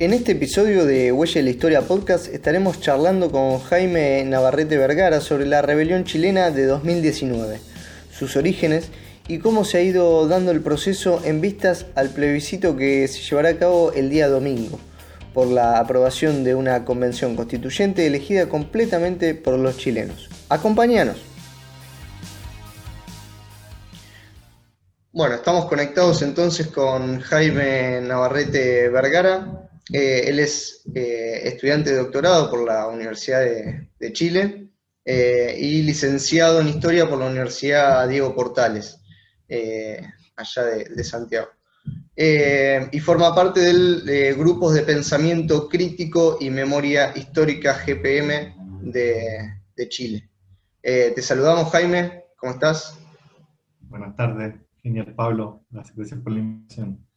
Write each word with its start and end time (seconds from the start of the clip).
En 0.00 0.14
este 0.14 0.32
episodio 0.32 0.86
de 0.86 1.12
Huella 1.12 1.34
de 1.34 1.42
la 1.42 1.50
Historia 1.50 1.82
Podcast 1.82 2.28
estaremos 2.28 2.80
charlando 2.80 3.30
con 3.30 3.58
Jaime 3.60 4.24
Navarrete 4.24 4.78
Vergara 4.78 5.20
sobre 5.20 5.44
la 5.44 5.60
rebelión 5.60 6.04
chilena 6.04 6.50
de 6.50 6.64
2019, 6.64 7.60
sus 8.10 8.34
orígenes 8.36 8.88
y 9.28 9.40
cómo 9.40 9.66
se 9.66 9.76
ha 9.76 9.82
ido 9.82 10.26
dando 10.26 10.52
el 10.52 10.62
proceso 10.62 11.20
en 11.22 11.42
vistas 11.42 11.84
al 11.96 12.08
plebiscito 12.08 12.78
que 12.78 13.06
se 13.08 13.20
llevará 13.20 13.50
a 13.50 13.58
cabo 13.58 13.92
el 13.92 14.08
día 14.08 14.28
domingo, 14.28 14.80
por 15.34 15.48
la 15.48 15.78
aprobación 15.78 16.44
de 16.44 16.54
una 16.54 16.86
convención 16.86 17.36
constituyente 17.36 18.06
elegida 18.06 18.48
completamente 18.48 19.34
por 19.34 19.58
los 19.58 19.76
chilenos. 19.76 20.30
Acompáñanos. 20.48 21.18
Bueno, 25.12 25.34
estamos 25.34 25.66
conectados 25.66 26.22
entonces 26.22 26.68
con 26.68 27.20
Jaime 27.20 28.00
Navarrete 28.00 28.88
Vergara, 28.88 29.68
eh, 29.92 30.24
él 30.28 30.38
es 30.38 30.82
eh, 30.94 31.40
estudiante 31.44 31.90
de 31.90 31.96
doctorado 31.96 32.48
por 32.48 32.64
la 32.64 32.86
Universidad 32.86 33.40
de, 33.40 34.12
Chile 34.12 34.68
eh, 35.04 35.56
y 35.58 35.82
licenciado 35.82 36.60
en 36.60 36.68
Historia 36.68 37.08
por 37.08 37.18
la 37.18 37.26
Universidad 37.26 38.08
Diego 38.08 38.34
Portales, 38.34 39.00
allá 40.36 40.64
de, 40.64 41.04
Santiago. 41.04 41.48
y 42.16 43.00
forma 43.00 43.34
parte 43.34 43.60
del 43.60 44.36
Grupos 44.36 44.74
de 44.74 44.82
Pensamiento 44.82 45.68
Crítico 45.68 46.38
y 46.40 46.50
Memoria 46.50 47.12
Histórica 47.16 47.74
GPM 47.84 48.54
de, 48.92 49.54
de 49.74 49.88
Chile. 49.88 50.30
te 50.80 51.20
saludamos, 51.20 51.70
Jaime, 51.72 52.26
¿cómo 52.36 52.52
estás? 52.52 52.96
Buenas 53.80 54.14
tardes, 54.14 54.54
genial 54.82 55.12
Pablo, 55.16 55.64
gracias 55.70 56.20
por 56.20 56.32
la 56.32 56.38
invitación. 56.38 57.09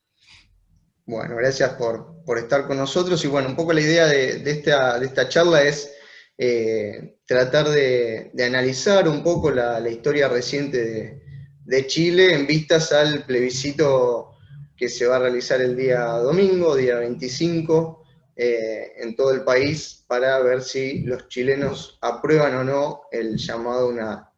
Bueno, 1.05 1.35
gracias 1.35 1.71
por, 1.73 2.37
estar 2.37 2.65
con 2.65 2.77
nosotros 2.77 3.23
y 3.25 3.27
bueno, 3.27 3.49
un 3.49 3.57
poco 3.57 3.73
la 3.73 3.81
idea 3.81 4.07
de, 4.07 4.41
esta, 4.49 5.27
charla 5.27 5.63
es 5.63 5.93
eh, 6.37 7.17
tratar 7.25 7.67
de, 7.69 8.31
analizar 8.45 9.09
un 9.09 9.21
poco 9.21 9.51
la, 9.51 9.87
historia 9.89 10.29
reciente 10.29 11.21
de, 11.65 11.87
Chile 11.87 12.33
en 12.33 12.47
vistas 12.47 12.93
al 12.93 13.25
plebiscito 13.25 14.37
que 14.77 14.87
se 14.87 15.05
va 15.05 15.17
a 15.17 15.19
realizar 15.19 15.59
el 15.59 15.75
día 15.75 16.05
domingo, 16.05 16.73
día 16.73 16.99
25, 16.99 18.05
eh, 18.37 18.93
en 18.97 19.15
todo 19.17 19.33
el 19.33 19.43
país 19.43 20.05
para 20.07 20.39
ver 20.39 20.61
si 20.61 21.01
los 21.01 21.27
chilenos 21.27 21.97
aprueban 22.01 22.55
o 22.55 22.63
no 22.63 23.01
el 23.11 23.35
llamado 23.35 23.87
a 23.87 23.89
una 23.89 24.31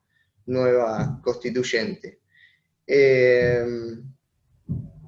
nueva 0.47 1.21
constituyente. 1.23 2.21
Eh, 2.87 3.63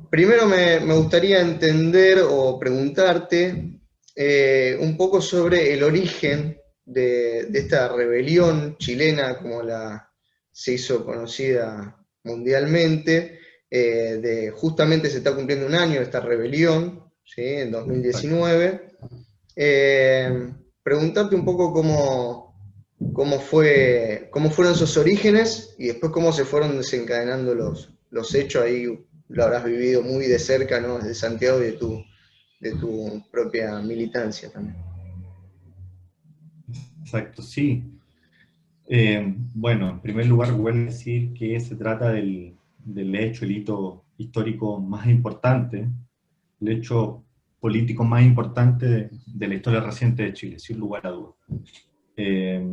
Primero 0.09 0.45
me, 0.45 0.79
gustaría 0.79 1.41
entender 1.41 2.19
o 2.21 2.57
preguntarte 2.57 3.79
eh, 4.15 4.77
un 4.79 4.95
poco 4.95 5.21
sobre 5.21 5.73
el 5.73 5.83
origen 5.83 6.57
de, 6.85 7.41
esta 7.53 7.89
rebelión 7.89 8.77
chilena, 8.77 9.37
como 9.37 9.63
la 9.63 10.09
se 10.51 10.73
hizo 10.73 11.05
conocida 11.05 11.97
mundialmente, 12.23 13.39
eh, 13.69 14.19
de 14.21 14.51
justamente 14.51 15.09
se 15.09 15.17
está 15.17 15.35
cumpliendo 15.35 15.65
un 15.65 15.75
año 15.75 15.95
de 15.95 16.05
esta 16.05 16.21
rebelión, 16.21 17.11
¿sí? 17.25 17.43
en 17.43 17.71
2019. 17.71 18.87
Eh, 19.55 20.53
preguntarte 20.81 21.35
un 21.35 21.43
poco 21.43 21.73
cómo, 21.73 22.55
cómo, 23.13 23.39
fue, 23.39 24.29
cómo 24.31 24.49
fueron 24.49 24.73
esos 24.73 24.95
orígenes 24.95 25.75
y 25.77 25.87
después 25.87 26.11
cómo 26.13 26.31
se 26.31 26.45
fueron 26.45 26.77
desencadenando 26.77 27.53
los, 27.53 27.93
los 28.09 28.33
hechos 28.33 28.63
ahí 28.63 28.87
lo 29.29 29.43
habrás 29.43 29.65
vivido 29.65 30.01
muy 30.01 30.25
de 30.25 30.39
cerca, 30.39 30.79
¿no? 30.79 30.99
De 30.99 31.13
Santiago 31.13 31.59
y 31.59 31.65
de 31.65 31.71
tu, 31.73 32.03
de 32.59 32.71
tu 32.75 33.23
propia 33.31 33.79
militancia 33.79 34.51
también. 34.51 34.77
Exacto, 37.01 37.41
sí. 37.41 37.83
Eh, 38.89 39.33
bueno, 39.53 39.89
en 39.89 40.01
primer 40.01 40.25
lugar, 40.27 40.51
voy 40.53 40.71
a 40.71 40.75
decir 40.75 41.33
que 41.33 41.59
se 41.59 41.75
trata 41.75 42.11
del, 42.11 42.55
hecho, 43.15 43.45
el 43.45 43.51
hito 43.51 44.03
histórico 44.17 44.79
más 44.79 45.07
importante, 45.07 45.89
el 46.61 46.67
hecho 46.69 47.23
político 47.59 48.03
más 48.03 48.23
importante 48.23 49.09
de, 49.25 49.47
la 49.47 49.55
historia 49.55 49.81
reciente 49.81 50.23
de 50.23 50.33
Chile, 50.33 50.59
sin 50.59 50.79
lugar 50.79 51.05
a 51.05 51.11
dudas. 51.11 51.35
Eh, 52.15 52.63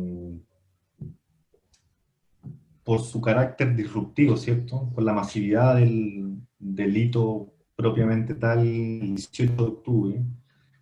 por 2.85 3.01
su 3.01 3.19
carácter 3.19 3.75
disruptivo, 3.75 4.37
¿cierto? 4.37 4.91
Por 4.93 5.03
la 5.03 5.11
masividad 5.11 5.75
del 5.75 6.37
delito 6.59 7.51
propiamente 7.75 8.35
tal, 8.35 8.59
el 8.59 9.15
18 9.15 9.53
de 9.53 9.63
octubre 9.63 10.23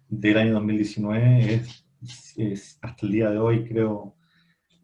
del 0.09 0.37
año 0.37 0.53
2019, 0.55 1.61
es, 2.37 2.77
hasta 2.81 3.05
el 3.05 3.11
día 3.11 3.29
de 3.29 3.39
hoy, 3.39 3.63
creo, 3.63 4.15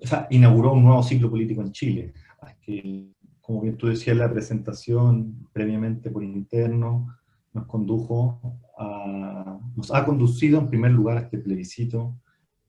o 0.02 0.08
sea, 0.08 0.28
inauguró 0.32 0.72
un 0.72 0.86
nuevo 0.86 1.04
ciclo 1.04 1.30
político 1.30 1.62
en 1.62 1.74
Chile, 1.74 2.14
que, 2.62 3.10
como 3.42 3.62
bien 3.62 3.76
tú 3.76 3.88
decías 3.88 4.16
la 4.16 4.32
presentación, 4.32 5.46
previamente 5.52 6.10
por 6.10 6.24
interno, 6.24 7.14
nos 7.52 7.66
condujo 7.66 8.62
a, 8.78 9.60
nos 9.76 9.94
ha 9.94 10.06
conducido 10.06 10.60
en 10.60 10.70
primer 10.70 10.92
lugar 10.92 11.18
a 11.18 11.22
este 11.22 11.38
plebiscito 11.38 12.16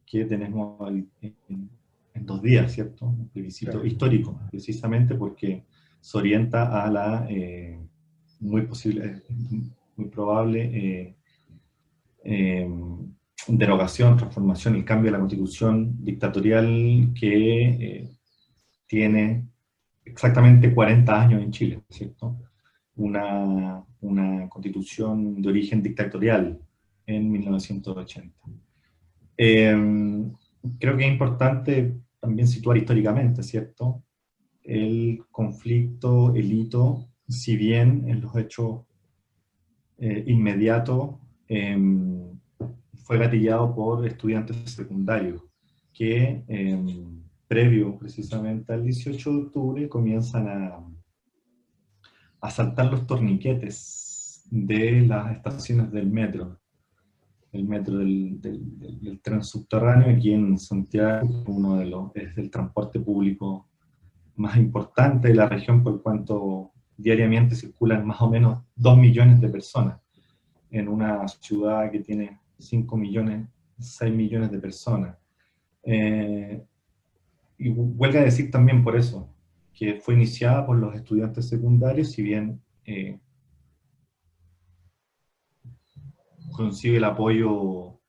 que 0.04 0.24
tenemos 0.24 0.76
en, 1.20 1.70
en 2.20 2.26
dos 2.26 2.42
días, 2.42 2.72
¿cierto? 2.72 3.06
Un 3.06 3.28
plebiscito 3.28 3.84
histórico, 3.84 4.38
precisamente 4.50 5.14
porque 5.14 5.64
se 6.00 6.18
orienta 6.18 6.84
a 6.84 6.90
la 6.90 7.26
eh, 7.28 7.78
muy 8.40 8.62
posible, 8.62 9.22
muy 9.96 10.08
probable 10.08 10.70
eh, 10.72 11.16
eh, 12.24 12.68
derogación, 13.48 14.16
transformación 14.16 14.76
y 14.76 14.84
cambio 14.84 15.10
de 15.10 15.12
la 15.12 15.18
constitución 15.18 15.96
dictatorial 16.04 17.12
que 17.18 18.10
tiene 18.86 19.48
exactamente 20.04 20.74
40 20.74 21.22
años 21.22 21.42
en 21.42 21.50
Chile, 21.50 21.82
¿cierto? 21.88 22.38
Una, 22.96 23.82
una 24.00 24.48
constitución 24.48 25.40
de 25.40 25.48
origen 25.48 25.82
dictatorial 25.82 26.58
en 27.06 27.30
1980 27.30 28.36
creo 30.78 30.96
que 30.96 31.06
es 31.06 31.12
importante 31.12 31.94
también 32.20 32.46
situar 32.46 32.76
históricamente, 32.76 33.42
¿cierto? 33.42 34.04
El 34.62 35.24
conflicto, 35.30 36.34
el 36.34 36.52
hito, 36.52 37.08
si 37.28 37.56
bien 37.56 38.08
en 38.08 38.20
los 38.20 38.36
hechos 38.36 38.82
eh, 39.98 40.24
inmediatos 40.26 41.16
em, 41.48 42.38
fue 43.04 43.18
gatillado 43.18 43.74
por 43.74 44.06
estudiantes 44.06 44.56
secundarios 44.70 45.42
que 45.92 46.44
em, 46.46 47.22
previo 47.48 47.98
precisamente 47.98 48.72
al 48.72 48.84
18 48.84 49.32
de 49.32 49.42
octubre 49.42 49.88
comienzan 49.88 50.48
a, 50.48 50.84
a 52.40 52.50
saltar 52.50 52.90
los 52.90 53.06
torniquetes 53.06 54.46
de 54.50 55.02
las 55.02 55.32
estaciones 55.36 55.90
del 55.90 56.06
metro 56.10 56.60
el 57.52 57.64
metro 57.64 57.98
del, 57.98 58.40
del, 58.40 59.20
tren 59.22 59.42
subterráneo, 59.42 60.14
aquí 60.14 60.32
en 60.32 60.58
Santiago 60.58 61.44
uno 61.46 61.76
de 61.76 61.86
los, 61.86 62.14
es 62.14 62.36
el 62.38 62.50
transporte 62.50 63.00
público 63.00 63.66
más 64.36 64.56
importante 64.56 65.28
de 65.28 65.34
la 65.34 65.48
región 65.48 65.82
por 65.82 66.02
cuanto 66.02 66.70
diariamente 66.96 67.54
circulan 67.54 68.06
más 68.06 68.20
o 68.20 68.30
menos 68.30 68.62
2 68.76 68.98
millones 68.98 69.40
de 69.40 69.48
personas 69.48 69.98
en 70.70 70.88
una 70.88 71.26
ciudad 71.26 71.90
que 71.90 72.00
tiene 72.00 72.38
5 72.58 72.96
millones, 72.96 73.48
6 73.78 74.14
millones 74.14 74.50
de 74.50 74.58
personas. 74.58 75.16
Eh, 75.82 76.62
y 77.58 77.70
huelga 77.70 78.22
decir 78.22 78.50
también 78.50 78.84
por 78.84 78.96
eso, 78.96 79.28
que 79.74 79.94
fue 79.94 80.14
iniciada 80.14 80.64
por 80.64 80.76
los 80.76 80.94
estudiantes 80.94 81.48
secundarios, 81.48 82.12
si 82.12 82.22
bien 82.22 82.60
eh, 82.84 83.18
consigue 86.52 86.98
el 86.98 87.04
apoyo 87.04 88.00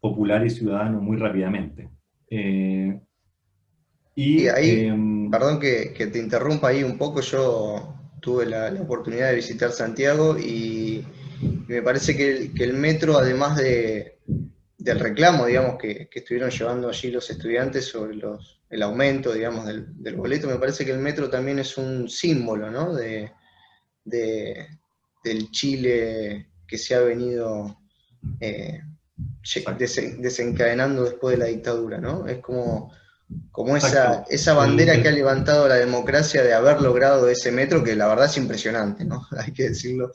popular 0.00 0.44
y 0.46 0.50
ciudadano 0.50 1.00
muy 1.00 1.16
rápidamente. 1.16 1.90
Eh, 2.30 3.00
y, 4.14 4.48
ahí, 4.48 4.86
em, 4.86 5.30
perdón 5.30 5.60
que, 5.60 5.92
te 6.12 6.18
interrumpa 6.18 6.68
ahí 6.68 6.82
un 6.82 6.98
poco, 6.98 7.20
yo 7.20 7.94
tuve 8.20 8.46
la, 8.46 8.72
oportunidad 8.80 9.28
de 9.30 9.36
visitar 9.36 9.70
Santiago 9.70 10.38
y, 10.38 11.04
me 11.68 11.82
parece 11.82 12.16
que 12.16 12.50
el, 12.64 12.72
metro, 12.74 13.16
además 13.16 13.56
de, 13.56 14.18
del 14.76 14.98
reclamo, 14.98 15.46
digamos, 15.46 15.76
que, 15.78 16.08
estuvieron 16.12 16.50
llevando 16.50 16.88
allí 16.88 17.10
los 17.10 17.30
estudiantes 17.30 17.86
sobre 17.86 18.16
los, 18.16 18.60
el 18.70 18.82
aumento, 18.82 19.32
digamos, 19.32 19.66
del, 19.66 20.16
boleto, 20.16 20.48
me 20.48 20.56
parece 20.56 20.84
que 20.84 20.92
el 20.92 20.98
metro 20.98 21.30
también 21.30 21.58
es 21.58 21.76
un 21.78 22.08
símbolo, 22.08 22.70
¿no? 22.70 22.94
De, 22.94 23.30
del 24.04 25.50
Chile 25.50 26.48
que 26.68 26.78
se 26.78 26.94
ha 26.94 27.00
venido 27.00 27.80
eh, 28.40 28.82
desencadenando 30.18 31.04
después 31.04 31.36
de 31.36 31.44
la 31.44 31.50
dictadura, 31.50 31.98
¿no? 31.98 32.26
Es 32.28 32.38
como, 32.38 32.92
como 33.50 33.76
esa, 33.76 34.24
esa 34.28 34.54
bandera 34.54 35.02
que 35.02 35.08
ha 35.08 35.12
levantado 35.12 35.66
la 35.66 35.76
democracia 35.76 36.42
de 36.42 36.54
haber 36.54 36.80
logrado 36.80 37.28
ese 37.28 37.50
metro, 37.50 37.82
que 37.82 37.96
la 37.96 38.06
verdad 38.06 38.26
es 38.26 38.36
impresionante, 38.36 39.04
¿no? 39.04 39.26
Hay 39.44 39.52
que 39.52 39.70
decirlo, 39.70 40.12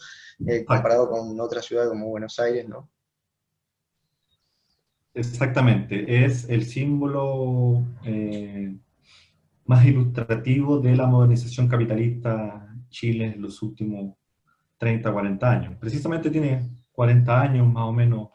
eh, 0.47 0.63
comparado 0.63 1.09
con 1.09 1.39
otra 1.41 1.61
ciudad 1.61 1.89
como 1.89 2.07
Buenos 2.07 2.39
Aires, 2.39 2.69
¿no? 2.69 2.89
Exactamente, 5.15 6.25
es 6.25 6.49
el 6.49 6.65
símbolo 6.65 7.85
eh, 8.03 8.75
más 9.65 9.85
ilustrativo 9.85 10.79
de 10.79 10.95
la 10.95 11.05
modernización 11.05 11.67
capitalista 11.67 12.67
Chile 12.89 13.33
en 13.35 13.41
los 13.41 13.61
últimos 13.61 14.15
30, 14.83 15.13
40 15.13 15.49
años. 15.49 15.75
Precisamente 15.79 16.29
tiene 16.29 16.69
40 16.91 17.41
años 17.41 17.71
más 17.71 17.85
o 17.85 17.93
menos, 17.93 18.31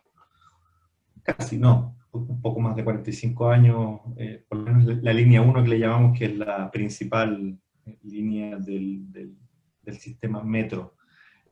casi 1.23 1.59
no, 1.59 1.95
un 2.11 2.41
poco 2.41 2.59
más 2.59 2.75
de 2.75 2.85
45 2.85 3.51
años, 3.51 4.01
eh, 4.17 4.47
por 4.49 4.59
lo 4.59 4.65
menos 4.65 5.03
la 5.03 5.13
línea 5.13 5.43
1 5.43 5.63
que 5.63 5.69
le 5.69 5.79
llamamos 5.79 6.19
que 6.19 6.25
es 6.25 6.39
la 6.39 6.71
principal 6.71 7.59
línea 8.03 8.57
del, 8.57 9.13
del, 9.13 9.37
del 9.83 9.99
sistema 9.99 10.43
metro 10.43 10.95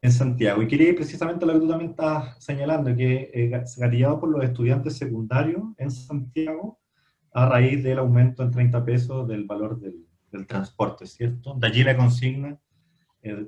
en 0.00 0.12
Santiago. 0.12 0.62
Y 0.62 0.66
quería 0.66 0.88
ir 0.88 0.96
precisamente 0.96 1.44
a 1.44 1.48
lo 1.48 1.52
que 1.54 1.60
tú 1.60 1.68
también 1.68 1.90
estás 1.90 2.42
señalando, 2.42 2.96
que 2.96 3.30
eh, 3.34 3.50
gatillado 3.76 4.18
por 4.18 4.30
los 4.30 4.42
estudiantes 4.42 4.96
secundarios 4.96 5.62
en 5.76 5.90
Santiago 5.90 6.80
a 7.34 7.46
raíz 7.50 7.84
del 7.84 7.98
aumento 7.98 8.42
en 8.42 8.50
30 8.50 8.82
pesos 8.82 9.28
del 9.28 9.44
valor 9.44 9.78
del, 9.78 10.06
del 10.32 10.46
transporte, 10.46 11.06
¿cierto? 11.06 11.52
De 11.52 11.66
allí 11.66 11.84
la 11.84 11.98
consigna 11.98 12.58
eh, 13.20 13.46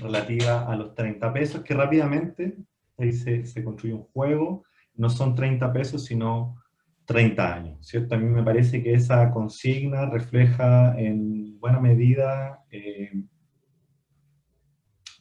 relativa 0.00 0.66
a 0.70 0.76
los 0.76 0.94
30 0.94 1.32
pesos, 1.32 1.62
que 1.62 1.74
rápidamente 1.74 2.56
ahí 2.98 3.12
se, 3.12 3.46
se, 3.46 3.64
construye 3.64 3.94
un 3.94 4.04
juego, 4.04 4.64
no 4.94 5.10
son 5.10 5.34
30 5.34 5.72
pesos, 5.72 6.04
sino 6.04 6.56
30 7.06 7.54
años, 7.54 7.86
¿cierto? 7.86 8.14
A 8.14 8.18
mí 8.18 8.28
me 8.28 8.42
parece 8.42 8.82
que 8.82 8.94
esa 8.94 9.30
consigna 9.30 10.06
refleja 10.06 10.98
en 10.98 11.58
buena 11.60 11.80
medida 11.80 12.64
eh, 12.70 13.12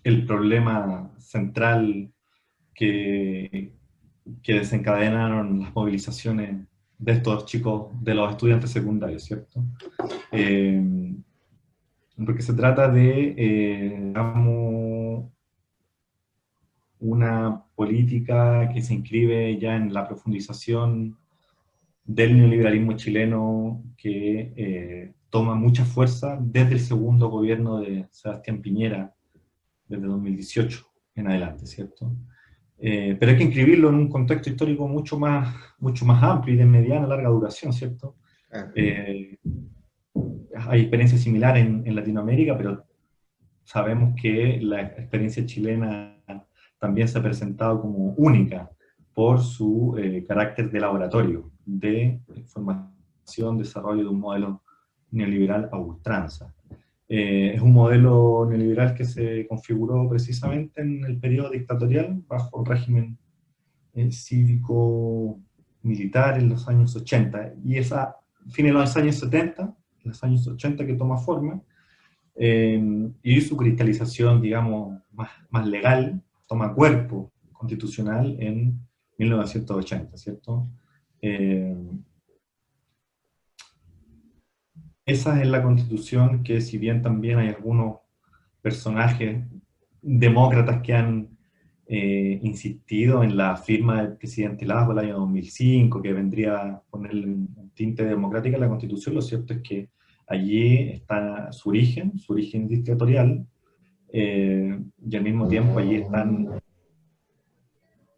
el 0.03 0.25
problema 0.25 1.11
central 1.17 2.11
que, 2.73 3.73
que 4.41 4.53
desencadenaron 4.53 5.61
las 5.61 5.73
movilizaciones 5.73 6.67
de 6.97 7.11
estos 7.11 7.45
chicos, 7.45 7.91
de 8.01 8.15
los 8.15 8.31
estudiantes 8.31 8.71
secundarios, 8.71 9.23
¿cierto? 9.23 9.63
Eh, 10.31 10.81
porque 12.23 12.41
se 12.41 12.53
trata 12.53 12.89
de, 12.89 13.35
eh, 13.37 13.99
digamos, 14.07 15.31
una 16.99 17.63
política 17.75 18.69
que 18.73 18.81
se 18.81 18.93
inscribe 18.93 19.57
ya 19.59 19.75
en 19.75 19.93
la 19.93 20.07
profundización 20.07 21.17
del 22.05 22.37
neoliberalismo 22.37 22.93
chileno 22.93 23.83
que 23.97 24.53
eh, 24.55 25.13
toma 25.29 25.55
mucha 25.55 25.83
fuerza 25.83 26.37
desde 26.39 26.73
el 26.73 26.79
segundo 26.79 27.29
gobierno 27.29 27.79
de 27.79 28.07
Sebastián 28.11 28.61
Piñera, 28.61 29.13
desde 29.87 30.05
2018 30.05 30.85
en 31.15 31.27
adelante, 31.27 31.65
¿cierto? 31.65 32.15
Eh, 32.77 33.15
pero 33.19 33.31
hay 33.31 33.37
que 33.37 33.43
inscribirlo 33.43 33.89
en 33.89 33.95
un 33.95 34.09
contexto 34.09 34.49
histórico 34.49 34.87
mucho 34.87 35.17
más, 35.17 35.55
mucho 35.79 36.05
más 36.05 36.21
amplio 36.21 36.55
y 36.55 36.57
de 36.57 36.65
mediana, 36.65 37.07
larga 37.07 37.29
duración, 37.29 37.73
¿cierto? 37.73 38.15
Eh, 38.75 39.37
hay 40.67 40.81
experiencias 40.81 41.21
similares 41.21 41.65
en, 41.65 41.83
en, 41.85 41.95
Latinoamérica, 41.95 42.57
pero 42.57 42.85
sabemos 43.63 44.13
que 44.21 44.59
la 44.61 44.81
experiencia 44.81 45.45
chilena 45.45 46.17
también 46.79 47.07
se 47.07 47.17
ha 47.17 47.23
presentado 47.23 47.81
como 47.81 48.13
única 48.17 48.69
por 49.15 49.41
su 49.41 49.95
eh, 49.97 50.23
carácter 50.27 50.69
de 50.69 50.79
laboratorio, 50.79 51.49
de 51.65 52.21
formación, 52.47 53.57
desarrollo 53.57 54.03
de 54.03 54.09
un 54.09 54.19
modelo 54.19 54.61
neoliberal 55.09 55.69
a 55.71 55.79
ultranza. 55.79 56.53
Eh, 57.07 57.53
es 57.55 57.61
un 57.61 57.71
modelo 57.71 58.45
neoliberal 58.49 58.93
que 58.93 59.05
se 59.05 59.47
configuró 59.47 60.09
precisamente 60.09 60.81
en 60.81 61.05
el 61.05 61.17
periodo 61.17 61.51
dictatorial 61.51 62.21
bajo 62.27 62.59
el 62.59 62.65
régimen 62.65 63.17
eh, 63.93 64.11
cívico-militar 64.11 66.37
en 66.37 66.49
los 66.49 66.67
años 66.67 66.93
80. 66.95 67.53
Y 67.63 67.77
es 67.77 67.93
a 67.93 68.17
fines 68.49 68.73
de 68.73 68.79
los 68.79 68.97
años 68.97 69.15
70, 69.15 69.73
los 70.05 70.23
años 70.23 70.47
80 70.47 70.85
que 70.85 70.93
toma 70.93 71.17
forma, 71.17 71.61
eh, 72.35 73.09
y 73.23 73.41
su 73.41 73.55
cristalización, 73.55 74.41
digamos, 74.41 75.01
más, 75.49 75.67
legal, 75.67 76.21
toma 76.47 76.73
cuerpo 76.73 77.31
constitucional 77.53 78.35
en 78.39 78.79
1980, 79.17 80.17
¿cierto? 80.17 80.67
Eh, 81.21 81.75
esa 85.05 85.41
es 85.41 85.47
la 85.47 85.63
constitución 85.63 86.43
que 86.43 86.61
si 86.61 86.77
bien 86.77 87.01
también 87.01 87.39
hay 87.39 87.49
algunos 87.49 87.99
personajes 88.61 89.45
demócratas 90.01 90.81
que 90.81 90.93
han 90.93 91.29
eh, 91.87 92.39
insistido 92.41 93.23
en 93.23 93.37
la 93.37 93.55
firma 93.55 94.01
del 94.01 94.17
presidente 94.17 94.65
Lago 94.65 94.91
el 94.91 94.99
año 94.99 95.19
2005, 95.19 96.01
que 96.01 96.13
vendría 96.13 96.57
a 96.57 96.83
ponerle 96.89 97.27
un 97.27 97.64
tinte 97.75 98.03
democrático 98.05 98.57
a 98.57 98.59
la 98.59 98.69
constitución, 98.69 99.15
lo 99.15 99.21
cierto 99.21 99.53
es 99.53 99.61
que 99.61 99.89
allí 100.27 100.89
está 100.89 101.51
su 101.51 101.69
origen, 101.69 102.17
su 102.17 102.33
origen 102.33 102.67
dictatorial, 102.67 103.45
eh, 104.11 104.79
y 105.05 105.15
al 105.15 105.23
mismo 105.23 105.47
tiempo 105.47 105.77
allí 105.77 105.95
están, 105.95 106.49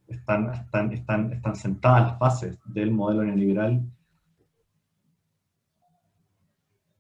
están, 0.08 0.54
están, 0.54 0.92
están, 0.94 1.34
están 1.34 1.56
sentadas 1.56 2.12
las 2.12 2.20
bases 2.20 2.60
del 2.66 2.92
modelo 2.92 3.24
neoliberal 3.24 3.84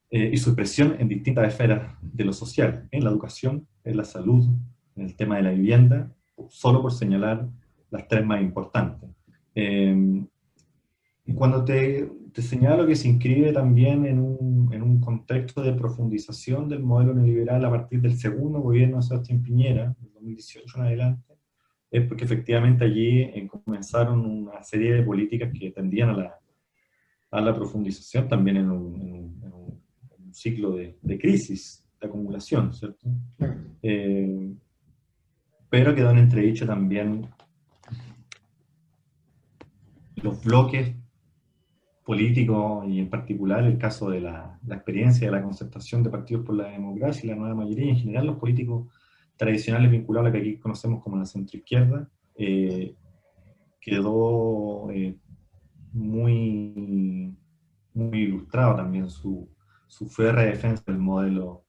eh, 0.09 0.31
y 0.33 0.37
su 0.37 0.49
expresión 0.49 0.95
en 0.99 1.07
distintas 1.07 1.47
esferas 1.47 1.95
de 2.01 2.25
lo 2.25 2.33
social, 2.33 2.87
en 2.91 3.03
la 3.03 3.11
educación, 3.11 3.67
en 3.83 3.97
la 3.97 4.03
salud, 4.03 4.45
en 4.95 5.05
el 5.05 5.15
tema 5.15 5.37
de 5.37 5.43
la 5.43 5.51
vivienda, 5.51 6.11
solo 6.49 6.81
por 6.81 6.91
señalar 6.91 7.47
las 7.91 8.07
tres 8.07 8.25
más 8.25 8.41
importantes. 8.41 9.09
Eh, 9.53 10.25
y 11.27 11.33
cuando 11.33 11.65
te, 11.65 12.09
te, 12.31 12.41
señalo 12.41 12.87
que 12.87 12.95
se 12.95 13.09
inscribe 13.09 13.51
también 13.51 14.05
en 14.05 14.17
un, 14.17 14.69
en 14.71 14.81
un, 14.81 15.01
contexto 15.01 15.61
de 15.61 15.73
profundización 15.73 16.69
del 16.69 16.81
modelo 16.81 17.13
neoliberal 17.13 17.65
a 17.65 17.69
partir 17.69 17.99
del 17.99 18.17
segundo 18.17 18.61
gobierno 18.61 18.97
de 18.97 19.03
Sebastián 19.03 19.43
Piñera, 19.43 19.93
en 20.01 20.13
2018 20.13 20.77
en 20.77 20.83
adelante, 20.85 21.33
es 21.91 22.07
porque 22.07 22.23
efectivamente 22.23 22.85
allí 22.85 23.23
eh, 23.23 23.45
comenzaron 23.45 24.25
una 24.25 24.63
serie 24.63 24.93
de 24.93 25.03
políticas 25.03 25.51
que 25.51 25.71
tendían 25.71 26.11
a 26.11 26.17
la, 26.17 26.39
a 27.31 27.41
la 27.41 27.53
profundización 27.53 28.29
también 28.29 28.55
en 28.57 28.71
un, 28.71 28.95
en 29.43 29.53
un, 29.53 29.81
en 30.17 30.25
un 30.27 30.33
ciclo 30.33 30.77
de, 30.77 30.97
de, 31.01 31.19
crisis, 31.19 31.85
de 31.99 32.07
acumulación, 32.07 32.73
¿cierto? 32.73 33.05
Eh, 33.81 34.53
pero 35.69 35.93
quedó 35.93 36.11
en 36.11 36.19
entredicho 36.19 36.65
también 36.65 37.27
los 40.15 40.41
bloques 40.41 40.95
políticos 42.07 42.85
y 42.87 43.01
en 43.01 43.09
particular 43.09 43.65
el 43.65 43.77
caso 43.77 44.09
de 44.09 44.21
la, 44.21 44.57
la, 44.65 44.75
experiencia 44.75 45.27
de 45.27 45.35
la 45.35 45.43
concertación 45.43 46.03
de 46.03 46.09
partidos 46.09 46.45
por 46.45 46.55
la 46.55 46.69
democracia 46.69 47.25
y 47.25 47.27
la 47.27 47.35
nueva 47.35 47.53
mayoría, 47.53 47.87
y 47.87 47.89
en 47.89 47.97
general 47.97 48.27
los 48.27 48.37
políticos 48.37 48.87
tradicionales 49.35 49.91
vinculados 49.91 50.27
a 50.27 50.29
lo 50.29 50.33
que 50.33 50.39
aquí 50.39 50.57
conocemos 50.57 51.03
como 51.03 51.17
la 51.17 51.25
centroizquierda, 51.25 52.09
eh, 52.35 52.95
quedó 53.81 54.89
eh, 54.89 55.17
muy, 55.91 57.35
muy 57.93 58.19
ilustrado 58.19 58.77
también 58.77 59.09
su, 59.09 59.49
su 59.87 60.07
férrea 60.07 60.45
defensa 60.45 60.83
del 60.87 60.99
modelo 60.99 61.65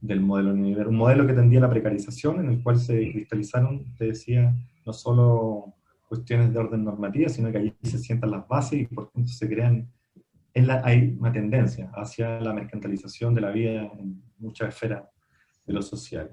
del 0.00 0.20
modelo 0.20 0.52
un 0.52 0.96
modelo 0.96 1.26
que 1.26 1.32
tendía 1.32 1.60
la 1.60 1.70
precarización, 1.70 2.40
en 2.40 2.50
el 2.50 2.62
cual 2.62 2.78
se 2.78 3.10
cristalizaron, 3.10 3.94
te 3.96 4.06
decía, 4.06 4.54
no 4.84 4.92
solo 4.92 5.74
cuestiones 6.12 6.52
de 6.52 6.58
orden 6.58 6.84
normativa, 6.84 7.30
sino 7.30 7.50
que 7.50 7.56
allí 7.56 7.74
se 7.82 7.98
sientan 7.98 8.32
las 8.32 8.46
bases 8.46 8.82
y 8.82 8.86
por 8.86 9.08
tanto 9.08 9.32
se 9.32 9.48
crean, 9.48 9.90
en 10.52 10.66
la, 10.66 10.82
hay 10.84 11.16
una 11.18 11.32
tendencia 11.32 11.90
hacia 11.94 12.38
la 12.38 12.52
mercantilización 12.52 13.34
de 13.34 13.40
la 13.40 13.50
vida 13.50 13.90
en 13.98 14.22
muchas 14.36 14.68
esferas 14.68 15.04
de 15.64 15.72
lo 15.72 15.80
social. 15.80 16.30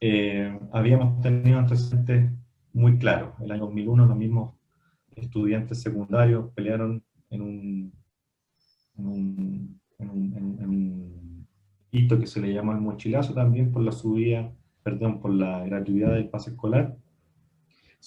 Eh, 0.00 0.56
habíamos 0.72 1.20
tenido 1.22 1.58
antecedentes 1.58 2.30
muy 2.72 2.98
claros. 2.98 3.34
El 3.40 3.50
año 3.50 3.62
2001 3.62 4.06
los 4.06 4.16
mismos 4.16 4.54
estudiantes 5.16 5.82
secundarios 5.82 6.52
pelearon 6.54 7.02
en 7.30 7.42
un, 7.42 7.92
en 8.96 9.80
en 9.98 10.36
en, 10.36 10.58
en 10.60 10.68
un, 10.68 11.48
hito 11.90 12.20
que 12.20 12.28
se 12.28 12.40
le 12.40 12.54
llama 12.54 12.74
el 12.74 12.80
mochilazo 12.80 13.34
también 13.34 13.72
por 13.72 13.82
la 13.82 13.90
subida, 13.90 14.52
perdón, 14.84 15.18
por 15.18 15.32
la 15.32 15.64
gratuidad 15.66 16.12
del 16.12 16.28
pase 16.28 16.50
escolar. 16.50 16.96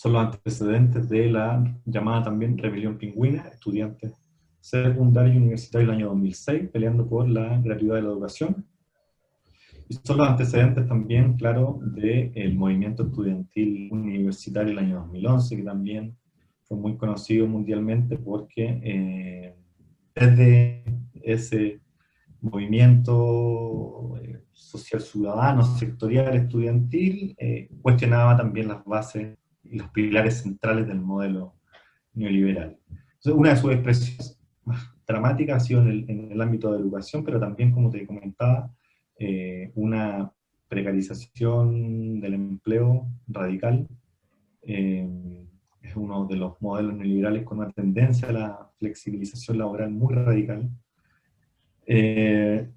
Son 0.01 0.13
los 0.13 0.27
antecedentes 0.27 1.09
de 1.09 1.29
la 1.29 1.61
llamada 1.83 2.23
también 2.23 2.57
rebelión 2.57 2.97
pingüina, 2.97 3.49
estudiantes 3.49 4.13
secundarios 4.61 5.35
y 5.35 5.39
universitarios 5.39 5.89
del 5.89 5.97
año 5.97 6.07
2006 6.11 6.69
peleando 6.71 7.05
por 7.05 7.27
la 7.27 7.59
gratuidad 7.59 7.95
de 7.95 8.03
la 8.03 8.07
educación. 8.07 8.65
Y 9.89 9.95
son 9.95 10.19
los 10.19 10.29
antecedentes 10.29 10.87
también, 10.87 11.33
claro, 11.33 11.81
del 11.81 12.55
movimiento 12.55 13.07
estudiantil 13.07 13.89
universitario 13.91 14.69
del 14.69 14.79
año 14.79 14.99
2011, 15.01 15.57
que 15.57 15.63
también 15.63 16.15
fue 16.63 16.77
muy 16.77 16.95
conocido 16.95 17.45
mundialmente 17.45 18.17
porque 18.17 18.79
eh, 18.81 19.55
desde 20.15 20.85
ese 21.21 21.81
movimiento 22.39 24.17
eh, 24.23 24.45
social 24.53 25.01
ciudadano, 25.01 25.65
sectorial, 25.75 26.37
estudiantil, 26.37 27.35
eh, 27.37 27.67
cuestionaba 27.81 28.37
también 28.37 28.69
las 28.69 28.85
bases 28.85 29.37
los 29.71 29.89
pilares 29.89 30.41
centrales 30.41 30.87
del 30.87 31.01
modelo 31.01 31.55
neoliberal. 32.13 32.77
una 33.25 33.51
de 33.51 33.55
sus 33.57 33.71
expresiones 33.71 34.39
más 34.65 34.89
dramáticas 35.07 35.63
ha 35.63 35.65
sido 35.65 35.81
en 35.81 36.31
el, 36.31 36.41
ámbito 36.41 36.71
de 36.71 36.79
educación, 36.79 37.23
pero 37.23 37.39
también, 37.39 37.71
como 37.71 37.89
te 37.89 38.05
comentaba, 38.05 38.71
eh, 39.17 39.71
una 39.75 40.31
precarización 40.67 42.19
del 42.21 42.35
empleo 42.35 43.07
radical. 43.27 43.87
Eh, 44.61 45.07
es 45.81 45.95
uno 45.95 46.25
de 46.27 46.35
los 46.35 46.61
modelos 46.61 46.93
neoliberales 46.93 47.43
con 47.43 47.59
una 47.59 47.71
tendencia 47.71 48.29
a 48.29 48.33
la 48.33 48.69
flexibilización 48.77 49.57
laboral 49.57 49.91
muy 49.91 50.13
radical. 50.13 50.69
Eh, 51.87 52.69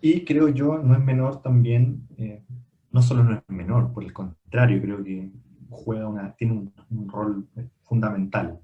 y 0.00 0.24
creo 0.24 0.48
yo, 0.48 0.78
no 0.78 0.94
es 0.94 1.00
menor 1.00 1.42
también, 1.42 2.06
no 2.92 3.02
solo 3.02 3.24
no 3.24 3.34
es 3.34 3.42
menor, 3.48 3.92
por 3.92 4.04
el 4.04 4.12
contrario, 4.12 4.80
creo 4.80 5.02
que 5.02 5.30
juega 5.70 6.34
tiene 6.36 6.70
un 6.90 7.08
rol 7.08 7.48
fundamental 7.82 8.60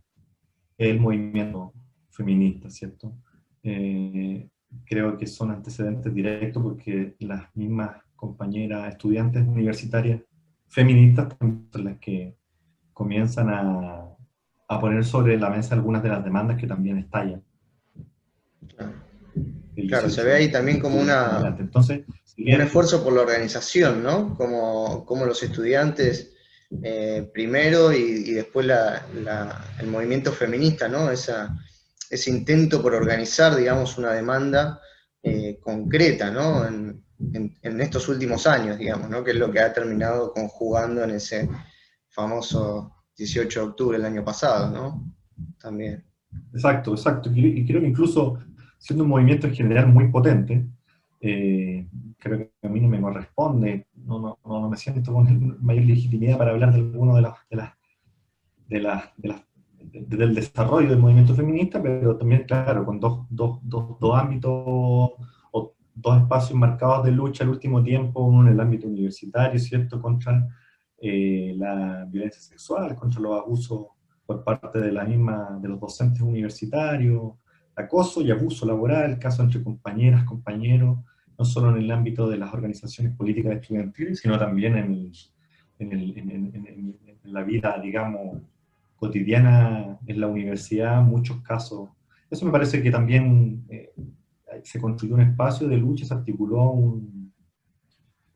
el 0.78 1.00
movimiento 1.00 1.72
feminista, 2.10 2.70
¿cierto? 2.70 3.12
Eh, 3.62 4.48
creo 4.84 5.16
que 5.18 5.26
son 5.26 5.50
antecedentes 5.50 6.14
directos 6.14 6.62
porque 6.62 7.16
las 7.18 7.54
mismas 7.56 7.96
compañeras 8.14 8.92
estudiantes 8.92 9.46
universitarias 9.46 10.22
feministas 10.68 11.36
son 11.38 11.68
las 11.74 11.98
que 11.98 12.36
comienzan 12.92 13.48
a, 13.50 14.04
poner 14.80 15.04
sobre 15.04 15.38
la 15.38 15.50
mesa 15.50 15.74
algunas 15.74 16.02
de 16.02 16.10
las 16.10 16.22
demandas 16.22 16.56
que 16.58 16.66
también 16.66 16.98
estallan. 16.98 17.42
Se 20.08 20.22
ve 20.22 20.34
ahí 20.34 20.50
también 20.50 20.80
como 20.80 21.00
una, 21.00 21.56
Entonces, 21.58 22.02
un 22.36 22.60
esfuerzo 22.60 23.02
por 23.02 23.12
la 23.12 23.22
organización, 23.22 24.02
¿no? 24.02 24.36
Como, 24.36 25.04
como 25.04 25.24
los 25.24 25.42
estudiantes 25.42 26.32
eh, 26.82 27.28
primero 27.32 27.92
y, 27.92 28.32
después 28.32 28.68
el 29.80 29.86
movimiento 29.86 30.32
feminista, 30.32 30.88
¿no? 30.88 31.10
Esa, 31.10 31.56
ese 32.10 32.30
intento 32.30 32.82
por 32.82 32.94
organizar, 32.94 33.56
digamos, 33.56 33.98
una 33.98 34.12
demanda 34.12 34.80
eh, 35.22 35.58
concreta, 35.60 36.30
¿no? 36.30 36.66
En, 36.66 37.04
estos 37.62 38.08
últimos 38.08 38.46
años, 38.46 38.78
digamos, 38.78 39.10
¿no? 39.10 39.24
Que 39.24 39.32
es 39.32 39.36
lo 39.36 39.50
que 39.50 39.58
ha 39.58 39.72
terminado 39.72 40.32
conjugando 40.32 41.02
en 41.02 41.10
ese 41.10 41.48
famoso 42.08 42.94
18 43.16 43.60
de 43.60 43.66
octubre 43.66 43.98
del 43.98 44.06
año 44.06 44.24
pasado, 44.24 44.70
¿no? 44.70 45.14
También. 45.60 46.04
Exacto, 46.52 46.92
exacto. 46.92 47.30
Y 47.34 47.66
creo 47.66 47.80
que 47.80 47.88
incluso 47.88 48.38
siendo 48.78 49.04
un 49.04 49.10
movimiento 49.10 49.46
en 49.46 49.54
general 49.54 49.88
muy 49.88 50.08
potente, 50.08 50.66
eh, 51.20 51.86
creo 52.18 52.38
que 52.38 52.66
a 52.66 52.70
mí 52.70 52.80
no 52.80 52.88
me 52.88 53.00
corresponde, 53.00 53.88
no, 53.94 54.20
no, 54.20 54.38
no, 54.44 54.68
me 54.68 54.76
siento 54.76 55.12
con 55.12 55.58
mayor 55.62 55.84
legitimidad 55.84 56.38
para 56.38 56.52
hablar 56.52 56.72
de 56.72 56.78
alguno 56.78 57.16
de 57.16 57.22
las, 57.22 57.34
de 57.50 57.56
las, 57.56 57.72
de 58.68 58.80
las, 58.80 59.16
de 59.16 59.28
las 59.28 59.42
del 59.80 60.34
desarrollo 60.34 60.90
del 60.90 60.98
movimiento 60.98 61.34
feminista, 61.34 61.82
pero 61.82 62.16
también, 62.16 62.44
claro, 62.44 62.84
con 62.84 63.00
dos, 63.00 63.26
dos, 63.30 63.60
dos, 63.62 63.98
dos 64.00 64.18
ámbitos 64.18 64.52
o 64.54 65.16
dos 66.00 66.20
espacios 66.20 66.58
marcados 66.58 67.04
de 67.04 67.12
lucha 67.12 67.44
al 67.44 67.50
último 67.50 67.82
tiempo, 67.82 68.22
uno 68.22 68.46
en 68.46 68.54
el 68.54 68.60
ámbito 68.60 68.86
universitario, 68.86 69.58
¿cierto?, 69.58 70.00
contra 70.00 70.48
eh, 71.00 71.54
la 71.56 72.04
violencia 72.08 72.40
sexual, 72.40 72.94
contra 72.94 73.20
los 73.20 73.40
abusos 73.40 73.86
por 74.24 74.44
parte 74.44 74.80
de 74.80 74.92
la 74.92 75.04
misma, 75.04 75.58
de 75.60 75.68
los 75.68 75.80
docentes 75.80 76.20
universitarios, 76.20 77.32
acoso 77.78 78.22
y 78.22 78.30
abuso 78.30 78.66
laboral, 78.66 79.18
caso 79.18 79.42
entre 79.42 79.62
compañeras, 79.62 80.24
compañeros, 80.24 80.98
no 81.38 81.44
solo 81.44 81.70
en 81.70 81.82
el 81.82 81.90
ámbito 81.90 82.28
de 82.28 82.36
las 82.36 82.52
organizaciones 82.52 83.14
políticas 83.16 83.54
estudiantiles, 83.54 84.18
sino 84.18 84.38
también 84.38 84.76
en, 84.76 85.12
en, 85.78 86.98
la 87.22 87.42
vida, 87.42 87.78
digamos, 87.80 88.42
cotidiana 88.96 89.98
en 90.06 90.20
la 90.20 90.26
universidad, 90.26 91.02
muchos 91.02 91.40
casos. 91.42 91.90
Eso 92.30 92.46
me 92.46 92.50
parece 92.52 92.82
que 92.82 92.90
también 92.90 93.64
eh, 93.68 93.92
se 94.64 94.80
construyó 94.80 95.14
un 95.14 95.20
espacio 95.20 95.68
de 95.68 95.76
lucha, 95.76 96.04
se 96.04 96.14
articuló 96.14 96.70
un, 96.70 97.32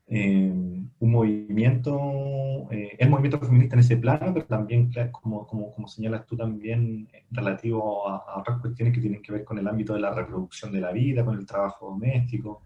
eh, 0.06 0.71
un 1.02 1.10
movimiento, 1.10 2.68
eh, 2.70 2.94
el 2.96 3.10
movimiento 3.10 3.40
feminista 3.40 3.74
en 3.74 3.80
ese 3.80 3.96
plano, 3.96 4.32
pero 4.32 4.46
también, 4.46 4.88
como, 5.10 5.44
como, 5.48 5.72
como 5.72 5.88
señalas 5.88 6.24
tú 6.26 6.36
también, 6.36 7.08
relativo 7.32 8.08
a, 8.08 8.38
otras 8.38 8.60
cuestiones 8.60 8.94
que 8.94 9.00
tienen 9.00 9.20
que 9.20 9.32
ver 9.32 9.44
con 9.44 9.58
el 9.58 9.66
ámbito 9.66 9.94
de 9.94 10.00
la 10.00 10.14
reproducción 10.14 10.70
de 10.70 10.80
la 10.80 10.92
vida, 10.92 11.24
con 11.24 11.36
el 11.36 11.44
trabajo 11.44 11.86
doméstico, 11.86 12.62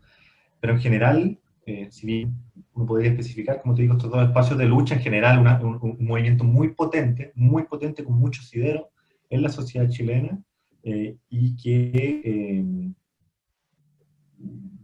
pero 0.60 0.74
en 0.74 0.80
general, 0.80 1.38
eh, 1.64 1.88
si 1.90 2.06
bien 2.06 2.34
uno 2.74 2.84
podría 2.84 3.10
especificar, 3.10 3.62
como 3.62 3.74
te 3.74 3.80
digo, 3.80 3.94
estos 3.94 4.10
dos 4.10 4.28
espacios 4.28 4.58
de 4.58 4.66
lucha, 4.66 4.96
en 4.96 5.00
general 5.00 5.38
un, 5.64 5.96
movimiento 6.00 6.44
muy 6.44 6.74
potente, 6.74 7.32
muy 7.36 7.62
potente 7.62 8.04
con 8.04 8.18
mucho 8.18 8.42
sidero 8.42 8.90
en 9.30 9.40
la 9.40 9.48
sociedad 9.48 9.88
chilena 9.88 10.38
eh, 10.82 11.16
y 11.30 11.56
que 11.56 12.20
eh, 12.22 12.64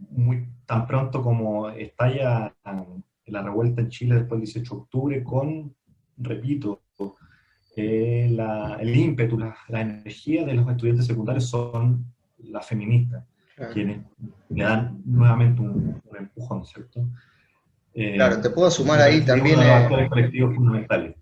muy, 0.09 0.47
tan 0.65 0.87
pronto 0.87 1.21
como 1.21 1.69
estalla 1.69 2.55
la 3.27 3.41
revuelta 3.41 3.81
en 3.81 3.89
Chile 3.89 4.15
después 4.15 4.39
del 4.39 4.45
18 4.45 4.75
de 4.75 4.81
octubre 4.81 5.23
con, 5.23 5.75
repito, 6.17 6.81
el 7.75 8.95
ímpetu, 8.95 9.39
la, 9.39 9.55
la 9.69 9.81
energía 9.81 10.45
de 10.45 10.53
los 10.53 10.69
estudiantes 10.69 11.07
secundarios 11.07 11.49
son 11.49 12.05
las 12.37 12.67
feministas 12.67 13.23
quienes 13.71 14.01
le 14.49 14.63
dan 14.63 15.01
nuevamente 15.05 15.61
un, 15.61 16.01
empujón, 16.17 16.65
¿cierto? 16.65 17.07
Eh, 17.93 18.15
claro, 18.15 18.41
te 18.41 18.49
puedo 18.49 18.71
sumar 18.71 19.01
ahí 19.01 19.21
también... 19.21 19.59
Eh, 19.61 20.07
colectivos 20.09 20.55
fundamentales. 20.55 21.15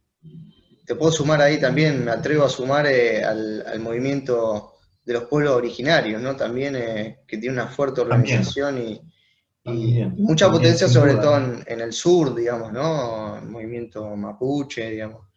Te 0.86 0.96
puedo 0.96 1.12
sumar 1.12 1.42
ahí 1.42 1.60
también, 1.60 2.04
me 2.04 2.12
atrevo 2.12 2.46
a 2.46 2.50
sumar 2.50 2.86
eh, 2.88 3.24
al, 3.24 3.80
movimiento 3.80 4.74
de 5.06 5.14
los 5.14 5.24
pueblos 5.24 5.54
originarios, 5.54 6.22
¿no? 6.22 6.36
También 6.36 6.74
que 7.28 7.38
tiene 7.38 7.54
una 7.54 7.68
fuerte 7.68 8.02
organización 8.02 8.78
y, 8.78 9.02
mucha 9.64 10.50
potencia, 10.50 10.88
sobre 10.88 11.16
todo 11.16 11.38
en, 11.68 11.82
el 11.82 11.94
sur, 11.94 12.36
digamos, 12.36 12.72
¿no? 12.72 13.38
El 13.38 13.50
movimiento 13.50 14.16
mapuche, 14.16 14.90
digamos, 14.90 15.28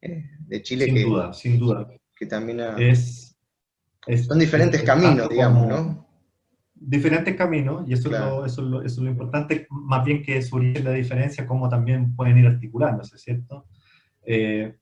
de 0.00 0.62
Chile. 0.62 0.86
Sin 0.86 1.02
duda, 1.02 1.32
sin 1.32 1.58
duda. 1.58 1.88
Que 2.14 2.26
también 2.26 2.60
es, 2.78 3.36
son 4.26 4.38
diferentes 4.38 4.82
caminos, 4.82 5.28
digamos, 5.28 5.66
¿no? 5.66 6.06
diferentes 6.78 7.34
caminos, 7.36 7.88
y 7.88 7.94
eso, 7.94 8.08
es 8.08 8.20
lo, 8.20 8.44
eso, 8.44 8.62
es 8.62 8.68
lo, 8.68 8.82
eso, 8.82 9.00
es 9.00 9.04
lo, 9.04 9.10
importante, 9.10 9.66
más 9.70 10.04
bien 10.04 10.22
que 10.22 10.40
surgir 10.42 10.84
la 10.84 10.92
diferencia, 10.92 11.46
cómo 11.46 11.68
también 11.68 12.14
pueden 12.14 12.38
ir 12.38 12.46
articulándose, 12.46 13.18
¿cierto? 13.18 13.66
Eh, 14.22 14.76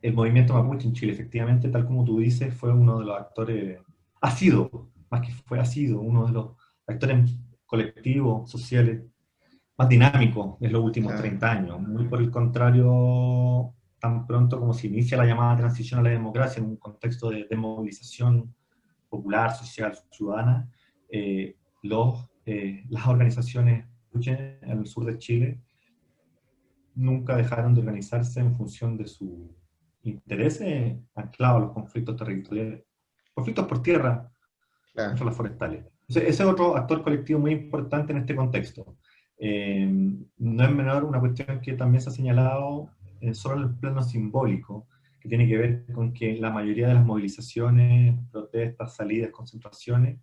el 0.00 0.14
movimiento 0.14 0.54
mapuche 0.54 0.86
en 0.86 0.94
Chile, 0.94 1.12
efectivamente, 1.12 1.68
tal 1.68 1.86
como 1.86 2.04
tú 2.04 2.20
dices, 2.20 2.54
fue 2.54 2.72
uno 2.72 3.00
de 3.00 3.04
los 3.04 3.18
actores, 3.18 3.80
ha 4.20 4.30
sido, 4.30 4.90
más 5.10 5.20
que 5.22 5.32
fue, 5.32 5.58
ha 5.58 5.64
sido 5.64 6.00
uno 6.00 6.26
de 6.26 6.32
los 6.32 6.52
actores 6.90 7.30
colectivos, 7.66 8.50
sociales, 8.50 9.02
más 9.76 9.88
dinámicos 9.88 10.56
en 10.60 10.72
los 10.72 10.82
últimos 10.82 11.14
30 11.16 11.50
años. 11.50 11.80
Muy 11.80 12.04
por 12.06 12.20
el 12.20 12.30
contrario, 12.30 13.74
tan 13.98 14.26
pronto 14.26 14.58
como 14.58 14.74
se 14.74 14.88
inicia 14.88 15.16
la 15.16 15.26
llamada 15.26 15.56
transición 15.56 16.00
a 16.00 16.02
la 16.02 16.10
democracia 16.10 16.60
en 16.60 16.68
un 16.68 16.76
contexto 16.76 17.30
de 17.30 17.46
desmovilización 17.48 18.54
popular, 19.08 19.54
social, 19.54 19.96
ciudadana, 20.10 20.70
eh, 21.08 21.56
los, 21.82 22.30
eh, 22.44 22.84
las 22.88 23.06
organizaciones 23.06 23.86
en 24.12 24.70
el 24.70 24.86
sur 24.86 25.04
de 25.04 25.18
Chile 25.18 25.60
nunca 26.94 27.36
dejaron 27.36 27.74
de 27.74 27.80
organizarse 27.80 28.40
en 28.40 28.54
función 28.54 28.96
de 28.96 29.06
sus 29.06 29.30
intereses 30.02 30.98
anclados 31.14 31.56
a 31.56 31.60
los 31.66 31.72
conflictos 31.72 32.16
territoriales, 32.16 32.84
conflictos 33.32 33.66
por 33.66 33.82
tierra 33.82 34.30
contra 34.94 35.24
las 35.26 35.36
forestales. 35.36 35.84
Ese 36.18 36.28
es 36.28 36.40
otro 36.40 36.76
actor 36.76 37.02
colectivo 37.02 37.38
muy 37.38 37.52
importante 37.52 38.12
en 38.12 38.18
este 38.18 38.34
contexto. 38.34 38.96
Eh, 39.38 39.88
no 40.38 40.64
es 40.64 40.70
menor 40.70 41.04
una 41.04 41.20
cuestión 41.20 41.60
que 41.60 41.72
también 41.74 42.00
se 42.02 42.10
ha 42.10 42.12
señalado 42.12 42.90
solo 43.32 43.56
en 43.56 43.62
el 43.62 43.74
plano 43.76 44.02
simbólico, 44.02 44.88
que 45.20 45.28
tiene 45.28 45.46
que 45.46 45.56
ver 45.56 45.86
con 45.92 46.12
que 46.12 46.36
la 46.36 46.50
mayoría 46.50 46.88
de 46.88 46.94
las 46.94 47.04
movilizaciones, 47.04 48.18
protestas, 48.30 48.96
salidas, 48.96 49.30
concentraciones, 49.30 50.18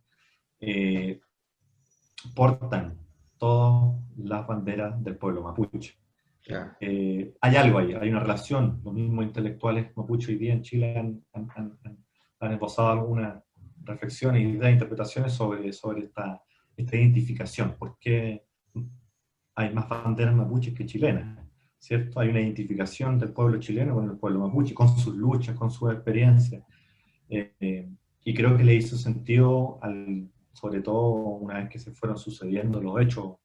eh, 0.60 1.22
portan 2.36 2.98
todas 3.38 3.96
las 4.18 4.48
banderas 4.48 5.02
del 5.04 5.18
pueblo 5.18 5.44
mapuche. 5.44 5.96
Eh, 6.80 7.36
hay 7.42 7.56
algo 7.56 7.80
ahí, 7.80 7.94
hay 7.94 8.10
una 8.10 8.22
relación. 8.22 8.82
Los 8.84 8.94
mismos 8.94 9.26
intelectuales 9.26 9.96
mapuche 9.96 10.32
hoy 10.32 10.38
día 10.38 10.54
en 10.54 10.62
Chile 10.64 10.98
han, 10.98 11.24
han, 11.34 11.78
han, 12.40 12.52
esbozado 12.54 12.90
algunas 12.90 13.44
reflexiones, 13.88 14.42
ideas, 14.42 14.74
interpretaciones 14.74 15.34
sobre, 15.34 15.72
sobre 15.74 16.02
esta, 16.02 16.42
esta 16.76 16.96
identificación. 16.96 17.76
¿Por 17.78 17.98
qué 18.00 18.46
hay 19.56 19.74
más 19.74 19.90
banderas 19.90 20.36
mapuches 20.36 20.74
que 20.74 20.86
chilenas? 20.86 21.48
¿cierto? 21.80 22.20
Hay 22.20 22.30
una 22.30 22.42
identificación 22.42 23.20
del 23.20 23.32
pueblo 23.32 23.60
chileno 23.60 23.96
con 23.96 24.10
el 24.10 24.18
pueblo 24.18 24.40
mapuche, 24.40 24.74
con 24.74 24.90
sus 24.98 25.16
luchas, 25.16 25.56
con 25.56 25.72
sus 25.72 25.92
experiencias. 25.92 26.64
Eh, 27.30 27.90
y 28.24 28.34
creo 28.34 28.58
que 28.58 28.64
le 28.64 28.76
hizo 28.76 28.98
sentido, 28.98 29.80
al, 29.82 30.30
sobre 30.54 30.82
todo 30.82 31.12
una 31.12 31.60
vez 31.60 31.70
que 31.70 31.80
se 31.80 31.92
fueron 31.92 32.18
sucediendo 32.18 32.82
los 32.82 33.00
hechos 33.02 33.38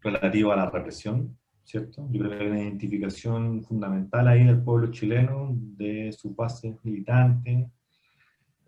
relativos 0.00 0.52
a 0.52 0.56
la 0.56 0.70
represión, 0.70 1.38
¿cierto? 1.64 2.06
Yo 2.10 2.20
creo 2.20 2.30
que 2.30 2.44
hay 2.44 2.50
una 2.50 2.62
identificación 2.62 3.62
fundamental 3.62 4.28
ahí 4.28 4.44
del 4.44 4.62
pueblo 4.62 4.90
chileno, 4.90 5.50
de 5.52 6.12
sus 6.12 6.34
bases 6.34 6.74
militantes, 6.82 7.68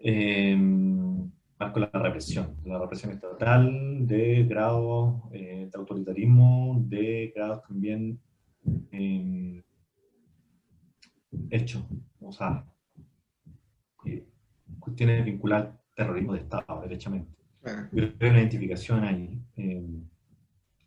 eh, 0.02 0.56
más 0.56 1.72
con 1.72 1.82
la 1.82 1.90
represión, 1.92 2.56
la 2.64 2.78
represión 2.78 3.12
estatal, 3.12 4.06
de 4.06 4.44
grados 4.44 5.22
eh, 5.32 5.68
de 5.72 5.78
autoritarismo, 5.78 6.82
de 6.88 7.32
grados 7.34 7.62
también 7.62 8.20
eh, 8.90 9.62
hechos, 11.50 11.84
o 12.20 12.32
sea, 12.32 12.64
eh, 14.04 14.26
cuestiones 14.78 15.24
vinculadas 15.24 15.68
al 15.68 15.80
terrorismo 15.94 16.32
de 16.32 16.40
Estado, 16.40 16.80
derechamente. 16.82 17.32
Creo 17.62 18.12
hay 18.20 18.28
una 18.28 18.40
identificación 18.40 19.04
ahí. 19.04 19.40
Eh, 19.56 19.86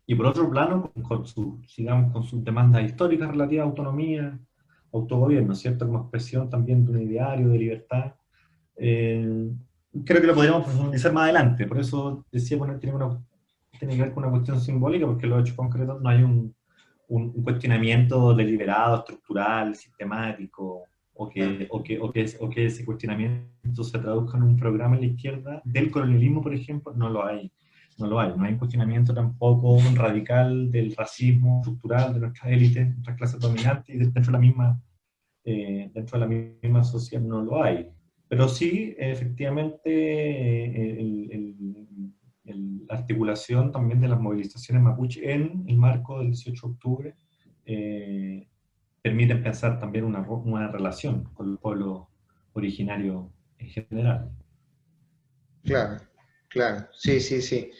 y 0.06 0.14
por 0.14 0.26
otro 0.26 0.48
plano, 0.50 0.92
con, 1.02 1.26
su, 1.26 1.60
digamos, 1.76 2.12
con 2.12 2.22
sus 2.22 2.44
demandas 2.44 2.84
históricas 2.84 3.30
relativas 3.30 3.64
a 3.64 3.68
autonomía, 3.68 4.38
autogobierno, 4.92 5.54
¿cierto? 5.54 5.86
Como 5.86 6.00
expresión 6.00 6.48
también 6.48 6.84
de 6.84 6.92
un 6.92 7.02
ideario 7.02 7.48
de 7.48 7.58
libertad. 7.58 8.14
Eh, 8.76 9.50
creo 10.04 10.20
que 10.20 10.26
lo 10.26 10.34
podríamos 10.34 10.64
profundizar 10.64 11.12
más 11.12 11.24
adelante, 11.24 11.66
por 11.66 11.78
eso 11.78 12.24
decía, 12.30 12.56
bueno, 12.56 12.78
tiene, 12.78 12.96
una, 12.96 13.22
tiene 13.78 13.96
que 13.96 14.02
ver 14.02 14.12
con 14.12 14.24
una 14.24 14.32
cuestión 14.32 14.60
simbólica, 14.60 15.06
porque 15.06 15.26
los 15.26 15.40
hechos 15.40 15.56
concretos 15.56 16.00
no 16.02 16.08
hay 16.08 16.22
un, 16.22 16.54
un, 17.08 17.42
cuestionamiento 17.42 18.34
deliberado, 18.34 18.98
estructural, 18.98 19.74
sistemático, 19.74 20.84
o 21.14 21.28
que, 21.28 21.66
o, 21.70 21.82
que, 21.82 21.98
o, 21.98 22.12
que, 22.12 22.26
o 22.40 22.50
que 22.50 22.66
ese 22.66 22.84
cuestionamiento 22.84 23.84
se 23.84 23.98
traduzca 23.98 24.36
en 24.36 24.42
un 24.42 24.56
programa 24.56 24.96
en 24.96 25.00
la 25.02 25.06
izquierda, 25.08 25.62
del 25.64 25.90
colonialismo, 25.90 26.42
por 26.42 26.54
ejemplo, 26.54 26.92
no 26.94 27.08
lo 27.08 27.24
hay. 27.24 27.50
No 27.98 28.06
lo 28.06 28.20
hay. 28.20 28.34
No 28.36 28.44
hay 28.44 28.52
un 28.52 28.58
cuestionamiento 28.58 29.14
tampoco 29.14 29.78
radical 29.94 30.70
del 30.70 30.94
racismo 30.94 31.60
estructural 31.60 32.12
de 32.12 32.20
nuestras 32.20 32.52
élites, 32.52 32.88
nuestras 32.88 33.16
clases 33.16 33.40
dominantes, 33.40 33.94
y 33.94 33.98
dentro 33.98 34.22
de 34.22 34.32
la 34.32 34.38
misma, 34.38 34.82
eh, 35.44 35.90
dentro 35.94 36.18
de 36.18 36.26
la 36.26 36.58
misma 36.62 36.84
sociedad 36.84 37.24
no 37.24 37.42
lo 37.42 37.62
hay. 37.62 37.90
Pero 38.28 38.48
sí, 38.48 38.94
efectivamente, 38.98 39.84
eh, 39.86 41.54
la 42.44 42.94
articulación 42.94 43.72
también 43.72 44.00
de 44.00 44.08
las 44.08 44.20
movilizaciones 44.20 44.82
mapuche 44.82 45.32
en 45.32 45.64
el 45.68 45.76
marco 45.76 46.18
del 46.18 46.28
18 46.28 46.66
de 46.66 46.72
octubre 46.72 47.14
eh, 47.64 48.48
permiten 49.02 49.42
pensar 49.42 49.78
también 49.78 50.04
una, 50.04 50.20
una 50.20 50.70
relación 50.70 51.24
con 51.34 51.50
el 51.50 51.58
pueblo 51.58 52.10
originario 52.52 53.32
en 53.58 53.68
general. 53.68 54.30
Claro, 55.62 56.00
claro, 56.48 56.88
sí, 56.92 57.20
sí, 57.20 57.42
sí. 57.42 57.70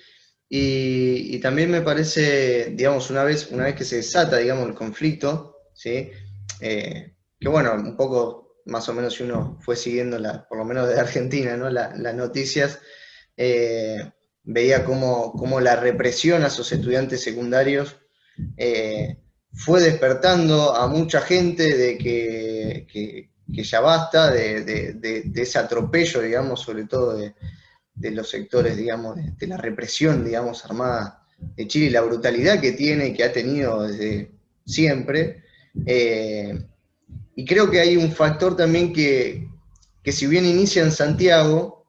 Y, 0.49 1.39
también 1.41 1.71
me 1.71 1.81
parece, 1.81 2.71
digamos, 2.71 3.11
una 3.11 3.25
vez, 3.25 3.51
una 3.51 3.65
vez 3.65 3.75
que 3.75 3.85
se 3.85 3.97
desata, 3.97 4.37
digamos, 4.39 4.69
el 4.69 4.75
conflicto, 4.75 5.57
¿sí? 5.75 6.11
Eh, 6.61 7.15
que 7.39 7.49
bueno, 7.49 7.75
un 7.75 7.97
poco 7.97 8.46
más 8.67 8.89
o 8.89 8.95
menos 8.95 9.15
si 9.15 9.23
uno 9.23 9.59
fue 9.61 9.77
siguiendo, 9.77 10.19
la, 10.19 10.47
por 10.47 10.59
lo 10.59 10.65
menos 10.65 10.89
de 10.89 10.99
Argentina, 11.01 11.57
¿no? 11.57 11.71
las 11.71 12.15
noticias, 12.15 12.81
eh, 13.37 14.13
veía 14.43 14.85
cómo, 14.85 15.33
cómo, 15.33 15.61
la 15.61 15.77
represión 15.77 16.43
a 16.43 16.51
sus 16.51 16.71
estudiantes 16.73 17.23
secundarios 17.23 17.97
eh, 18.57 19.19
fue 19.53 19.81
despertando 19.81 20.75
a 20.75 20.87
mucha 20.89 21.21
gente 21.21 21.77
de 21.77 21.99
que, 21.99 22.87
que, 22.91 23.31
ya 23.63 23.81
basta 23.81 24.31
de, 24.31 24.65
de, 24.65 25.43
ese 25.43 25.59
atropello, 25.59 26.21
digamos, 26.21 26.61
sobre 26.61 26.85
todo 26.85 27.17
de, 27.17 27.35
los 28.11 28.29
sectores, 28.29 28.77
digamos, 28.77 29.17
de, 29.17 29.47
la 29.47 29.57
represión, 29.57 30.25
digamos, 30.25 30.65
armada 30.65 31.27
de 31.39 31.67
Chile 31.67 31.87
y 31.87 31.91
la 31.91 32.03
brutalidad 32.03 32.61
que 32.61 32.73
tiene, 32.73 33.15
que 33.15 33.25
ha 33.25 33.33
tenido 33.33 33.83
desde 33.83 34.33
siempre. 34.65 35.45
Eh, 35.87 36.67
y 37.37 37.45
creo 37.45 37.71
que 37.71 37.81
hay 37.81 37.97
un 37.99 38.11
factor 38.11 38.57
también 38.57 38.95
que, 38.95 39.47
que 40.03 40.11
si 40.11 40.27
bien 40.27 40.47
inicia 40.47 40.83
en 40.83 40.91
Santiago, 40.91 41.87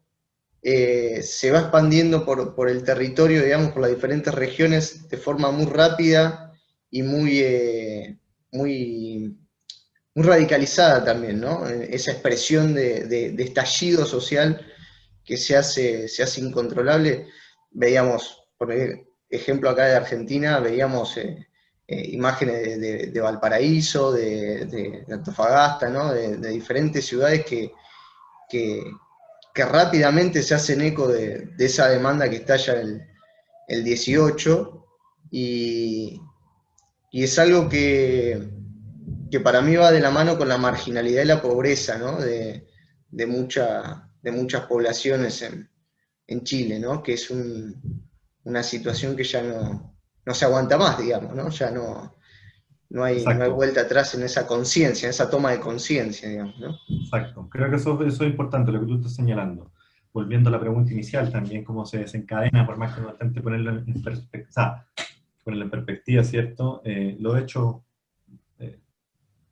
eh, 0.62 1.22
se 1.24 1.52
va 1.52 1.62
expandiendo 1.62 2.26
por, 2.26 2.54
por, 2.54 2.70
el 2.70 2.84
territorio, 2.84 3.42
digamos, 3.42 3.72
por 3.72 3.82
las 3.82 3.92
diferentes 3.92 4.36
regiones 4.36 5.08
de 5.08 5.16
forma 5.16 5.50
muy 5.50 5.66
rápida 5.66 6.52
y 6.92 7.02
muy, 7.02 7.40
eh, 7.40 8.18
muy, 8.52 9.38
radicalizada 10.14 11.06
también, 11.06 11.40
¿no? 11.40 11.66
Esa 11.66 12.12
expresión 12.12 12.74
de, 12.74 13.06
de, 13.06 13.44
estallido 13.44 14.06
social 14.06 14.66
que 15.24 15.38
se 15.38 15.56
hace, 15.56 16.10
se 16.10 16.24
hace 16.24 16.42
incontrolable. 16.42 17.28
Veíamos, 17.72 18.44
por 18.58 18.74
ejemplo, 19.30 19.70
acá 19.70 19.86
de 19.86 19.96
Argentina, 19.96 20.60
veíamos 20.60 21.16
eh, 21.16 21.48
eh, 21.90 22.10
imágenes 22.12 22.82
de, 23.14 23.22
Valparaíso, 23.22 24.12
de, 24.12 25.06
Antofagasta, 25.10 25.90
de, 26.14 26.50
diferentes 26.50 27.06
ciudades 27.06 27.46
que, 27.46 27.72
que, 28.50 28.84
rápidamente 29.56 30.44
se 30.44 30.54
hacen 30.54 30.82
eco 30.82 31.08
de, 31.08 31.50
esa 31.58 31.88
demanda 31.88 32.30
que 32.30 32.36
estalla 32.36 32.74
el, 32.82 33.08
el 33.70 33.84
18 33.86 34.86
y, 35.32 36.22
y, 37.10 37.24
es 37.24 37.40
algo 37.40 37.70
que, 37.70 38.50
que, 39.32 39.40
para 39.40 39.62
mí 39.62 39.78
va 39.78 39.90
de 39.90 40.02
la 40.02 40.12
mano 40.12 40.38
con 40.38 40.50
la 40.50 40.58
marginalidad 40.58 41.24
y 41.24 41.28
la 41.28 41.42
pobreza 41.42 41.98
¿no? 41.98 42.18
de, 42.20 42.68
mucha, 43.28 44.12
de 44.22 44.32
muchas 44.34 44.66
poblaciones 44.66 45.42
en, 45.42 45.70
en 46.28 46.44
Chile, 46.44 46.80
¿no? 46.80 47.02
que 47.02 47.14
es 47.14 47.32
una 47.32 48.62
situación 48.62 49.16
que 49.16 49.24
ya 49.24 49.42
no, 49.42 49.97
no 50.28 50.34
se 50.34 50.44
aguanta 50.44 50.78
más, 50.78 50.98
digamos, 50.98 51.34
¿no? 51.34 51.48
Ya 51.50 51.72
no, 51.72 52.14
no, 52.90 53.04
hay, 53.06 53.24
vuelta 53.56 53.82
atrás 53.82 54.14
en 54.14 54.24
esa 54.24 54.46
conciencia, 54.46 55.06
en 55.06 55.12
esa 55.12 55.30
toma 55.30 55.52
de 55.52 55.62
conciencia, 55.62 56.28
digamos, 56.28 56.60
¿no? 56.60 56.76
Exacto. 56.90 57.48
Creo 57.50 57.70
que 57.70 57.78
eso, 57.78 58.04
eso, 58.04 58.26
es 58.26 58.30
importante, 58.30 58.74
lo 58.74 58.82
que 58.82 58.88
tú 58.88 58.96
estás 58.96 59.16
señalando. 59.16 59.72
Volviendo 60.12 60.50
a 60.50 60.52
la 60.52 60.60
pregunta 60.60 60.92
inicial, 60.92 61.32
también 61.32 61.64
cómo 61.64 61.86
se 61.86 62.00
desencadena, 62.00 62.66
por 62.66 62.76
más 62.76 62.94
que 62.94 63.02
no 63.02 63.12
intente 63.12 63.40
ponerlo 63.40 63.72
en 63.72 64.04
perspectiva, 64.04 64.86
ponerlo 65.46 65.64
en 65.64 65.72
perspectiva, 65.72 66.24
¿cierto? 66.26 66.82
Eh, 66.84 67.16
lo 67.22 67.38
hecho, 67.38 67.86
eh, 68.60 68.82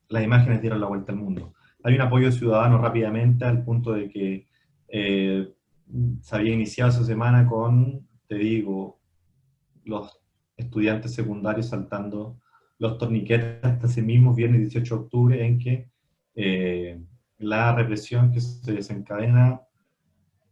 las 0.09 0.23
imágenes 0.25 0.59
dieron 0.59 0.81
la 0.81 0.87
vuelta 0.87 1.13
al 1.13 1.19
mundo. 1.19 1.53
Hay 1.85 1.95
un 1.95 2.01
apoyo 2.01 2.33
ciudadano 2.33 2.79
rápidamente 2.79 3.45
al 3.45 3.63
punto 3.63 3.93
de 3.93 4.09
que 4.09 4.45
eh, 4.89 5.53
se 6.19 6.35
había 6.35 6.53
iniciado 6.53 6.91
esa 6.91 7.05
semana 7.05 7.47
con, 7.47 8.05
te 8.27 8.35
digo, 8.35 8.99
los 9.85 10.24
estudiantes 10.57 11.13
secundarios 11.13 11.67
saltando 11.67 12.39
los 12.77 12.97
torniquetes 12.97 13.59
hasta 13.63 13.87
ese 13.87 14.01
mismo 14.01 14.33
viernes 14.33 14.61
18 14.61 14.95
de 14.95 15.01
octubre 15.01 15.45
en 15.45 15.59
que 15.59 15.89
eh, 16.35 17.01
la 17.37 17.73
represión 17.75 18.31
que 18.31 18.41
se 18.41 18.73
desencadena 18.73 19.61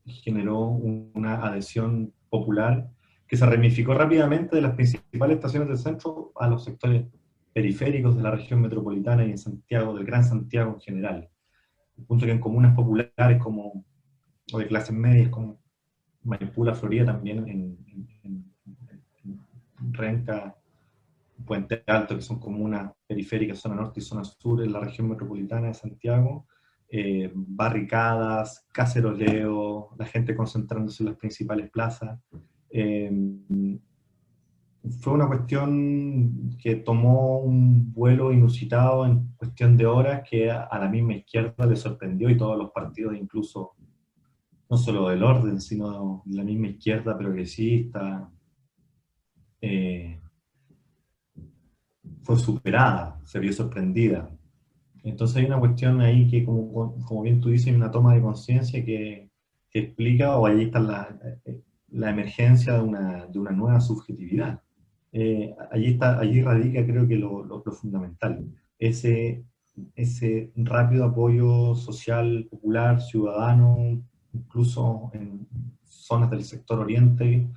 generó 0.06 0.68
una 0.68 1.46
adhesión 1.46 2.13
popular 2.30 2.89
que 3.28 3.38
se 3.38 3.46
ramificó 3.46 3.94
rápidamente 3.94 4.56
de 4.56 4.62
las 4.62 4.76
principales 4.76 5.38
estaciones 5.38 5.70
del 5.70 5.78
centro 5.78 6.32
a 6.36 6.48
los 6.48 6.63
sectores 6.63 7.06
periféricos 7.54 8.16
de 8.16 8.24
la 8.24 8.32
región 8.32 8.62
metropolitana 8.62 9.26
y 9.26 9.32
en 9.32 9.38
Santiago, 9.38 9.96
del 9.96 10.06
Gran 10.06 10.24
Santiago 10.24 10.74
en 10.74 10.82
general. 10.82 11.30
El 11.98 12.04
punto 12.06 12.26
que 12.26 12.32
en 12.32 12.39
comunas 12.39 12.76
populares 12.76 13.42
como, 13.42 13.86
o 14.52 14.60
de 14.60 14.68
clases 14.68 14.96
medias 14.96 15.30
como 15.30 15.60
Maipú, 16.24 16.63
la 16.63 16.74
Florida 16.74 17.06
también 17.06 17.48
en, 17.48 18.53
Renca, 19.91 20.56
Puente 21.46 21.84
Alto, 21.88 22.15
que 22.15 22.22
son 22.22 22.39
comunas 22.39 22.91
periféricas, 23.08 23.60
zona 23.60 23.76
norte 23.76 24.00
y 24.00 24.04
zona 24.04 24.24
sur, 24.24 24.62
en 24.62 24.72
la 24.72 24.80
región 24.80 25.10
metropolitana 25.10 25.67
de 25.67 25.74
Santiago, 25.74 26.48
eh, 26.89 27.32
barricadas, 27.34 28.65
caceroleo, 28.72 29.96
la 29.98 30.06
gente 30.06 30.36
concentrándose 30.36 31.04
en 31.04 31.10
las 31.10 31.17
principales 31.17 31.69
plazas. 31.72 32.19
Eh, 32.69 33.12
fue 35.00 35.13
una 35.13 35.28
cuestión 35.28 36.58
que 36.62 36.76
tomó 36.76 37.39
un 37.39 37.93
vuelo 37.93 38.34
inusitado 38.34 39.06
en 39.06 39.30
cuestión 39.38 39.78
de 39.78 39.86
horas 39.86 40.28
que 40.30 40.52
a, 40.52 40.67
la 40.78 40.89
misma 40.89 41.13
izquierda 41.13 41.65
le 41.65 41.76
sorprendió 41.76 42.30
y 42.30 42.38
todos 42.38 42.58
los 42.58 42.72
partidos, 42.72 43.15
incluso 43.15 43.76
no 44.69 44.78
solo 44.78 45.10
del 45.10 45.24
orden, 45.24 45.62
sino 45.62 46.22
de 46.26 46.38
la 46.38 46.43
misma 46.43 46.67
izquierda 46.67 47.17
progresista, 47.17 48.30
eh, 49.63 50.19
fue 52.21 52.38
superada, 52.38 53.17
se 53.23 53.39
vio 53.39 53.54
sorprendida. 53.54 54.30
Entonces 55.04 55.38
hay 55.38 55.45
una 55.45 55.60
cuestión 55.60 56.02
ahí 56.02 56.28
que, 56.30 56.43
como, 56.43 57.02
como 57.06 57.21
bien 57.21 57.39
tú 57.39 57.49
dices, 57.49 57.67
hay 57.67 57.76
una 57.76 57.89
toma 57.89 58.13
de 58.13 58.21
conciencia 58.21 58.84
que, 58.84 59.30
que, 59.69 59.80
explica, 59.80 60.38
o 60.38 60.45
allí 60.45 60.63
está 60.63 60.80
la, 60.80 61.17
la 61.91 62.10
emergencia 62.10 62.73
de 62.73 62.82
una, 62.82 63.26
de 63.28 63.39
una, 63.39 63.52
nueva 63.52 63.80
subjetividad. 63.80 64.62
Eh, 65.13 65.56
allí, 65.71 65.91
está, 65.91 66.19
allí 66.19 66.41
radica, 66.41 66.86
creo 66.86 67.08
que, 67.08 67.15
lo, 67.15 67.43
lo, 67.45 67.62
fundamental, 67.71 68.45
ese, 68.78 69.45
ese 69.95 70.52
rápido 70.58 71.06
apoyo 71.06 71.73
social, 71.76 72.47
popular, 72.49 73.02
ciudadano, 73.02 74.04
incluso 74.34 75.10
en 75.13 75.47
zonas 75.86 76.30
del 76.32 76.43
sector 76.43 76.80
oriente, 76.80 77.47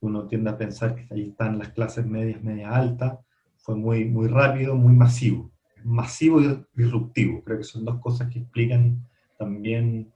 uno 0.00 0.26
tiende 0.26 0.50
a 0.50 0.58
pensar 0.58 0.94
que 0.94 1.06
ahí 1.12 1.28
están 1.30 1.58
las 1.58 1.70
clases 1.70 2.06
medias, 2.06 2.42
medias 2.42 2.72
altas, 2.72 3.18
fue 3.56 3.76
muy, 3.76 4.04
muy 4.04 4.28
rápido, 4.28 4.76
muy 4.76 4.94
masivo. 4.94 5.50
Masivo 5.84 6.40
y 6.40 6.64
disruptivo. 6.74 7.42
Creo 7.42 7.58
que 7.58 7.64
son 7.64 7.84
dos 7.84 8.00
cosas 8.00 8.28
que 8.28 8.40
explican 8.40 9.06
también 9.38 10.12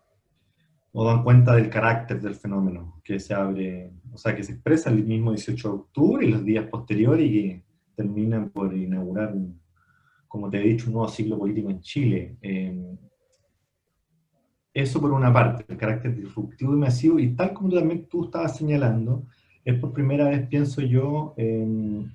o 0.93 1.05
dan 1.05 1.23
cuenta 1.23 1.55
del 1.55 1.71
carácter 1.71 2.21
del 2.21 2.35
fenómeno 2.35 3.01
que 3.05 3.21
se 3.21 3.35
abre, 3.35 3.93
o 4.13 4.17
sea, 4.17 4.35
que 4.35 4.43
se 4.43 4.53
expresa 4.53 4.91
el 4.91 5.05
mismo 5.05 5.31
18 5.31 5.69
de 5.69 5.75
octubre 5.75 6.27
y 6.27 6.31
los 6.31 6.45
días 6.45 6.67
posteriores 6.67 7.27
y 7.27 7.33
que 7.33 7.65
terminan 7.95 8.51
por 8.51 8.77
inaugurar, 8.77 9.35
como 10.27 10.51
te 10.51 10.59
he 10.59 10.69
dicho, 10.69 10.87
un 10.87 10.95
nuevo 10.95 11.09
ciclo 11.09 11.39
político 11.39 11.71
en 11.71 11.81
Chile. 11.81 12.37
Eh, 12.43 12.97
eso 14.73 15.01
por 15.01 15.13
una 15.13 15.33
parte, 15.33 15.65
el 15.69 15.77
carácter 15.77 16.15
disruptivo 16.15 16.75
y 16.75 16.79
masivo, 16.79 17.19
y 17.19 17.35
tal 17.35 17.53
como 17.53 17.71
también 17.71 18.07
tú 18.07 18.25
estabas 18.25 18.57
señalando, 18.57 19.27
es 19.65 19.79
por 19.79 19.93
primera 19.93 20.29
vez, 20.29 20.47
pienso 20.49 20.81
yo, 20.81 21.35
eh, 21.37 22.07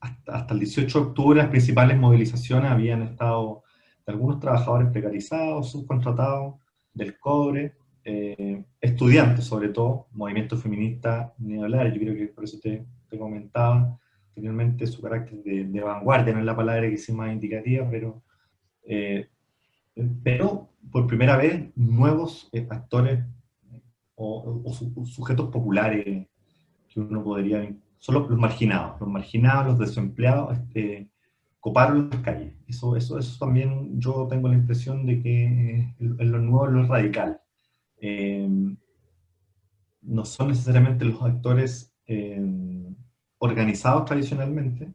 hasta, 0.00 0.46
el 0.50 0.58
18 0.58 1.00
de 1.00 1.06
octubre 1.06 1.38
las 1.38 1.48
principales 1.48 1.98
movilizaciones 1.98 2.70
habían 2.70 3.02
estado 3.02 3.62
de 4.06 4.12
algunos 4.12 4.40
trabajadores 4.40 4.90
precarizados, 4.90 5.70
subcontratados, 5.70 6.54
del 6.94 7.18
cobre, 7.18 7.74
eh, 8.04 8.64
estudiantes 8.80 9.44
sobre 9.44 9.68
todo, 9.68 10.06
movimiento 10.12 10.56
feminista 10.56 11.34
ni 11.38 11.62
hablar, 11.62 11.92
yo 11.92 12.00
creo 12.00 12.14
que 12.14 12.26
por 12.28 12.44
eso 12.44 12.58
te, 12.60 12.84
comentaba 13.18 13.98
anteriormente 14.28 14.86
su 14.86 15.00
carácter 15.00 15.42
de, 15.42 15.80
vanguardia, 15.80 16.32
no 16.32 16.40
es 16.40 16.46
la 16.46 16.56
palabra 16.56 16.88
que 16.88 16.98
sea 16.98 17.14
más 17.14 17.32
indicativa, 17.32 17.88
pero 17.90 18.22
eh, 18.84 19.28
pero 20.22 20.68
por 20.90 21.06
primera 21.06 21.36
vez 21.36 21.70
nuevos 21.76 22.48
eh, 22.52 22.66
actores 22.70 23.20
o, 24.18 24.72
sujetos 25.04 25.48
populares 25.50 26.26
que 26.88 27.00
uno 27.00 27.22
podría, 27.22 27.72
solo 27.98 28.28
los 28.28 28.38
marginados, 28.38 29.00
los 29.00 29.08
marginados, 29.08 29.66
los 29.66 29.78
desempleados, 29.78 30.58
este, 30.58 31.08
coparon 31.60 32.10
las 32.10 32.20
calles. 32.20 32.54
Eso, 32.66 32.96
eso, 32.96 33.18
eso 33.18 33.38
también 33.38 34.00
yo 34.00 34.26
tengo 34.28 34.48
la 34.48 34.54
impresión 34.54 35.06
de 35.06 35.22
que 35.22 35.94
en 35.98 36.32
lo 36.32 36.38
nuevo, 36.38 36.66
lo 36.66 36.86
radical. 36.86 37.40
Eh, 38.00 38.48
no 40.02 40.24
son 40.24 40.48
necesariamente 40.48 41.04
los 41.04 41.22
actores 41.22 41.92
eh, 42.06 42.40
organizados 43.38 44.04
tradicionalmente, 44.04 44.94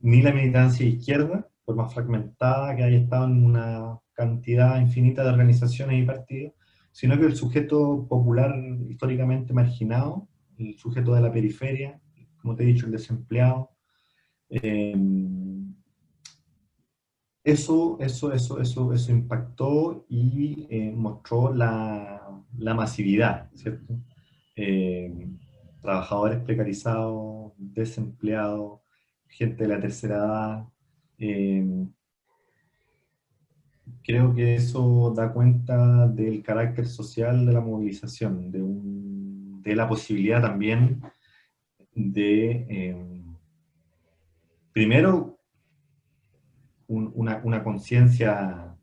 ni 0.00 0.22
la 0.22 0.32
militancia 0.32 0.86
izquierda, 0.86 1.48
por 1.64 1.74
más 1.74 1.92
fragmentada 1.92 2.76
que 2.76 2.84
haya 2.84 2.98
estado 2.98 3.26
en 3.26 3.44
una 3.44 3.98
cantidad 4.12 4.80
infinita 4.80 5.22
de 5.22 5.30
organizaciones 5.30 6.02
y 6.02 6.06
partidos, 6.06 6.52
sino 6.92 7.18
que 7.18 7.26
el 7.26 7.36
sujeto 7.36 8.06
popular 8.08 8.54
históricamente 8.88 9.52
marginado, 9.52 10.28
el 10.58 10.76
sujeto 10.76 11.14
de 11.14 11.20
la 11.20 11.32
periferia, 11.32 12.00
como 12.40 12.54
te 12.56 12.64
he 12.64 12.66
dicho, 12.66 12.86
el 12.86 12.92
desempleado, 12.92 13.70
eh, 14.50 14.94
eso, 17.44 17.98
eso, 18.00 18.32
eso, 18.32 18.60
eso, 18.60 18.92
eso 18.92 19.12
impactó 19.12 20.04
y 20.08 20.66
eh, 20.70 20.92
mostró 20.94 21.52
la, 21.54 22.42
la, 22.58 22.74
masividad, 22.74 23.50
¿cierto? 23.54 23.94
Eh, 24.56 25.28
trabajadores 25.80 26.40
precarizados, 26.40 27.52
desempleados, 27.56 28.80
gente 29.28 29.64
de 29.64 29.68
la 29.68 29.80
tercera 29.80 30.16
edad, 30.16 30.68
creo 34.08 34.34
que 34.34 34.54
eso 34.54 35.12
da 35.14 35.30
cuenta 35.34 36.08
del 36.08 36.42
carácter 36.42 36.86
social 36.86 37.44
de 37.44 37.52
la 37.52 37.60
movilización, 37.60 38.50
de, 38.50 38.62
de 39.68 39.76
la 39.76 39.86
posibilidad 39.86 40.40
también 40.40 41.02
de, 41.94 42.64
em, 42.70 43.36
primero, 44.72 45.38
una, 46.86 47.42
una 47.44 47.62
conciencia, 47.62 48.74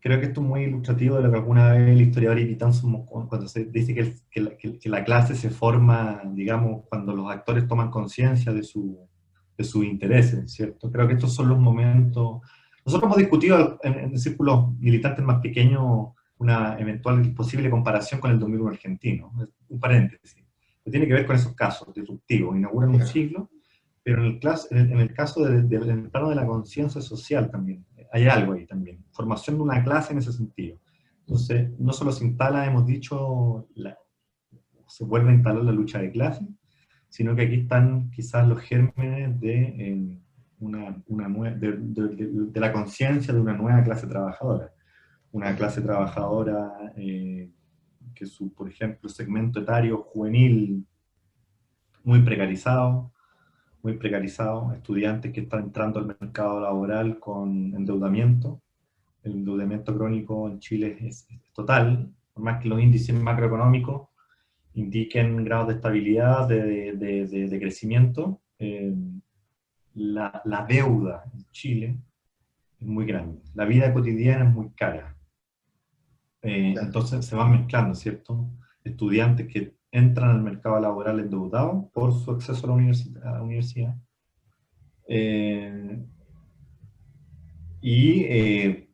creo 0.00 0.18
que 0.18 0.26
esto 0.26 0.40
es 0.40 0.46
muy 0.48 0.62
ilustrativo 0.62 1.18
de 1.18 1.22
lo 1.22 1.30
que 1.30 1.38
alguna 1.38 1.70
vez 1.70 1.90
el 1.90 2.00
historiador 2.00 2.40
Ipitanzo, 2.40 3.06
cuando 3.06 3.46
se 3.46 3.66
dice 3.66 3.94
que, 3.94 4.12
que, 4.28 4.40
la, 4.40 4.56
que, 4.56 4.88
la, 4.88 5.04
clase 5.04 5.36
se 5.36 5.50
forma, 5.50 6.22
digamos, 6.32 6.84
cuando 6.88 7.14
los 7.14 7.30
actores 7.30 7.68
toman 7.68 7.92
conciencia 7.92 8.52
de, 8.52 8.64
su, 8.64 9.08
de 9.56 9.62
sus 9.62 9.84
intereses, 9.84 10.52
¿cierto? 10.52 10.90
Creo 10.90 11.06
que 11.06 11.14
estos 11.14 11.32
son 11.32 11.48
los 11.48 11.60
momentos 11.60 12.40
nosotros 12.86 13.08
hemos 13.08 13.18
discutido 13.18 13.78
en, 13.82 13.94
en 13.98 14.18
círculos 14.18 14.72
militantes 14.78 15.24
más 15.24 15.40
pequeños 15.40 16.14
una 16.38 16.78
eventual 16.78 17.34
posible 17.34 17.70
comparación 17.70 18.20
con 18.20 18.30
el 18.30 18.38
2001 18.38 18.70
argentino, 18.70 19.32
un 19.68 19.80
paréntesis, 19.80 20.44
que 20.84 20.90
tiene 20.90 21.06
que 21.06 21.14
ver 21.14 21.26
con 21.26 21.36
esos 21.36 21.54
casos 21.54 21.92
disruptivos, 21.94 22.56
inauguran 22.56 22.90
un 22.90 23.06
siglo, 23.06 23.50
pero 24.02 24.24
en 24.24 24.38
el, 24.38 24.90
en 24.92 25.00
el, 25.00 25.12
caso 25.14 25.42
del 25.44 26.10
plano 26.10 26.28
de 26.28 26.36
la 26.36 26.46
conciencia 26.46 27.00
social 27.00 27.50
también, 27.50 27.84
hay 28.12 28.26
algo 28.28 28.52
ahí 28.52 28.66
también, 28.66 29.04
formación 29.10 29.56
de 29.56 29.62
una 29.62 29.82
clase 29.82 30.12
en 30.12 30.18
ese 30.18 30.32
sentido. 30.32 30.78
Entonces, 31.20 31.70
no 31.78 31.92
solo 31.92 32.12
se 32.12 32.24
instala, 32.24 32.66
hemos 32.66 32.86
dicho, 32.86 33.66
se 34.86 35.04
vuelve 35.04 35.30
a 35.30 35.34
instalar 35.34 35.64
la 35.64 35.72
lucha 35.72 35.98
de 35.98 36.12
clase, 36.12 36.46
sino 37.08 37.34
que 37.34 37.42
aquí 37.42 37.56
están 37.56 38.10
quizás 38.10 38.46
los 38.46 38.60
gérmenes 38.60 39.40
de... 39.40 39.62
Eh, 39.62 40.18
de, 40.58 42.60
la 42.60 42.72
conciencia 42.72 43.34
de 43.34 43.40
una 43.40 43.54
nueva 43.54 43.82
clase 43.82 44.06
trabajadora. 44.06 44.72
Una 45.32 45.54
clase 45.54 45.82
trabajadora 45.82 46.92
eh, 46.96 47.50
que 48.14 48.26
su, 48.26 48.52
por 48.54 48.68
ejemplo, 48.68 49.08
segmento 49.08 49.60
etario 49.60 49.98
juvenil 49.98 50.86
muy 52.04 52.22
precarizado, 52.22 53.12
muy 53.82 53.98
precarizado, 53.98 54.72
estudiantes 54.72 55.32
que 55.32 55.40
están 55.40 55.64
entrando 55.64 55.98
al 55.98 56.06
mercado 56.06 56.60
laboral 56.60 57.18
con 57.18 57.74
endeudamiento. 57.74 58.62
El 59.22 59.32
endeudamiento 59.32 59.96
crónico 59.96 60.48
en 60.48 60.60
Chile 60.60 60.96
es, 61.00 61.26
total, 61.52 62.10
por 62.32 62.44
más 62.44 62.62
que 62.62 62.68
los 62.68 62.80
índices 62.80 63.14
macroeconómicos 63.14 64.08
indiquen 64.74 65.44
grados 65.44 65.68
de 65.68 65.74
estabilidad, 65.74 66.48
de 66.48 67.58
crecimiento, 67.60 68.40
eh, 68.58 68.94
la, 69.96 70.42
la, 70.44 70.64
deuda 70.64 71.24
en 71.32 71.44
Chile 71.50 71.98
es 72.78 72.86
muy 72.86 73.06
grande. 73.06 73.40
La 73.54 73.64
vida 73.64 73.92
cotidiana 73.92 74.44
es 74.44 74.54
muy 74.54 74.70
cara. 74.70 75.16
Eh, 76.42 76.74
entonces 76.80 77.24
se 77.24 77.34
van 77.34 77.50
mezclando, 77.50 77.94
¿cierto? 77.94 78.48
Estudiantes 78.84 79.48
que 79.48 79.74
entran 79.90 80.30
al 80.30 80.42
mercado 80.42 80.78
laboral 80.78 81.18
endeudados 81.18 81.86
por 81.92 82.12
su 82.12 82.30
acceso 82.30 82.66
a 82.66 82.68
la, 82.68 82.74
universidad. 82.74 83.26
A 83.26 83.32
la 83.32 83.42
universidad. 83.42 83.96
Eh, 85.08 86.04
y 87.80 88.24
eh, 88.24 88.88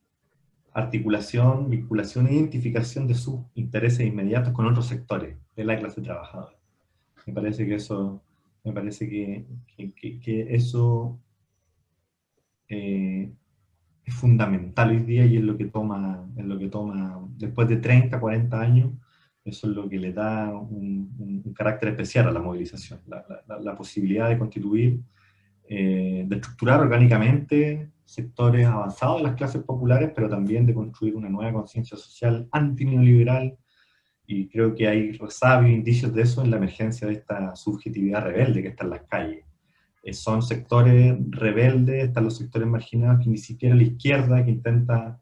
articulación, 0.72 1.68
vinculación 1.68 2.28
e 2.28 2.34
identificación 2.34 3.06
de 3.06 3.14
sus 3.14 3.40
intereses 3.54 4.06
inmediatos 4.06 4.52
con 4.52 4.66
otros 4.66 4.86
sectores 4.86 5.36
de 5.56 5.64
la 5.64 5.78
clase 5.78 6.00
trabajadora. 6.00 6.56
Me 7.26 7.32
parece 7.32 7.66
que 7.66 7.74
eso 7.74 8.22
me 8.64 8.72
parece 8.72 9.08
que, 9.08 9.46
que, 9.76 10.46
eso 10.54 11.20
eh, 12.68 13.32
es 14.04 14.14
fundamental 14.14 14.90
hoy 14.90 15.00
día 15.00 15.26
y 15.26 15.36
es 15.36 15.42
lo 15.42 15.56
que 15.56 15.66
toma, 15.66 16.28
es 16.36 16.44
lo 16.44 16.58
que 16.58 16.68
toma 16.68 17.20
después 17.36 17.68
de 17.68 17.76
30, 17.76 18.18
40 18.20 18.60
años, 18.60 18.92
eso 19.44 19.68
es 19.68 19.74
lo 19.76 19.88
que 19.88 19.98
le 19.98 20.12
da 20.12 20.54
un, 20.54 21.42
carácter 21.54 21.90
especial 21.90 22.28
a 22.28 22.32
la 22.32 22.40
movilización, 22.40 23.00
la, 23.06 23.76
posibilidad 23.76 24.28
de 24.28 24.38
constituir, 24.38 25.00
eh, 25.68 26.24
de 26.26 26.36
estructurar 26.36 26.80
orgánicamente 26.80 27.90
sectores 28.04 28.66
avanzados 28.66 29.18
de 29.18 29.24
las 29.24 29.36
clases 29.36 29.62
populares, 29.62 30.12
pero 30.14 30.28
también 30.28 30.66
de 30.66 30.74
construir 30.74 31.14
una 31.16 31.28
nueva 31.28 31.52
conciencia 31.52 31.96
social 31.96 32.48
antineoliberal, 32.52 33.56
y 34.32 34.48
creo 34.48 34.74
que 34.74 34.88
hay 34.88 35.12
resabios, 35.12 35.72
indicios 35.72 36.14
de 36.14 36.22
eso 36.22 36.42
en 36.42 36.50
la 36.50 36.56
emergencia 36.56 37.06
de 37.06 37.14
esta 37.14 37.54
subjetividad 37.54 38.24
rebelde 38.24 38.62
que 38.62 38.68
está 38.68 38.84
en 38.84 38.90
las 38.90 39.02
calles. 39.02 39.44
Eh, 40.02 40.14
son 40.14 40.40
sectores 40.42 41.16
rebeldes, 41.28 42.04
están 42.04 42.24
los 42.24 42.38
sectores 42.38 42.66
marginados 42.66 43.22
que 43.22 43.28
ni 43.28 43.36
siquiera 43.36 43.74
la 43.74 43.82
izquierda 43.82 44.42
que 44.42 44.50
intenta 44.50 45.20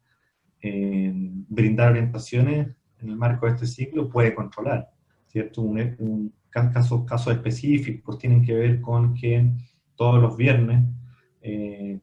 eh, 0.62 1.12
brindar 1.48 1.90
orientaciones 1.90 2.68
en 3.00 3.08
el 3.08 3.16
marco 3.16 3.46
de 3.46 3.52
este 3.52 3.66
ciclo 3.66 4.08
puede 4.08 4.32
controlar. 4.32 4.88
¿cierto? 5.26 5.62
Un, 5.62 6.32
casos, 6.48 7.04
casos 7.04 7.32
específicos 7.32 8.16
tienen 8.16 8.44
que 8.44 8.54
ver 8.54 8.80
con 8.80 9.14
que 9.14 9.50
todos 9.96 10.22
los 10.22 10.36
viernes 10.36 10.84
eh, 11.42 11.98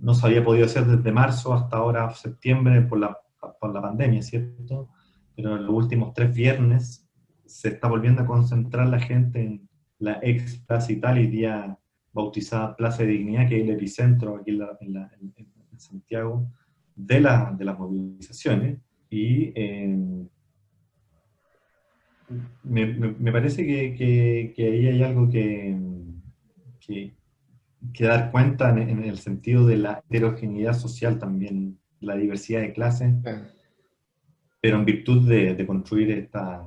no 0.00 0.14
se 0.14 0.26
había 0.26 0.42
podido 0.42 0.64
hacer 0.64 0.86
desde 0.86 1.12
marzo 1.12 1.52
hasta 1.52 1.76
ahora 1.76 2.14
septiembre 2.14 2.80
por 2.80 2.98
la, 2.98 3.18
por 3.60 3.74
la 3.74 3.82
pandemia, 3.82 4.22
¿cierto? 4.22 4.88
Pero 5.36 5.56
en 5.56 5.66
los 5.66 5.74
últimos 5.74 6.14
tres 6.14 6.34
viernes 6.34 7.06
se 7.44 7.68
está 7.68 7.88
volviendo 7.88 8.22
a 8.22 8.26
concentrar 8.26 8.88
la 8.88 8.98
gente 8.98 9.42
en 9.42 9.68
la 9.98 10.18
ex 10.22 10.58
Plaza 10.66 10.92
Italia, 10.92 11.28
día 11.28 11.78
bautizada 12.12 12.74
Plaza 12.74 13.02
de 13.02 13.10
Dignidad, 13.10 13.48
que 13.48 13.58
es 13.58 13.64
el 13.64 13.70
epicentro 13.70 14.36
aquí 14.36 14.50
en, 14.50 15.34
Santiago 15.78 16.50
de, 16.94 17.20
la, 17.20 17.54
de, 17.56 17.64
las 17.64 17.78
movilizaciones. 17.78 18.78
Y 19.10 19.52
eh, 19.54 20.26
me, 22.64 22.86
me, 22.86 23.32
parece 23.32 23.66
que, 23.66 24.52
que, 24.54 24.64
ahí 24.64 24.86
hay 24.86 25.02
algo 25.02 25.28
que, 25.28 25.76
que, 26.80 28.04
dar 28.04 28.30
cuenta 28.30 28.70
en, 28.70 29.04
el 29.04 29.18
sentido 29.18 29.66
de 29.66 29.76
la 29.76 30.02
heterogeneidad 30.08 30.74
social 30.74 31.18
también, 31.18 31.78
la 32.00 32.16
diversidad 32.16 32.62
de 32.62 32.72
clases, 32.72 33.14
pero 34.66 34.78
en 34.78 34.84
virtud 34.84 35.28
de, 35.28 35.64
construir 35.64 36.10
esta, 36.10 36.66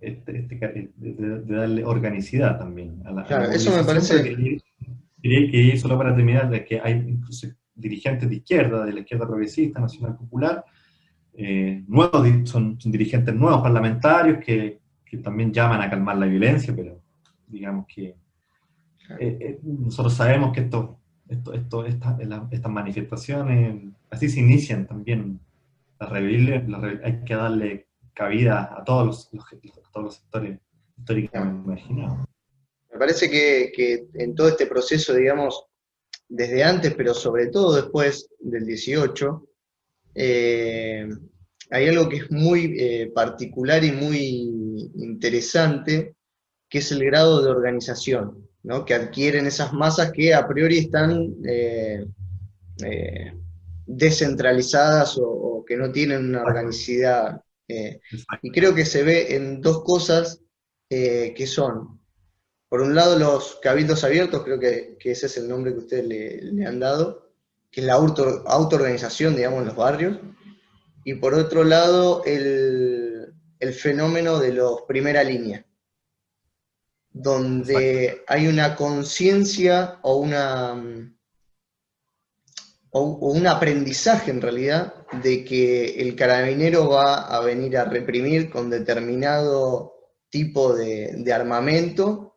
este, 0.00 0.38
este 0.38 0.92
de, 0.94 1.40
darle 1.42 1.84
organicidad 1.84 2.56
también 2.56 3.02
a 3.04 3.10
la 3.10 3.24
Claro, 3.24 3.50
eso 3.50 3.76
me 3.76 3.82
parece... 3.82 4.22
Quería, 4.22 5.50
que 5.50 5.76
solo 5.76 5.98
para 5.98 6.14
terminar, 6.14 6.48
de 6.48 6.64
que 6.64 6.78
hay 6.78 6.92
incluso 6.92 7.48
dirigentes 7.74 8.30
de 8.30 8.36
izquierda, 8.36 8.84
de 8.84 8.92
la 8.92 9.00
izquierda 9.00 9.26
progresista, 9.26 9.80
nacional 9.80 10.16
popular, 10.16 10.64
eh, 11.32 11.82
nuevos, 11.88 12.48
son, 12.48 12.78
dirigentes 12.84 13.34
nuevos 13.34 13.60
parlamentarios 13.60 14.38
que, 14.44 14.78
que, 15.04 15.16
también 15.16 15.52
llaman 15.52 15.80
a 15.80 15.90
calmar 15.90 16.18
la 16.18 16.26
violencia, 16.26 16.72
pero 16.76 17.02
digamos 17.48 17.86
que 17.88 18.14
eh, 19.18 19.38
eh, 19.40 19.58
nosotros 19.64 20.14
sabemos 20.14 20.52
que 20.52 20.60
esto, 20.60 21.00
esto, 21.28 21.52
esto 21.52 21.84
estas 21.84 22.70
manifestaciones 22.70 23.92
así 24.14 24.28
se 24.28 24.40
inician 24.40 24.86
también. 24.86 25.40
Rebeliones, 26.00 27.00
hay 27.02 27.24
que 27.24 27.34
darle 27.34 27.88
cabida 28.12 28.74
a 28.76 28.84
todos 28.84 29.30
los, 29.32 29.48
los 29.94 30.14
sectores 30.14 30.60
históricamente 30.96 31.64
imaginados. 31.64 32.28
Me 32.92 32.98
parece 32.98 33.28
que, 33.28 34.06
en 34.14 34.34
todo 34.34 34.48
este 34.48 34.66
proceso, 34.66 35.14
digamos, 35.14 35.66
desde 36.28 36.62
antes, 36.62 36.94
pero 36.94 37.12
sobre 37.12 37.48
todo 37.48 37.74
después 37.74 38.28
del 38.38 38.64
18, 38.64 39.48
eh, 40.14 41.08
hay 41.70 41.88
algo 41.88 42.08
que 42.08 42.18
es 42.18 42.30
muy 42.30 42.76
eh, 42.78 43.10
particular 43.12 43.82
y 43.82 43.90
muy 43.90 44.90
interesante, 44.94 46.14
que 46.68 46.78
es 46.78 46.92
el 46.92 47.04
grado 47.04 47.42
de 47.42 47.50
organización 47.50 48.48
¿no? 48.62 48.84
que 48.84 48.94
adquieren 48.94 49.46
esas 49.46 49.72
masas 49.72 50.12
que 50.12 50.32
a 50.32 50.46
priori 50.46 50.78
están 50.78 51.34
eh, 51.46 52.06
descentralizadas 53.86 55.18
o, 55.18 55.28
o, 55.28 55.64
que 55.64 55.76
no 55.76 55.92
tienen 55.92 56.28
una 56.28 56.42
organicidad 56.42 57.40
eh, 57.68 58.00
y 58.42 58.50
creo 58.50 58.74
que 58.74 58.84
se 58.84 59.02
ve 59.02 59.34
en 59.34 59.60
dos 59.60 59.82
cosas 59.84 60.40
eh, 60.90 61.32
que 61.34 61.46
son, 61.46 62.00
por 62.68 62.82
un 62.82 62.94
lado, 62.94 63.18
los 63.18 63.58
cabildos 63.62 64.04
abiertos, 64.04 64.42
creo 64.44 64.60
que, 64.60 64.98
ese 65.00 65.26
es 65.26 65.36
el 65.38 65.48
nombre 65.48 65.72
que 65.72 65.78
ustedes 65.78 66.06
le, 66.06 66.66
han 66.66 66.80
dado, 66.80 67.32
que 67.70 67.80
es 67.80 67.86
la 67.86 67.94
auto, 67.94 68.44
autoorganización, 68.46 69.36
digamos, 69.36 69.60
en 69.60 69.66
los 69.66 69.76
barrios, 69.76 70.18
y 71.04 71.14
por 71.14 71.34
otro 71.34 71.64
lado, 71.64 72.22
el, 72.24 73.34
el 73.58 73.74
fenómeno 73.74 74.38
de 74.38 74.52
los 74.52 74.82
primera 74.82 75.22
línea, 75.24 75.66
donde 77.10 78.22
hay 78.26 78.48
una 78.48 78.74
conciencia 78.76 79.98
o 80.02 80.16
una 80.16 81.13
o, 82.96 83.32
un 83.32 83.46
aprendizaje 83.48 84.30
en 84.30 84.40
realidad 84.40 84.94
de 85.20 85.44
que 85.44 86.00
el 86.00 86.14
carabinero 86.14 86.88
va 86.88 87.26
a 87.26 87.40
venir 87.40 87.76
a 87.76 87.84
reprimir 87.84 88.50
con 88.50 88.70
determinado 88.70 89.94
tipo 90.30 90.74
de, 90.74 91.32
armamento 91.32 92.36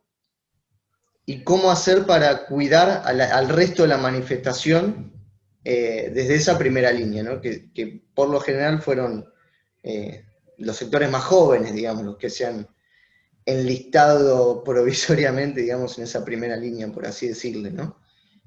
y 1.24 1.44
cómo 1.44 1.70
hacer 1.70 2.06
para 2.06 2.46
cuidar 2.46 3.02
al 3.04 3.48
resto 3.48 3.82
de 3.82 3.88
la 3.88 3.98
manifestación 3.98 5.12
eh, 5.62 6.10
desde 6.12 6.34
esa 6.34 6.58
primera 6.58 6.90
línea, 6.90 7.40
que, 7.40 8.02
por 8.12 8.28
lo 8.28 8.40
general 8.40 8.82
fueron 8.82 9.32
eh, 9.84 10.24
los 10.56 10.76
sectores 10.76 11.08
más 11.08 11.22
jóvenes, 11.22 11.72
digamos, 11.72 12.02
los 12.02 12.16
que 12.16 12.30
se 12.30 12.46
han 12.46 12.66
enlistado 13.46 14.64
provisoriamente, 14.64 15.60
digamos, 15.60 15.98
en 15.98 16.04
esa 16.04 16.24
primera 16.24 16.56
línea, 16.56 16.88
por 16.88 17.06
así 17.06 17.28
decirle, 17.28 17.70
¿no? 17.70 17.96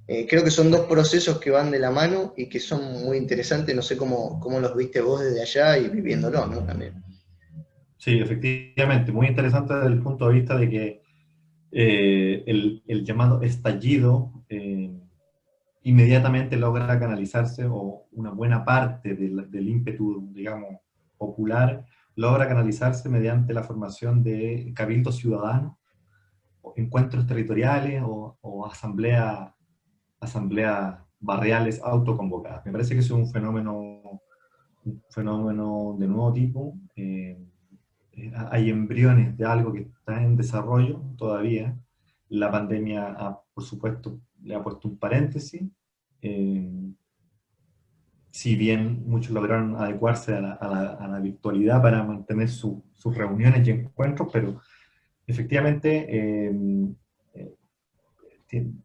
Eh, 0.07 0.27
creo 0.27 0.43
que 0.43 0.51
son 0.51 0.71
dos 0.71 0.81
procesos 0.81 1.39
que 1.39 1.51
van 1.51 1.71
de 1.71 1.79
la 1.79 1.91
mano 1.91 2.33
y 2.35 2.49
que 2.49 2.59
son 2.59 3.03
muy 3.03 3.17
interesantes. 3.17 3.75
No 3.75 3.81
sé 3.81 3.97
cómo, 3.97 4.39
cómo 4.39 4.59
los 4.59 4.75
viste 4.75 5.01
vos 5.01 5.21
desde 5.21 5.41
allá 5.41 5.77
y 5.77 5.89
viviéndolo, 5.89 6.45
¿no? 6.47 6.63
También. 6.65 7.03
Sí, 7.97 8.19
efectivamente, 8.19 9.11
muy 9.11 9.27
interesante 9.27 9.75
desde 9.75 9.89
el 9.89 10.01
punto 10.01 10.27
de 10.27 10.33
vista 10.33 10.57
de 10.57 10.69
que 10.69 11.01
eh, 11.71 12.43
el, 12.47 12.83
el, 12.87 13.05
llamado 13.05 13.41
estallido 13.43 14.33
eh, 14.49 14.91
inmediatamente 15.83 16.57
logra 16.57 16.99
canalizarse, 16.99 17.65
o 17.65 18.07
una 18.11 18.31
buena 18.31 18.65
parte 18.65 19.15
del, 19.15 19.49
del, 19.49 19.69
ímpetu, 19.69 20.29
digamos, 20.33 20.79
popular, 21.17 21.85
logra 22.15 22.47
canalizarse 22.47 23.07
mediante 23.07 23.53
la 23.53 23.63
formación 23.63 24.23
de 24.23 24.73
cabildos 24.75 25.17
ciudadanos, 25.17 25.75
encuentros 26.75 27.27
territoriales 27.27 28.01
o, 28.03 28.37
o 28.41 28.65
asambleas 28.65 29.51
asambleas 30.21 30.99
barriales 31.19 31.81
autoconvocadas. 31.83 32.65
Me 32.65 32.71
parece 32.71 32.93
que 32.93 33.01
es 33.01 33.11
un 33.11 33.27
fenómeno, 33.27 34.21
un 34.85 35.03
fenómeno 35.09 35.95
de 35.99 36.07
nuevo 36.07 36.31
tipo. 36.31 36.77
Eh, 36.95 37.37
eh, 38.13 38.31
hay 38.51 38.69
embriones 38.69 39.37
de 39.37 39.45
algo 39.45 39.73
que 39.73 39.81
está 39.81 40.21
en 40.23 40.37
desarrollo 40.37 41.01
todavía. 41.17 41.77
La 42.29 42.49
pandemia, 42.49 43.37
por 43.53 43.63
supuesto, 43.63 44.19
le 44.43 44.55
ha 44.55 44.63
puesto 44.63 44.87
un 44.87 44.97
paréntesis. 44.97 45.63
Eh, 46.21 46.69
si 48.29 48.55
bien 48.55 49.03
muchos 49.05 49.31
lograron 49.31 49.75
adecuarse 49.75 50.35
a 50.35 50.41
la, 50.41 51.19
virtualidad 51.21 51.81
para 51.81 52.03
mantener 52.03 52.47
sus 52.47 52.81
reuniones 53.03 53.67
y 53.67 53.71
encuentros, 53.71 54.29
pero 54.31 54.61
efectivamente 55.27 56.49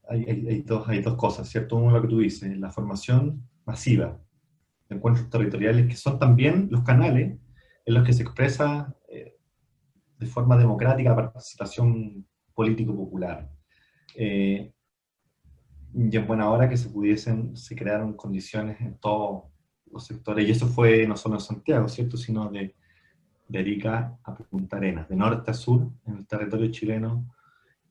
hay, 0.08 0.62
dos, 0.62 0.88
hay 0.88 1.02
dos 1.02 1.16
cosas, 1.16 1.48
¿cierto? 1.48 1.76
Uno 1.76 1.92
lo 1.92 2.02
que 2.02 2.08
tú 2.08 2.18
dices, 2.18 2.56
la 2.58 2.70
formación 2.70 3.48
masiva 3.64 4.18
de 4.88 4.96
encuentros 4.96 5.28
territoriales, 5.28 5.86
que 5.88 5.96
son 5.96 6.18
también 6.18 6.68
los 6.70 6.82
canales 6.82 7.38
en 7.84 7.94
los 7.94 8.04
que 8.04 8.12
se 8.12 8.22
expresa 8.22 8.94
eh, 9.08 9.36
de 10.18 10.26
forma 10.26 10.56
democrática 10.56 11.10
la 11.10 11.32
participación 11.32 12.26
político-popular. 12.54 13.50
Eh, 14.14 14.72
y 15.94 16.16
en 16.16 16.26
buena 16.26 16.50
hora 16.50 16.68
que 16.68 16.76
se 16.76 16.88
pudiesen, 16.88 17.56
se 17.56 17.74
crearon 17.74 18.14
condiciones 18.14 18.80
en 18.80 18.98
todos 18.98 19.44
los 19.90 20.04
sectores, 20.04 20.46
y 20.46 20.50
eso 20.50 20.66
fue 20.66 21.06
no 21.06 21.16
solo 21.16 21.36
en 21.36 21.40
Santiago, 21.40 21.88
¿cierto? 21.88 22.16
Sino 22.16 22.50
de, 22.50 22.74
de 23.48 23.58
Arica 23.58 24.18
a 24.22 24.34
Punta 24.34 24.76
Arenas, 24.76 25.08
de 25.08 25.16
norte 25.16 25.50
a 25.50 25.54
sur, 25.54 25.90
en 26.06 26.18
el 26.18 26.26
territorio 26.26 26.70
chileno, 26.70 27.35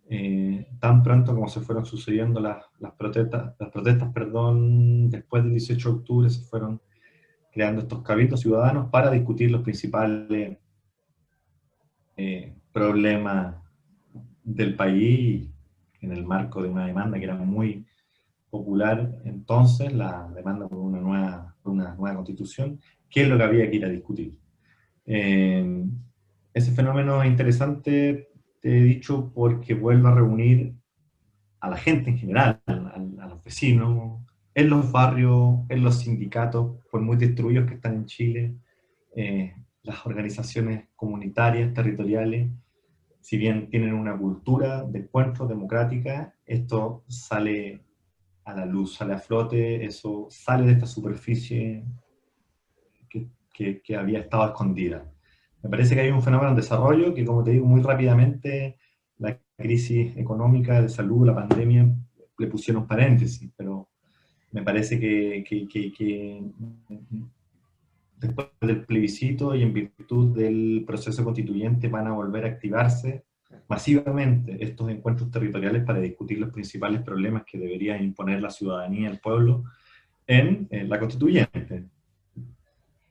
eh, 0.08 0.68
tan 0.80 1.02
pronto 1.02 1.34
como 1.34 1.48
se 1.48 1.62
fueron 1.62 1.86
sucediendo 1.86 2.40
las, 2.40 2.64
las, 2.80 2.94
protestas, 2.94 3.56
las 3.60 3.70
protestas 3.70 4.12
perdón, 4.14 5.10
después 5.10 5.44
del 5.44 5.54
18 5.54 5.90
de 5.90 5.96
octubre, 5.96 6.30
se 6.30 6.42
fueron 6.42 6.82
creando 7.52 7.82
estos 7.82 8.04
cabildos 8.04 8.42
ciudadanos 8.42 8.90
para 8.90 9.10
discutir 9.10 9.50
los 9.50 9.62
principales 9.62 10.58
eh, 12.18 12.54
problemas 12.72 13.56
del 14.44 14.76
país 14.76 15.50
en 16.02 16.12
el 16.12 16.26
marco 16.26 16.62
de 16.62 16.70
una 16.70 16.86
demanda 16.86 17.18
que 17.18 17.24
era 17.24 17.36
muy 17.36 17.86
popular 18.50 19.22
entonces, 19.26 19.92
la 19.92 20.30
demanda 20.34 20.68
por 20.68 20.78
una 20.78 21.00
nueva, 21.00 21.56
una 21.64 21.96
nueva 21.96 22.16
constitución, 22.16 22.80
que 23.10 23.24
es 23.24 23.28
lo 23.28 23.38
que 23.38 23.44
había 23.44 23.70
que 23.70 23.76
ir 23.76 23.86
a 23.86 23.90
discutir. 23.90 24.34
Eh, 25.06 25.84
ese 26.54 26.72
fenómeno 26.72 27.22
es 27.22 27.30
interesante 27.30 28.30
he 28.66 28.82
dicho 28.82 29.32
porque 29.34 29.76
vuelvo 29.76 30.08
a 30.08 30.16
reunir 30.16 30.74
a 31.60 31.70
la 31.70 31.78
gente 31.78 32.10
en 32.10 32.18
general, 32.18 32.62
a, 32.66 33.28
los 33.28 33.44
vecinos, 33.44 34.22
en 34.54 34.70
los 34.70 34.92
barrios, 34.92 35.60
en 35.70 35.84
los 35.84 36.00
sindicatos, 36.00 36.78
por 36.90 37.02
muy 37.02 37.18
destruidos 37.18 37.68
que 37.68 37.76
están 37.76 37.96
en 37.96 38.06
Chile, 38.06 38.56
eh, 39.16 39.56
las 39.84 40.06
organizaciones 40.06 40.88
comunitarias, 40.96 41.74
territoriales, 41.74 42.50
si 43.22 43.38
bien 43.38 43.70
tienen 43.70 43.94
una 43.94 44.18
cultura 44.18 44.84
de 44.84 45.00
encuentro 45.00 45.48
democrática, 45.48 46.34
esto 46.46 47.04
sale 47.08 47.82
a 48.46 48.54
la 48.54 48.66
luz, 48.66 48.96
sale 48.96 49.14
a 49.14 49.20
flote, 49.20 49.86
eso 49.86 50.28
sale 50.30 50.66
de 50.66 50.74
esta 50.74 50.88
superficie 50.88 51.84
que, 53.54 53.82
que 53.82 53.96
había 53.96 54.20
estado 54.20 54.46
escondida. 54.46 55.15
Me 55.66 55.72
parece 55.72 55.96
que 55.96 56.02
hay 56.02 56.12
un 56.12 56.22
fenómeno 56.22 56.52
en 56.52 56.56
desarrollo 56.56 57.12
que, 57.16 57.26
como 57.26 57.44
te 57.44 57.50
digo, 57.50 57.66
muy 57.66 57.82
rápidamente 57.82 58.78
la 59.18 59.36
crisis 59.58 60.16
económica, 60.16 60.80
de 60.80 60.90
salud, 60.90 61.26
la 61.26 61.34
pandemia, 61.34 61.92
le 62.38 62.48
pusieron 62.48 62.86
paréntesis, 62.86 63.50
pero 63.58 63.90
me 64.52 64.62
parece 64.62 65.00
que, 65.00 65.44
después 68.20 68.48
del 68.62 68.86
plebiscito 68.86 69.56
y 69.56 69.64
en 69.64 69.74
virtud 69.74 70.38
del 70.38 70.84
proceso 70.86 71.24
constituyente 71.24 71.88
van 71.88 72.06
a 72.06 72.14
volver 72.14 72.46
a 72.46 72.50
activarse 72.50 73.24
masivamente 73.68 74.64
estos 74.64 74.92
encuentros 74.92 75.32
territoriales 75.32 75.84
para 75.84 76.00
discutir 76.00 76.38
los 76.40 76.52
principales 76.52 77.02
problemas 77.02 77.44
que 77.44 77.58
debería 77.58 78.00
imponer 78.00 78.40
la 78.40 78.52
ciudadanía, 78.52 79.10
el 79.10 79.20
pueblo, 79.20 79.64
en 80.28 80.68
la 80.72 81.00
constituyente. 81.00 81.86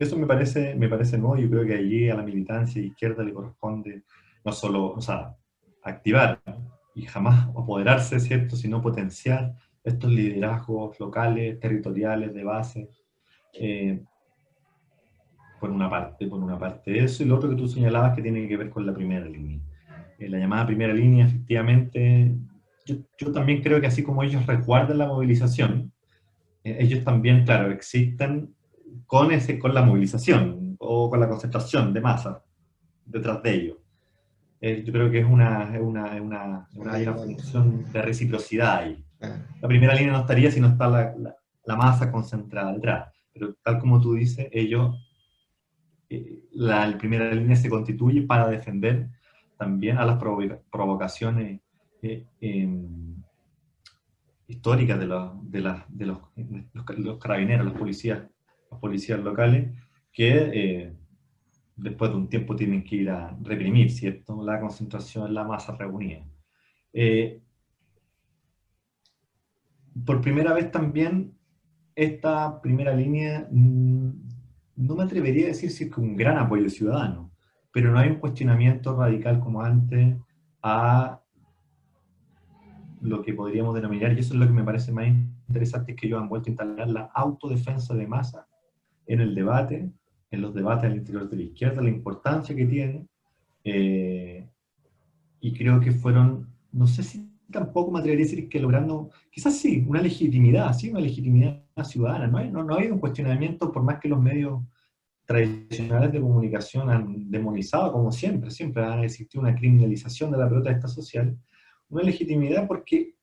Eso 0.05 0.19
me 0.19 0.27
parece, 0.27 0.75
me 0.75 0.87
parece 0.87 1.17
nuevo, 1.17 1.39
yo 1.39 1.49
creo 1.49 1.65
que 1.65 1.77
allí 1.77 2.11
a 2.11 2.15
la 2.15 2.23
militancia 2.23 2.83
izquierda 2.83 3.25
le 3.25 3.33
corresponde 3.33 4.03
no 4.45 4.53
solo, 4.53 4.93
o 4.93 5.01
sea, 5.01 5.35
activar 5.83 6.43
y 6.95 7.07
jamás 7.07 7.49
apoderarse, 7.49 8.21
¿cierto?, 8.21 8.55
sino 8.55 8.83
potenciar 8.83 9.55
estos 9.83 10.11
liderazgos 10.11 11.01
locales, 11.01 11.59
territoriales, 11.59 12.35
de 12.35 12.45
base. 12.45 12.91
Eh, 13.55 14.03
por 15.59 15.71
una 15.71 15.89
parte, 15.89 16.27
por 16.27 16.43
una 16.43 16.59
parte 16.59 17.03
eso, 17.03 17.23
y 17.23 17.27
lo 17.27 17.37
otro 17.37 17.49
que 17.49 17.57
tú 17.57 17.67
señalabas 17.67 18.15
que 18.15 18.21
tiene 18.21 18.47
que 18.47 18.59
ver 18.59 18.69
con 18.69 18.85
la 18.85 18.93
primera 18.93 19.25
línea. 19.25 19.59
Eh, 20.19 20.29
la 20.29 20.39
llamada 20.39 20.67
primera 20.67 20.93
línea, 20.93 21.25
efectivamente, 21.25 22.37
yo, 22.85 22.97
yo, 23.17 23.33
también 23.33 23.63
creo 23.63 23.81
que 23.81 23.87
así 23.87 24.03
como 24.03 24.23
ellos 24.23 24.45
resguardan 24.45 24.99
la 24.99 25.07
movilización, 25.07 25.91
eh, 26.63 26.77
ellos 26.81 27.03
también, 27.03 27.47
claro, 27.47 27.71
existen 27.73 28.55
con, 29.07 29.33
ese, 29.33 29.59
con 29.59 29.75
la 29.75 29.83
movilización 29.83 30.77
o 30.79 31.11
con 31.11 31.21
la 31.21 31.29
concentración 31.29 31.93
de 31.93 32.01
masa 32.01 32.43
detrás 33.05 33.43
de 33.43 33.55
ellos. 33.55 33.77
Eh, 34.61 34.83
yo 34.83 34.93
creo 34.93 35.11
que 35.11 35.19
es 35.19 35.27
una, 35.27 35.71
una, 35.79 36.23
una, 36.23 36.69
una, 36.75 37.15
función 37.15 37.85
de 37.93 38.01
reciprocidad 38.01 38.79
ahí. 38.79 39.05
Ah. 39.21 39.37
La 39.61 39.69
primera 39.69 39.95
línea 39.95 40.13
no 40.13 40.21
estaría 40.21 40.51
si 40.51 40.61
no 40.61 40.69
está 40.69 40.89
la, 40.89 41.15
la, 41.65 41.77
masa 41.77 42.11
concentrada 42.11 42.73
detrás. 42.73 43.13
Pero 43.33 43.55
tal 43.63 43.79
como 43.79 44.01
tú 44.01 44.15
dices, 44.15 44.49
ellos, 44.53 44.97
eh, 46.09 46.45
la, 46.53 46.97
primera 46.97 47.31
línea 47.31 47.57
se 47.57 47.69
constituye 47.69 48.23
para 48.23 48.49
defender 48.49 49.11
también 49.59 49.99
a 49.99 50.07
las 50.07 50.19
provocaciones 50.19 51.61
eh, 52.03 52.27
em, 52.41 53.23
históricas 54.47 54.99
de, 54.99 55.07
los, 55.07 55.51
de, 55.51 55.75
de 55.89 56.07
los, 56.07 56.19
los, 56.97 57.19
carabineros, 57.19 57.67
los 57.67 57.75
policías, 57.75 58.21
los 58.21 58.31
policías 58.79 59.21
locales, 59.21 59.77
que 60.13 60.95
después 61.77 62.11
de 62.11 62.17
un 62.17 62.29
tiempo 62.29 62.55
tienen 62.55 62.85
que 62.85 62.97
ir 62.97 63.11
a 63.11 63.37
reprimir, 63.43 63.91
¿cierto? 63.91 64.45
La 64.45 64.61
concentración 64.61 65.27
en 65.27 65.35
la 65.35 65.45
masa 65.45 65.75
reunida. 65.77 66.25
Eh, 66.93 67.43
por 70.05 70.21
primera 70.21 70.53
vez 70.53 70.71
también, 70.71 71.37
esta 71.95 72.61
primera 72.61 72.95
línea, 72.95 73.49
mm, 73.51 74.11
no 74.77 74.97
me 74.97 75.05
atrevería 75.05 75.47
a 75.47 75.49
decir 75.49 75.71
si 75.71 75.85
es 75.85 75.95
que 75.95 76.01
un 76.01 76.17
gran 76.17 76.39
apoyo 76.39 76.69
ciudadano, 76.69 77.33
pero 77.73 77.91
no 77.91 77.99
hay 77.99 78.11
un 78.11 78.17
cuestionamiento 78.17 78.97
radical 78.97 79.41
como 79.41 79.63
antes 79.63 80.17
a 80.63 81.21
lo 83.01 83.23
que 83.23 83.35
podríamos 83.35 83.75
denominar, 83.75 84.13
y 84.13 84.21
eso 84.21 84.35
es 84.35 84.41
lo 84.41 84.47
que 84.47 84.53
me 84.53 84.65
parece 84.65 84.91
más 84.91 85.07
interesante, 85.49 85.93
es 85.93 85.99
que 85.99 86.07
ellos 86.07 86.21
han 86.21 86.29
vuelto 86.29 86.49
a 86.49 86.53
instalar 86.53 86.89
la 86.89 87.11
autodefensa 87.15 87.95
de 87.95 88.07
masa 88.07 88.47
en 89.07 89.21
el 89.21 89.35
debate, 89.35 89.91
en 90.31 90.41
los 90.41 90.55
debates 90.55 90.91
al 90.91 90.97
interior 90.97 91.29
de 91.29 91.37
la 91.37 91.43
izquierda, 91.43 91.83
la 91.83 91.89
importancia 91.89 92.55
que 92.55 92.67
tiene, 92.67 93.07
eh, 93.65 94.49
y 95.41 95.53
creo 95.53 95.81
que 95.81 95.93
fueron, 95.93 96.49
no 96.73 96.87
sé 96.87 97.03
si 97.03 97.31
tampoco 97.51 97.91
me 97.91 98.01
atrevería 98.01 98.25
a 98.25 98.29
decir 98.29 98.49
que 98.49 98.59
logrando, 98.59 99.11
quizás 99.31 99.57
sí, 99.59 99.85
una 99.87 100.01
legitimidad, 100.01 100.73
sí, 100.73 100.91
una 100.91 101.01
legitimidad 101.01 101.63
ciudadana, 101.85 102.27
no 102.27 102.39
hay, 102.39 102.51
no, 102.51 102.65
no 102.65 102.77
hay 102.77 102.89
un 102.89 102.99
cuestionamiento 102.99 103.71
por 103.71 103.83
más 103.83 104.01
que 104.01 104.09
los 104.09 104.21
medios 104.21 104.63
tradicionales 105.27 106.13
de 106.13 106.21
comunicación 106.21 106.91
han 106.91 107.31
demonizado, 107.31 107.93
como 107.93 108.13
siempre, 108.13 108.51
siempre 108.51 108.85
ha 108.85 109.03
existido 109.05 109.43
una 109.43 109.55
criminalización 109.55 110.31
de 110.31 110.39
la 110.39 110.49
protesta 110.49 110.89
social, 110.89 111.37
una 111.89 112.03
legitimidad 112.03 112.67
porque 112.67 113.15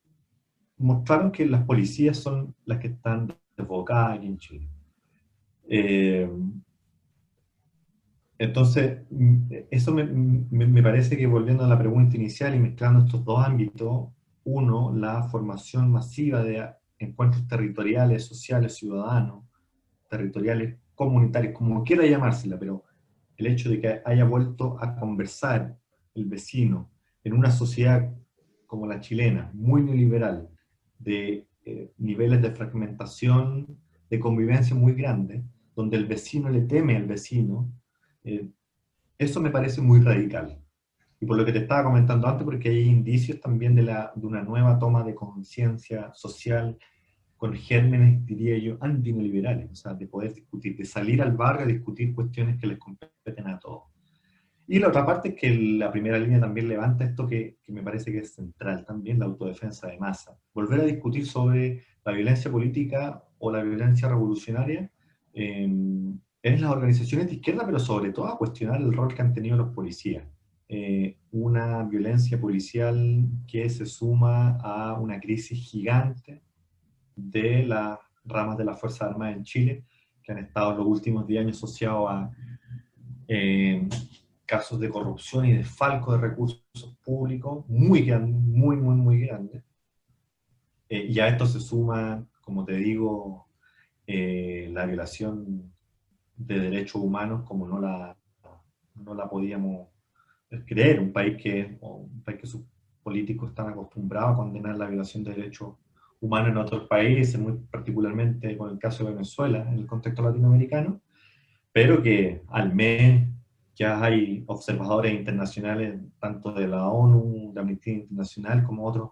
mostraron 0.78 1.32
que 1.32 1.46
las 1.46 1.64
policías 1.64 2.18
son 2.18 2.56
las 2.66 2.80
que 2.80 2.88
están 2.88 3.34
desbocadas 3.56 4.18
aquí 4.18 4.28
en 4.28 4.38
Chile. 4.38 4.71
Eh, 5.74 6.30
entonces, 8.38 9.04
eso 9.70 9.94
me, 9.94 10.84
parece 10.84 11.16
que 11.16 11.26
volviendo 11.28 11.64
a 11.64 11.68
la 11.70 11.80
pregunta 11.80 12.18
inicial 12.18 12.54
y 12.54 12.60
mezclando 12.60 13.06
estos 13.06 13.24
dos 13.24 13.46
ámbitos, 13.46 14.10
uno, 14.44 14.94
la 14.94 15.24
formación 15.24 15.90
masiva 15.90 16.44
de 16.44 16.68
encuentros 17.00 17.48
territoriales, 17.48 18.26
sociales, 18.26 18.76
ciudadanos, 18.76 19.46
territoriales, 20.10 20.78
comunitarios, 20.94 21.54
como 21.54 21.84
quiera 21.86 22.06
llamársela, 22.06 22.60
pero 22.60 22.84
el 23.38 23.48
hecho 23.48 23.70
de 23.70 23.80
que 23.80 24.02
haya 24.04 24.26
vuelto 24.26 24.78
a 24.82 24.96
conversar 24.98 25.78
el 26.16 26.26
vecino 26.26 26.92
en 27.24 27.32
una 27.32 27.50
sociedad 27.50 28.14
como 28.68 28.88
la 28.88 29.00
chilena, 29.00 29.52
muy 29.54 29.84
neoliberal, 29.84 30.50
de 31.00 31.48
eh, 31.64 31.94
niveles 31.98 32.42
de 32.42 32.52
fragmentación, 32.52 33.78
de 34.10 34.20
convivencia 34.20 34.76
muy 34.76 34.94
grande, 34.94 35.46
donde 35.82 35.98
el 35.98 36.06
vecino 36.06 36.50
le 36.50 36.62
teme 36.62 36.96
al 36.96 37.08
vecino, 37.08 37.72
eh, 38.24 38.48
eso 39.18 39.42
me 39.42 39.50
parece 39.50 39.82
muy 39.82 40.00
radical. 40.00 40.60
Y 41.20 41.26
por 41.26 41.38
lo 41.38 41.46
que 41.46 41.52
te 41.52 41.60
estaba 41.60 41.84
comentando 41.84 42.28
antes, 42.28 42.46
porque 42.46 42.70
hay 42.70 42.88
indicios 42.88 43.40
también 43.40 43.76
de, 43.76 43.84
la, 43.84 44.12
de 44.16 44.26
una 44.26 44.44
nueva 44.44 44.78
toma 44.78 45.04
de 45.04 45.16
conciencia 45.16 46.12
social 46.14 46.78
con 47.36 47.54
gérmenes, 47.54 48.24
diría 48.26 48.58
yo, 48.60 48.78
antineoliberales, 48.80 49.72
o 49.72 49.76
sea, 49.76 49.94
de 49.96 50.08
poder 50.08 50.34
discutir, 50.34 50.78
de 50.78 50.86
salir 50.86 51.22
al 51.22 51.36
barrio 51.36 51.64
a 51.64 51.68
discutir 51.68 52.14
cuestiones 52.14 52.60
que 52.60 52.68
les 52.68 52.78
competen 52.78 53.48
a 53.48 53.60
todos. 53.60 53.84
Y 54.68 54.78
la 54.78 54.90
otra 54.90 55.06
parte 55.06 55.30
es 55.30 55.36
que 55.36 55.50
la 55.50 55.92
primera 55.92 56.20
línea 56.20 56.40
también 56.40 56.70
levanta 56.70 57.04
esto 57.04 57.28
que, 57.28 57.58
que, 57.64 57.72
me 57.72 57.82
parece 57.82 58.12
que 58.12 58.20
es 58.20 58.36
central 58.36 58.86
también, 58.86 59.18
la 59.18 59.26
autodefensa 59.26 59.88
de 59.88 59.98
masa. 59.98 60.38
Volver 60.54 60.82
a 60.82 60.86
discutir 60.86 61.26
sobre 61.26 61.84
la 62.06 62.12
violencia 62.12 62.52
política 62.52 63.24
o 63.40 63.52
la 63.52 63.64
violencia 63.64 64.08
revolucionaria 64.08 64.92
eh, 65.34 65.64
en 66.44 66.62
las 66.62 66.72
organizaciones 66.72 67.28
de 67.28 67.36
izquierda, 67.36 67.66
pero 67.66 67.80
sobre 67.80 68.12
todo 68.12 68.28
a 68.28 68.38
cuestionar 68.38 68.82
el 68.82 68.94
rol 68.94 69.14
que 69.14 69.22
han 69.22 69.34
tenido 69.34 69.58
los 69.58 69.74
policías. 69.74 70.24
Eh, 70.68 71.18
una 71.32 71.84
violencia 71.84 72.40
policial 72.40 73.28
que 73.48 73.70
se 73.70 73.86
suma 73.86 74.58
a 74.62 75.00
una 75.00 75.20
crisis 75.20 75.70
gigante 75.70 76.42
de 77.16 77.66
las 77.66 78.00
ramas 78.24 78.58
de 78.58 78.66
la 78.66 78.74
Fuerza 78.74 79.06
Armada 79.06 79.34
en 79.34 79.44
Chile, 79.44 79.84
que 80.24 80.32
han 80.32 80.40
estado 80.40 80.72
en 80.72 80.78
los 80.78 80.88
últimos 80.88 81.28
10 81.28 81.42
años 81.42 81.58
asociados 81.58 82.10
a 82.10 82.32
eh, 83.28 83.88
casos 84.46 84.80
de 84.80 84.90
corrupción 84.90 85.46
y 85.46 85.54
desfalco 85.54 86.14
de 86.14 86.20
recursos 86.20 86.64
públicos 87.04 87.66
muy 87.68 88.04
grandes, 88.04 88.42
muy, 88.42 88.78
muy, 88.78 88.96
muy 88.96 89.22
grandes. 89.22 89.64
Eh, 90.90 91.06
y 91.10 91.20
a 91.20 91.28
esto 91.28 91.46
se 91.46 91.60
suma, 91.60 92.26
como 92.42 92.66
te 92.66 92.78
digo, 92.78 93.48
la 94.72 94.86
violación 94.86 95.72
de 96.36 96.60
derechos 96.60 97.02
humanos 97.02 97.44
como 97.46 97.68
no 97.68 97.80
la, 97.80 98.16
no 98.96 99.14
la 99.14 99.30
podíamos 99.30 99.88
creer, 100.66 101.00
un 101.00 101.14
país 101.14 101.42
que, 101.42 101.78
un 101.82 102.22
país 102.24 102.40
que 102.40 102.48
sus 102.48 102.62
políticos 103.04 103.50
están 103.50 103.70
acostumbrados 103.70 104.34
a 104.34 104.38
condenar 104.38 104.78
la 104.78 104.88
violación 104.88 105.24
de 105.24 105.34
derechos 105.34 105.76
humanos 106.20 106.50
en 106.50 106.58
otros 106.58 106.88
países, 106.88 107.40
muy 107.40 107.54
particularmente 107.72 108.58
con 108.58 108.70
el 108.70 108.78
caso 108.78 109.04
de 109.04 109.12
Venezuela 109.12 109.66
en 109.68 109.80
el 109.80 109.88
contexto 109.88 110.22
latinoamericano, 110.22 111.02
pero 111.72 112.02
que 112.02 112.44
al 112.50 112.74
mes 112.76 113.28
ya 113.76 114.04
hay 114.04 114.44
observadores 114.48 115.14
internacionales, 115.14 116.00
tanto 116.20 116.52
de 116.52 116.68
la 116.68 116.88
ONU, 116.88 117.52
de 117.54 117.62
Amnistía 117.62 117.94
Internacional, 117.94 118.64
como 118.64 118.86
otros 118.86 119.12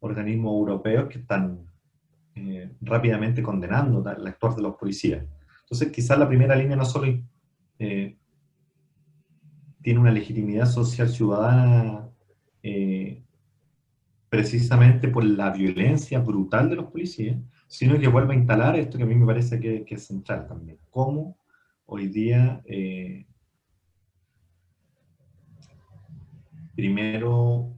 organismos 0.00 0.52
europeos 0.52 1.08
que 1.08 1.20
están 1.20 1.60
eh, 2.36 2.68
rápidamente 2.80 3.44
condenando 3.44 4.04
el 4.10 4.26
actuar 4.26 4.56
de 4.56 4.62
los 4.62 4.74
policías. 4.74 5.24
Entonces, 5.60 5.92
quizás 5.92 6.18
la 6.18 6.26
primera 6.26 6.56
línea 6.56 6.76
no 6.76 6.84
solo 6.84 7.06
eh, 7.78 8.16
tiene 9.80 10.00
una 10.00 10.10
legitimidad 10.10 10.66
social 10.66 11.08
ciudadana 11.08 12.08
eh, 12.60 13.22
precisamente 14.28 15.06
por 15.06 15.24
la 15.24 15.50
violencia 15.50 16.18
brutal 16.18 16.68
de 16.68 16.74
los 16.74 16.86
policías, 16.90 17.38
sino 17.68 17.96
que 18.00 18.08
vuelve 18.08 18.34
a 18.34 18.38
instalar 18.38 18.76
esto 18.76 18.98
que 18.98 19.04
a 19.04 19.06
mí 19.06 19.14
me 19.14 19.26
parece 19.26 19.60
que, 19.60 19.84
es 19.88 20.04
central 20.04 20.48
también. 20.48 20.78
Cómo 20.90 21.38
hoy 21.86 22.08
día, 22.08 22.60
primero, 26.74 27.72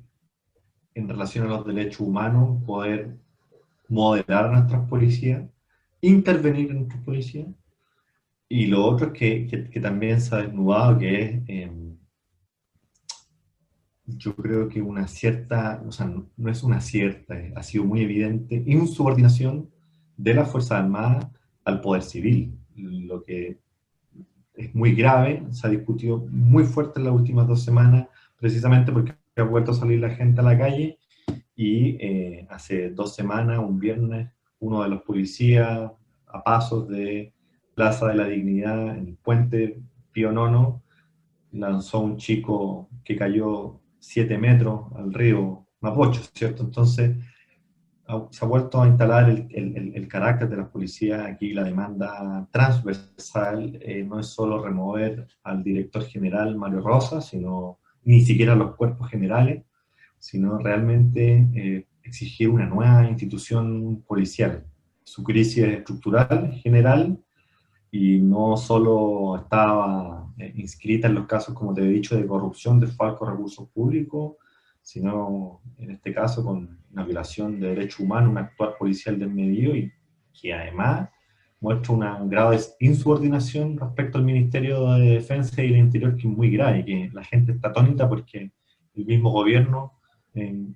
en 0.94 1.08
relación 1.10 1.46
a 1.46 1.50
los 1.50 1.66
derechos 1.66 2.00
humanos, 2.00 2.62
poder 2.64 3.18
moderar 3.88 4.46
a 4.46 4.52
nuestras 4.52 4.88
policías, 4.88 5.44
intervenir 6.00 6.70
en 6.70 6.78
nuestras 6.78 7.02
policías, 7.02 7.48
y 8.48 8.66
lo 8.66 8.84
otro 8.84 9.12
que, 9.12 9.46
que, 9.72 9.80
también 9.80 10.20
se 10.20 10.34
ha 10.34 10.38
desnudado, 10.38 10.98
que 10.98 11.22
es, 11.22 11.42
em, 11.48 11.96
yo 14.06 14.36
creo 14.36 14.68
que 14.68 14.80
una 14.80 15.08
cierta, 15.08 15.82
o 15.86 15.90
sea, 15.90 16.06
no, 16.06 16.50
es 16.50 16.62
una 16.62 16.80
cierta, 16.80 17.34
ha 17.56 17.62
sido 17.62 17.84
muy 17.84 18.02
evidente, 18.02 18.62
insubordinación 18.66 19.68
de 20.16 20.34
las 20.34 20.50
Fuerzas 20.50 20.80
Armadas 20.80 21.26
al 21.64 21.80
poder 21.80 22.02
civil, 22.02 22.56
lo 22.76 23.24
que 23.24 23.58
es 24.54 24.74
muy 24.74 24.94
grave, 24.94 25.42
se 25.50 25.66
ha 25.66 25.70
discutido 25.70 26.26
muy 26.30 26.64
fuerte 26.64 27.00
en 27.00 27.06
las 27.06 27.14
últimas 27.14 27.48
dos 27.48 27.64
semanas, 27.64 28.06
precisamente 28.38 28.92
porque 28.92 29.14
ha 29.36 29.42
vuelto 29.42 29.72
a 29.72 29.74
salir 29.74 30.00
la 30.00 30.10
gente 30.10 30.40
a 30.40 30.44
la 30.44 30.56
calle 30.56 30.98
y 31.56 31.96
eh, 31.98 32.46
hace 32.50 32.90
dos 32.90 33.14
semanas, 33.14 33.58
un 33.58 33.80
viernes, 33.80 34.30
uno 34.60 34.82
de 34.82 34.90
los 34.90 35.02
policías 35.02 35.90
a 36.26 36.44
pasos 36.44 36.88
de 36.88 37.32
Plaza 37.74 38.08
de 38.08 38.14
la 38.14 38.28
Dignidad, 38.28 38.96
en 38.96 39.08
el 39.08 39.16
puente 39.16 39.80
Pío 40.12 40.32
Nono, 40.32 40.82
lanzó 41.52 42.00
un 42.00 42.18
chico 42.18 42.90
que 43.04 43.16
cayó 43.16 43.80
siete 43.98 44.38
metros 44.38 44.92
al 44.94 45.12
río 45.12 45.66
mapocho, 45.80 46.20
¿cierto? 46.34 46.62
Entonces, 46.62 47.16
se 48.30 48.44
ha 48.44 48.48
vuelto 48.48 48.80
a 48.80 48.86
instalar 48.86 49.28
el, 49.28 50.08
carácter 50.08 50.48
de 50.48 50.56
la 50.56 50.68
policía 50.68 51.26
aquí, 51.26 51.52
la 51.52 51.64
demanda 51.64 52.48
transversal 52.52 53.78
eh, 53.82 54.04
no 54.04 54.20
es 54.20 54.28
solo 54.28 54.62
remover 54.62 55.26
al 55.42 55.62
director 55.64 56.04
general 56.04 56.56
Mario 56.56 56.80
Rosa, 56.80 57.20
sino 57.20 57.80
ni 58.04 58.20
siquiera 58.20 58.54
los 58.54 58.76
cuerpos 58.76 59.10
generales, 59.10 59.64
sino 60.26 60.58
realmente 60.58 61.48
eh, 61.54 61.86
exigir 62.02 62.48
una 62.48 62.66
nueva 62.66 63.08
institución 63.08 64.02
policial. 64.02 64.66
Su 65.04 65.22
crisis 65.22 65.58
es 65.58 65.78
estructural, 65.78 66.52
general, 66.64 67.16
y 67.92 68.18
no 68.18 68.56
solo 68.56 69.36
estaba 69.36 70.28
eh, 70.38 70.52
inscrita 70.56 71.06
en 71.06 71.14
los 71.14 71.26
casos, 71.26 71.54
como 71.54 71.72
te 71.72 71.82
he 71.82 71.88
dicho, 71.88 72.16
de 72.16 72.26
corrupción 72.26 72.80
de 72.80 72.88
falcos 72.88 73.30
recursos 73.30 73.68
públicos, 73.68 74.34
sino 74.82 75.60
en 75.78 75.92
este 75.92 76.12
caso 76.12 76.44
con 76.44 76.76
una 76.92 77.04
violación 77.04 77.60
de 77.60 77.68
derechos 77.68 78.00
humanos, 78.00 78.30
un 78.30 78.38
actuar 78.38 78.74
policial 78.76 79.16
desmedido 79.20 79.76
y 79.76 79.92
que 80.32 80.52
además 80.52 81.08
muestra 81.60 81.94
un 81.94 82.28
grado 82.28 82.50
de 82.50 82.60
insubordinación 82.80 83.78
respecto 83.78 84.18
al 84.18 84.24
Ministerio 84.24 84.92
de 84.94 85.10
Defensa 85.10 85.62
y 85.62 85.68
del 85.68 85.78
Interior 85.78 86.16
que 86.16 86.26
es 86.26 86.36
muy 86.36 86.50
grave, 86.50 86.84
que 86.84 87.10
la 87.12 87.22
gente 87.22 87.52
está 87.52 87.68
atónita 87.68 88.08
porque 88.08 88.50
el 88.94 89.06
mismo 89.06 89.30
gobierno 89.30 89.95
eh, 90.36 90.66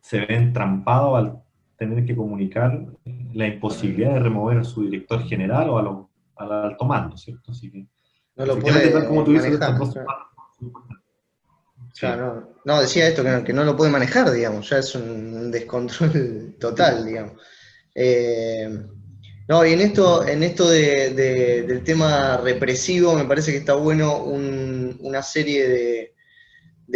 se 0.00 0.20
ve 0.20 0.34
entrampado 0.34 1.16
al 1.16 1.42
tener 1.76 2.04
que 2.04 2.16
comunicar 2.16 2.86
la 3.32 3.46
imposibilidad 3.46 4.14
de 4.14 4.20
remover 4.20 4.58
a 4.58 4.64
su 4.64 4.82
director 4.82 5.22
general 5.22 5.70
o 5.70 5.78
a 5.78 5.82
los 5.82 6.08
al 6.38 6.52
alto 6.52 6.84
mando, 6.84 7.16
¿cierto? 7.16 7.52
Así 7.52 7.70
que, 7.70 7.86
no 8.36 8.46
lo 8.46 8.58
puede 8.58 9.06
como 9.06 9.24
tú 9.24 9.32
dices, 9.32 9.58
no, 12.64 12.80
decía 12.80 13.08
esto, 13.08 13.24
que 13.44 13.52
no, 13.52 13.64
lo 13.64 13.76
puede 13.76 13.90
manejar, 13.90 14.30
digamos, 14.30 14.70
ya 14.70 14.78
es 14.78 14.94
un 14.94 15.50
descontrol 15.50 16.54
total, 16.60 17.04
digamos. 17.04 17.32
Eh, 17.94 18.68
no, 19.48 19.66
y 19.66 19.72
en 19.72 19.80
esto, 19.80 20.26
en 20.26 20.42
esto 20.44 20.68
del 20.68 21.82
tema 21.82 22.36
represivo, 22.36 23.14
me 23.14 23.24
parece 23.24 23.50
que 23.50 23.58
está 23.58 23.74
bueno 23.74 24.22
una 24.22 25.22
serie 25.22 25.68
de, 25.68 26.14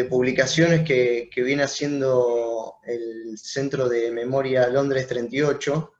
publicaciones 0.08 0.86
que, 0.86 1.30
viene 1.36 1.62
haciendo 1.62 2.76
el 2.84 3.36
Centro 3.38 3.88
de 3.88 4.10
Memoria 4.10 4.68
Londres 4.68 5.06
38, 5.06 5.92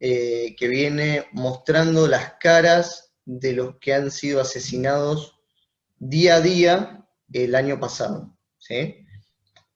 eh, 0.00 0.54
que 0.56 0.68
viene 0.68 1.26
mostrando 1.32 2.06
las 2.06 2.34
caras 2.34 3.14
de 3.24 3.52
los 3.52 3.76
que 3.78 3.94
han 3.94 4.10
sido 4.10 4.40
asesinados 4.40 5.40
día 5.98 6.36
a 6.36 6.40
día 6.40 7.06
el 7.32 7.54
año 7.54 7.80
pasado. 7.80 8.36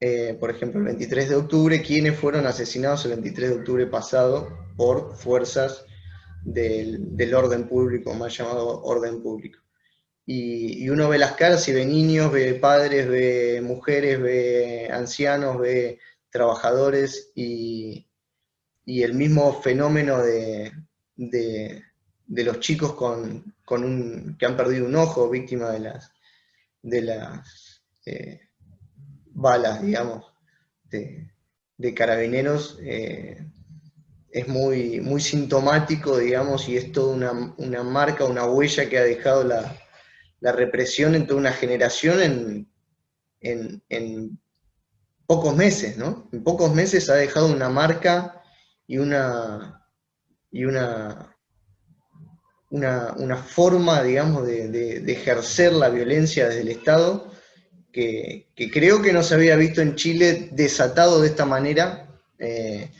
Eh, 0.00 0.36
por 0.38 0.50
ejemplo, 0.50 0.78
el 0.80 0.86
23 0.86 1.28
de 1.28 1.34
octubre, 1.34 1.82
¿quiénes 1.82 2.16
fueron 2.16 2.46
asesinados 2.46 3.04
el 3.04 3.12
23 3.12 3.50
de 3.50 3.56
octubre 3.56 3.86
pasado 3.86 4.48
por 4.76 5.16
fuerzas 5.16 5.84
del, 6.44 7.34
orden 7.34 7.68
público, 7.68 8.14
más 8.14 8.36
llamado 8.36 8.82
orden 8.82 9.22
público? 9.22 9.58
Y, 10.30 10.90
uno 10.90 11.08
ve 11.08 11.16
las 11.16 11.32
caras 11.32 11.66
y 11.68 11.72
ve 11.72 11.86
niños, 11.86 12.30
ve 12.30 12.52
padres, 12.52 13.08
ve 13.08 13.62
mujeres, 13.62 14.20
ve 14.20 14.90
ancianos, 14.92 15.58
ve 15.58 16.00
trabajadores 16.30 17.32
y, 17.34 18.06
y 18.84 19.02
el 19.04 19.14
mismo 19.14 19.58
fenómeno 19.62 20.18
de, 20.18 20.70
los 22.26 22.60
chicos 22.60 22.92
con, 22.92 23.54
un, 23.70 24.36
que 24.38 24.44
han 24.44 24.54
perdido 24.54 24.84
un 24.84 24.96
ojo, 24.96 25.30
víctima 25.30 25.70
de 25.70 25.78
las, 25.78 26.12
de 26.82 27.00
las 27.00 27.82
eh, 28.04 28.42
balas, 29.30 29.80
digamos, 29.80 30.26
de, 30.90 31.94
carabineros, 31.94 32.78
eh, 32.82 33.46
es 34.30 34.46
muy, 34.46 35.00
muy 35.00 35.22
sintomático, 35.22 36.18
digamos, 36.18 36.68
y 36.68 36.76
es 36.76 36.92
toda 36.92 37.14
una, 37.56 37.82
marca, 37.82 38.26
una 38.26 38.44
huella 38.44 38.90
que 38.90 38.98
ha 38.98 39.04
dejado 39.04 39.44
la, 39.44 39.87
represión 40.40 41.14
en 41.14 41.26
toda 41.26 41.40
una 41.40 41.52
generación 41.52 42.20
en, 42.22 43.82
en, 43.88 44.38
pocos 45.26 45.54
meses, 45.54 45.98
¿no? 45.98 46.28
En 46.32 46.42
pocos 46.42 46.74
meses 46.74 47.10
ha 47.10 47.14
dejado 47.14 47.48
una 47.48 47.68
marca 47.68 48.42
y 48.86 48.96
una, 48.96 49.84
y 50.50 50.64
una, 50.64 51.36
una, 52.70 53.36
forma, 53.36 54.02
digamos, 54.02 54.46
de, 54.46 55.04
ejercer 55.06 55.72
la 55.74 55.90
violencia 55.90 56.48
desde 56.48 56.62
el 56.62 56.68
Estado 56.68 57.30
que, 57.92 58.48
creo 58.72 59.02
que 59.02 59.12
no 59.12 59.22
se 59.22 59.34
había 59.34 59.56
visto 59.56 59.82
en 59.82 59.96
Chile 59.96 60.48
desatado 60.52 61.20
de 61.20 61.28
esta 61.28 61.44
manera 61.44 62.08
eh, 62.38 62.90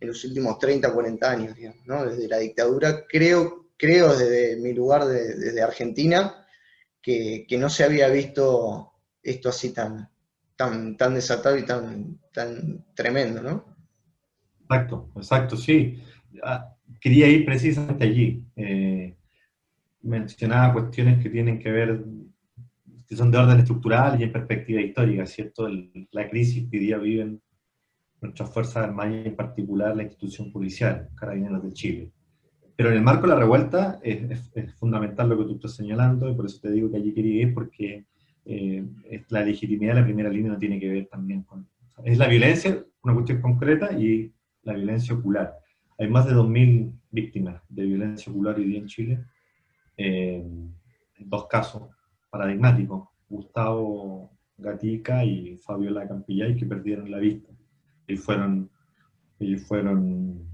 en 0.00 0.08
los 0.08 0.24
últimos 0.24 0.58
30, 0.58 0.92
40 0.92 1.30
años, 1.30 1.56
¿no? 1.86 2.04
Desde 2.04 2.28
la 2.28 2.38
dictadura, 2.38 3.06
creo, 3.08 3.68
creo 3.76 4.14
desde 4.14 4.56
mi 4.56 4.72
lugar, 4.72 5.06
desde 5.06 5.62
Argentina, 5.62 6.46
que, 7.02 7.46
no 7.58 7.70
se 7.70 7.84
había 7.84 8.08
visto 8.08 8.92
esto 9.22 9.48
así 9.48 9.72
tan, 9.72 10.08
tan, 10.56 10.96
tan 10.96 11.14
desatado 11.14 11.56
y 11.58 11.64
tan, 11.64 12.18
tan 12.32 12.84
tremendo, 12.94 13.42
¿no? 13.42 13.76
Exacto, 14.62 15.10
exacto, 15.16 15.56
sí. 15.56 16.02
Ah, 16.42 16.74
quería 17.00 17.28
ir 17.28 17.44
precisamente 17.44 18.04
allí. 18.04 18.44
Eh, 18.56 19.16
mencionaba 20.02 20.72
cuestiones 20.72 21.22
que 21.22 21.30
tienen 21.30 21.58
que 21.58 21.70
ver, 21.70 22.04
que 23.06 23.16
son 23.16 23.30
de 23.30 23.38
orden 23.38 23.58
estructural 23.58 24.20
y 24.20 24.24
en 24.24 24.32
perspectiva 24.32 24.80
histórica, 24.80 25.26
¿cierto? 25.26 25.68
la 26.10 26.28
crisis 26.28 26.68
que 26.70 26.78
día 26.78 26.98
viven 26.98 27.40
nuestras 28.20 28.52
Fuerzas 28.52 28.84
Armadas 28.84 29.24
y 29.24 29.28
en 29.28 29.36
particular 29.36 29.96
la 29.96 30.02
institución 30.02 30.52
policial, 30.52 31.08
Carabineros 31.14 31.62
de 31.62 31.72
Chile. 31.72 32.12
Pero 32.78 32.90
en 32.90 32.98
el 32.98 33.02
marco 33.02 33.22
de 33.22 33.30
la 33.30 33.40
revuelta 33.40 33.98
es, 34.04 34.52
fundamental 34.78 35.28
lo 35.28 35.36
que 35.36 35.46
tú 35.46 35.54
estás 35.56 35.74
señalando 35.74 36.30
y 36.30 36.34
por 36.36 36.46
eso 36.46 36.60
te 36.60 36.70
digo 36.70 36.88
que 36.88 36.98
allí 36.98 37.12
quería 37.12 37.42
ir 37.42 37.52
porque 37.52 38.04
eh, 38.44 38.86
la 39.30 39.42
legitimidad 39.42 39.94
de 39.94 40.00
la 40.00 40.06
primera 40.06 40.30
línea 40.30 40.52
no 40.52 40.58
tiene 40.58 40.78
que 40.78 40.88
ver 40.88 41.08
también 41.08 41.42
con... 41.42 41.68
Es 42.04 42.18
la 42.18 42.28
violencia, 42.28 42.80
una 43.02 43.14
cuestión 43.14 43.40
concreta 43.40 43.90
y 43.98 44.32
la 44.62 44.74
violencia 44.74 45.12
ocular. 45.12 45.58
Hay 45.98 46.06
más 46.08 46.26
de 46.26 46.34
2.000 46.34 46.92
víctimas 47.10 47.60
de 47.68 47.82
violencia 47.82 48.32
ocular 48.32 48.54
hoy 48.54 48.66
día 48.66 48.78
en 48.78 48.86
Chile, 48.86 49.24
eh, 49.96 50.36
en 50.36 51.28
dos 51.28 51.48
casos 51.48 51.82
paradigmáticos, 52.30 53.08
Gustavo 53.28 54.30
Gatica 54.56 55.24
y 55.24 55.56
Fabiola 55.56 56.06
Campillay, 56.06 56.54
que 56.54 56.64
perdieron 56.64 57.10
la 57.10 57.18
vista. 57.18 57.50
Y 58.06 58.16
fueron, 58.16 58.70
ellos 59.40 59.62
fueron 59.62 60.47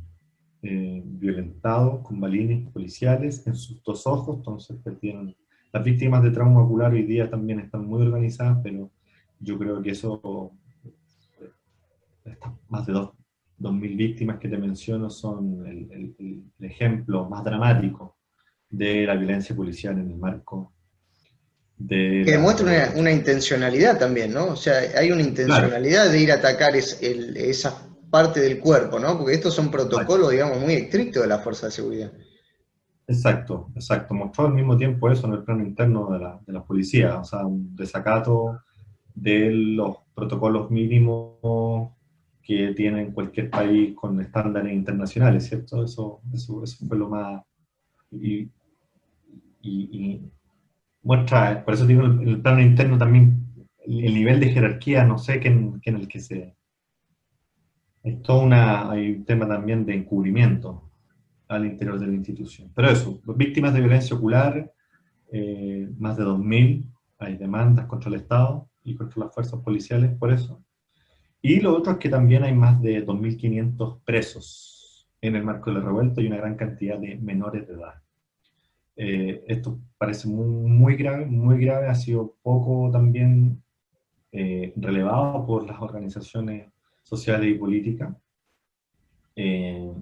eh, 0.66 1.02
violentados 1.04 2.00
con 2.00 2.18
balines 2.18 2.66
policiales 2.70 3.46
en 3.46 3.54
sus 3.54 3.82
dos 3.82 4.06
ojos, 4.06 4.38
entonces 4.38 4.78
perdieron. 4.82 5.36
Las 5.70 5.84
víctimas 5.84 6.22
de 6.22 6.30
trauma 6.30 6.62
ocular 6.62 6.92
hoy 6.92 7.02
día 7.02 7.28
también 7.28 7.60
están 7.60 7.84
muy 7.84 8.00
organizadas, 8.00 8.60
pero 8.62 8.90
yo 9.40 9.58
creo 9.58 9.82
que 9.82 9.90
eso, 9.90 10.52
más 12.68 12.86
de 12.86 12.94
dos, 12.94 13.10
2.000 13.60 13.96
víctimas 13.96 14.38
que 14.38 14.48
te 14.48 14.56
menciono 14.56 15.10
son 15.10 15.66
el, 15.66 16.44
ejemplo 16.60 17.28
más 17.28 17.44
dramático 17.44 18.16
de 18.70 19.06
la 19.06 19.14
violencia 19.16 19.54
policial 19.54 19.98
en 19.98 20.12
el 20.12 20.16
marco 20.16 20.72
de... 21.76 22.22
Que 22.24 22.32
demuestra 22.32 22.92
una, 22.96 23.12
intencionalidad 23.12 23.98
también, 23.98 24.32
¿no? 24.32 24.46
O 24.46 24.56
sea, 24.56 24.76
hay 24.96 25.10
una 25.10 25.22
intencionalidad 25.22 26.10
de 26.10 26.20
ir 26.20 26.32
a 26.32 26.36
atacar 26.36 26.74
esa 26.74 27.84
parte 28.14 28.38
del 28.38 28.60
cuerpo, 28.60 29.00
¿no? 29.00 29.18
Porque 29.18 29.34
estos 29.34 29.52
son 29.52 29.72
protocolos, 29.72 30.30
digamos, 30.30 30.60
muy 30.60 30.74
estrictos 30.74 31.20
de 31.20 31.28
la 31.28 31.40
fuerza 31.40 31.66
de 31.66 31.72
seguridad. 31.72 32.12
Exacto, 33.08 33.72
exacto. 33.74 34.14
Mostró 34.14 34.46
al 34.46 34.54
mismo 34.54 34.76
tiempo 34.76 35.10
eso 35.10 35.26
en 35.26 35.32
el 35.32 35.42
plano 35.42 35.64
interno 35.64 36.08
de 36.12 36.20
la, 36.20 36.40
de 36.46 36.52
la 36.52 36.62
policía, 36.62 37.18
o 37.18 37.24
sea, 37.24 37.44
un 37.44 37.74
desacato 37.74 38.60
de 39.16 39.50
los 39.50 39.96
protocolos 40.14 40.70
mínimos 40.70 41.90
que 42.40 42.72
tienen 42.76 43.10
cualquier 43.10 43.50
país 43.50 43.96
con 43.96 44.20
estándares 44.20 44.72
internacionales, 44.72 45.48
¿cierto? 45.48 45.82
Eso, 45.82 46.20
eso, 46.32 46.62
eso 46.62 46.86
fue 46.86 46.96
lo 46.96 47.08
más... 47.08 47.42
Y, 48.12 48.48
y, 49.60 50.22
muestra, 51.02 51.64
por 51.64 51.74
eso 51.74 51.84
digo, 51.84 52.04
en 52.04 52.28
el 52.28 52.40
plano 52.40 52.60
interno 52.60 52.96
también, 52.96 53.44
el, 53.84 54.14
nivel 54.14 54.38
de 54.38 54.50
jerarquía, 54.50 55.02
no 55.02 55.18
sé, 55.18 55.40
que 55.40 55.48
en, 55.48 55.80
en 55.84 55.96
el 55.96 56.06
que 56.06 56.20
se... 56.20 56.54
Es 58.05 58.20
todo 58.22 58.42
una, 58.42 58.90
hay 58.90 59.12
un 59.12 59.24
tema 59.24 59.48
también 59.48 59.86
de 59.86 59.94
encubrimiento 59.94 60.90
al 61.48 61.64
interior 61.64 61.98
de 61.98 62.07
la 62.07 62.12
institución. 62.12 62.70
Pero 62.74 62.90
eso, 62.90 63.18
víctimas 63.34 63.72
de 63.72 63.80
violencia 63.80 64.14
ocular, 64.14 64.70
eh, 65.32 65.88
más 65.98 66.18
de 66.18 66.24
2.000, 66.24 66.84
hay 67.18 67.36
demandas 67.38 67.86
contra 67.86 68.11
el 68.11 68.16
Estado 68.16 68.68
y 68.82 68.94
contra 68.94 69.24
las 69.24 69.34
fuerzas 69.34 69.59
policiales 69.61 70.14
por 70.18 70.30
eso. 70.30 70.62
Y 71.40 71.61
lo 71.61 71.74
otro 71.74 71.92
es 71.92 71.98
que 71.98 72.11
también 72.11 72.44
hay 72.44 72.55
más 72.55 72.80
de 72.82 73.07
2.500 73.07 74.00
presos 74.05 75.09
en 75.22 75.36
el 75.36 75.42
marco 75.42 75.70
de 75.70 75.78
la 75.78 75.84
revuelta 75.86 76.20
y 76.20 76.26
una 76.26 76.36
gran 76.36 76.57
cantidad 76.57 76.98
de 76.98 77.16
menores 77.16 77.66
de 77.66 77.72
edad. 77.72 78.02
Eh, 78.96 79.44
esto 79.48 79.80
parece 79.96 80.28
muy, 80.28 80.94
grave, 80.96 81.24
muy 81.24 81.59
grave, 81.64 81.88
ha 81.88 81.94
sido 81.94 82.36
poco 82.42 82.90
también 82.92 83.62
eh, 84.30 84.74
relevado 84.76 85.46
por 85.46 85.66
las 85.66 85.80
organizaciones 85.80 86.73
sociales 87.05 87.55
y 87.55 87.59
políticas, 87.59 88.16
eh, 89.36 89.92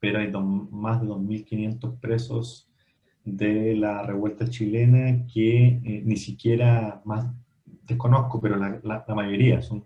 pero 0.00 0.18
hay 0.18 0.32
más 0.32 1.00
de 1.00 1.06
2.500 1.06 2.00
presos 2.00 2.68
de 3.24 3.76
la 3.76 4.02
revuelta 4.02 4.48
chilena 4.48 5.26
que 5.32 5.66
eh, 5.66 6.02
ni 6.04 6.16
siquiera, 6.16 7.00
más 7.04 7.26
desconozco, 7.86 8.40
pero 8.40 8.56
la, 8.56 8.80
la, 8.82 9.14
mayoría, 9.14 9.62
son 9.62 9.84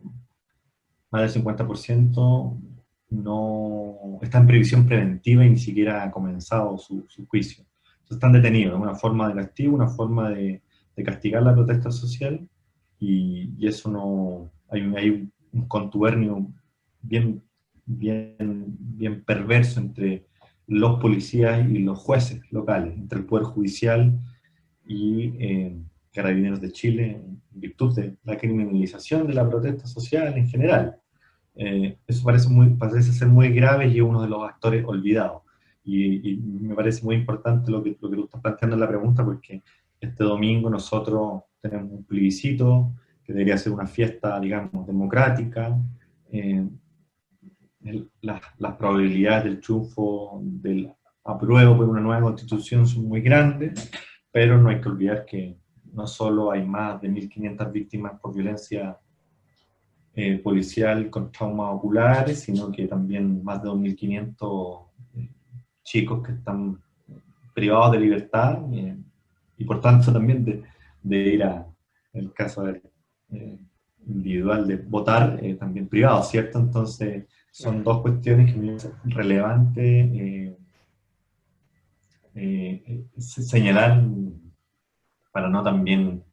más 1.11 1.35
del 1.35 1.45
50%, 1.45 2.61
no 3.11 4.19
está 4.23 4.39
en 4.39 4.47
previsión 4.47 4.87
preventiva 4.87 5.45
y 5.45 5.51
ni 5.51 5.59
siquiera 5.59 6.05
ha 6.05 6.11
comenzado 6.11 6.79
su, 6.79 7.05
su 7.09 7.27
juicio. 7.27 7.65
Entonces 7.85 8.17
están 8.17 8.33
detenidos, 8.33 8.75
es 8.75 8.81
una 8.81 8.95
forma 8.95 9.29
de 9.29 9.35
castigo, 9.35 9.75
una 9.75 9.89
forma 9.89 10.31
de, 10.31 10.63
de 10.97 11.03
castigar 11.03 11.43
la 11.43 11.55
protesta 11.55 11.91
social 11.91 12.49
y, 12.99 13.51
y 13.59 13.67
eso 13.67 13.91
no, 13.91 14.51
hay, 14.71 14.81
hay 14.97 15.29
un 15.53 15.69
contubernio 15.69 16.49
bien, 17.01 17.43
bien, 17.85 18.77
bien 18.79 19.25
perverso 19.25 19.81
entre 19.81 20.27
los 20.67 21.01
policías 21.01 21.69
y 21.69 21.79
los 21.79 21.99
jueces 21.99 22.41
locales, 22.51 22.95
entre 22.97 23.21
el 23.21 23.27
Poder 23.27 23.45
Judicial 23.45 24.19
y 24.87 25.33
eh, 25.39 25.77
Carabineros 26.13 26.61
de 26.61 26.73
Chile, 26.73 27.21
en 27.23 27.43
virtud 27.51 27.95
de 27.95 28.17
la 28.25 28.37
criminalización 28.37 29.27
de 29.27 29.35
la 29.35 29.49
protesta 29.49 29.87
social 29.87 30.37
en 30.37 30.49
general. 30.49 30.97
Eh, 31.55 31.99
eso 32.07 32.25
parece, 32.25 32.49
muy, 32.49 32.71
parece 32.71 33.13
ser 33.13 33.29
muy 33.29 33.51
grave 33.51 33.89
y 33.89 33.97
es 33.97 34.03
uno 34.03 34.23
de 34.23 34.29
los 34.29 34.43
actores 34.49 34.85
olvidados. 34.87 35.43
Y, 35.85 36.37
me 36.37 36.75
parece 36.75 37.05
muy 37.05 37.17
importante 37.17 37.71
lo 37.71 37.83
que, 37.83 37.97
lo 38.01 38.09
que 38.09 38.17
tú 38.17 38.25
estás 38.25 38.41
planteando 38.41 38.77
en 38.77 38.81
la 38.81 38.89
pregunta, 38.89 39.25
porque 39.25 39.63
este 40.01 40.25
domingo 40.25 40.71
nosotros 40.71 41.43
tenemos 41.61 41.93
un 41.93 42.05
plebiscito 42.05 42.95
que 43.25 43.33
debería 43.33 43.57
ser 43.57 43.73
una 43.73 43.87
fiesta, 43.87 44.39
digamos, 44.41 44.87
democrática. 44.87 45.77
Eh, 46.31 46.67
las, 48.21 48.77
probabilidades 48.77 49.45
del 49.45 49.61
triunfo 49.61 50.41
del 50.43 50.93
apruebo 51.25 51.77
por 51.77 51.89
una 51.89 52.01
nueva 52.01 52.23
constitución 52.23 52.87
son 52.87 53.07
muy 53.07 53.21
grandes, 53.21 53.91
pero 54.31 54.59
no 54.59 54.71
hay 54.71 54.81
que 54.81 54.89
olvidar 54.89 55.25
que 55.25 55.57
no 55.93 56.07
solo 56.07 56.51
hay 56.51 56.65
más 56.65 57.01
de 57.01 57.11
1.500 57.11 57.73
víctimas 57.73 58.19
por 58.21 58.35
violencia 58.35 58.99
eh, 60.15 60.39
policial 60.39 61.11
con 61.11 61.31
traumas 61.31 61.75
oculares, 61.75 62.41
sino 62.41 62.71
que 62.71 62.87
también 62.87 63.43
más 63.43 63.63
de 63.63 63.69
2.500 63.69 64.87
eh, 65.17 65.29
chicos 65.83 66.27
que 66.27 66.33
están 66.33 66.81
privados 67.55 67.93
de 67.93 68.01
libertad 68.01 68.63
y 69.59 69.65
por 69.65 69.81
tanto 69.81 70.13
también 70.13 70.65
de, 71.03 71.19
ir 71.19 71.45
a, 71.45 71.67
el 72.13 72.33
caso 72.33 72.65
individual 74.07 74.67
de 74.67 74.77
votar, 74.77 75.41
también 75.59 75.89
privado, 75.89 76.23
¿cierto? 76.23 76.59
Entonces, 76.59 77.27
son 77.53 77.85
dos 77.85 78.01
cuestiones 78.01 78.53
que 78.53 78.59
me 78.59 78.67
parecen 78.69 78.93
relevantes 79.05 80.57
eh, 82.35 82.83
eh, 82.87 83.05
señalar 83.19 84.03
para 85.33 85.51
no 85.51 85.63
también 85.63 86.25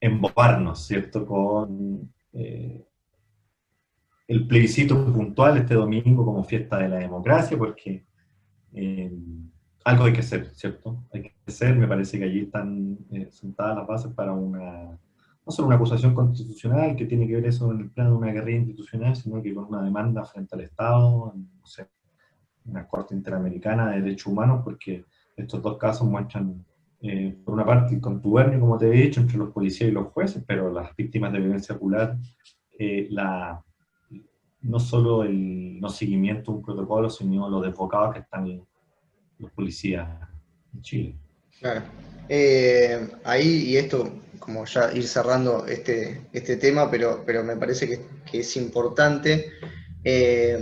embobarnos, 0.00 0.86
¿cierto?, 0.86 1.24
con 1.24 2.12
eh, 2.32 2.84
el 4.26 4.46
plebiscito 4.48 5.12
puntual 5.12 5.58
este 5.58 5.74
domingo 5.74 6.24
como 6.24 6.42
fiesta 6.42 6.78
de 6.78 6.88
la 6.88 6.96
democracia, 6.96 7.56
porque 7.56 8.04
algo 9.84 10.04
hay 10.04 10.12
que 10.12 10.20
hacer, 10.20 10.50
¿cierto? 10.54 11.04
Hay 11.12 11.22
que 11.22 11.34
hacer, 11.46 11.76
me 11.76 11.86
parece 11.86 12.18
que 12.18 12.24
allí 12.24 12.40
están 12.40 12.98
sentadas 13.30 13.76
las 13.76 13.86
bases 13.86 14.12
para 14.14 14.32
una 14.32 14.98
no 15.46 15.52
solo 15.52 15.68
una 15.68 15.76
acusación 15.76 16.14
constitucional 16.14 16.96
que 16.96 17.06
tiene 17.06 17.26
que 17.26 17.34
ver 17.34 17.46
eso 17.46 17.70
en 17.70 17.80
el 17.80 17.90
plano 17.90 18.10
de 18.12 18.16
una 18.16 18.32
guerrilla 18.32 18.58
institucional, 18.58 19.14
sino 19.14 19.42
que 19.42 19.54
con 19.54 19.64
una 19.64 19.82
demanda 19.82 20.24
frente 20.24 20.54
al 20.54 20.62
Estado, 20.62 21.34
no 21.34 21.66
sé, 21.66 21.86
una 22.64 22.86
Corte 22.86 23.14
Interamericana 23.14 23.90
de 23.90 24.00
Derechos 24.00 24.28
Humanos, 24.28 24.62
porque 24.64 25.04
estos 25.36 25.60
dos 25.62 25.76
casos 25.76 26.08
muestran, 26.08 26.64
eh, 27.02 27.36
por 27.44 27.54
una 27.54 27.66
parte, 27.66 27.94
el 27.94 28.00
contubernio, 28.00 28.58
como 28.58 28.78
te 28.78 28.88
he 28.88 29.02
dicho, 29.02 29.20
entre 29.20 29.36
los 29.36 29.50
policías 29.50 29.90
y 29.90 29.92
los 29.92 30.06
jueces, 30.12 30.42
pero 30.46 30.72
las 30.72 30.96
víctimas 30.96 31.32
de 31.32 31.40
violencia 31.40 31.74
ocular, 31.74 32.16
eh, 32.78 33.10
no 34.62 34.80
solo 34.80 35.24
el 35.24 35.78
no 35.78 35.90
seguimiento 35.90 36.52
de 36.52 36.58
un 36.58 36.64
protocolo, 36.64 37.10
sino 37.10 37.50
los 37.50 37.62
desbocados 37.62 38.14
que 38.14 38.20
están 38.20 38.62
los 39.38 39.50
policías 39.52 40.08
en 40.72 40.80
Chile. 40.80 41.18
Claro. 41.60 41.82
Eh, 42.30 43.10
ahí, 43.24 43.64
y 43.68 43.76
esto 43.76 44.10
como 44.38 44.64
ya 44.64 44.92
ir 44.92 45.06
cerrando 45.06 45.66
este, 45.66 46.28
este 46.32 46.56
tema, 46.56 46.90
pero, 46.90 47.22
pero 47.24 47.42
me 47.42 47.56
parece 47.56 47.88
que, 48.24 48.38
es 48.40 48.56
importante. 48.56 49.52
Eh, 50.02 50.58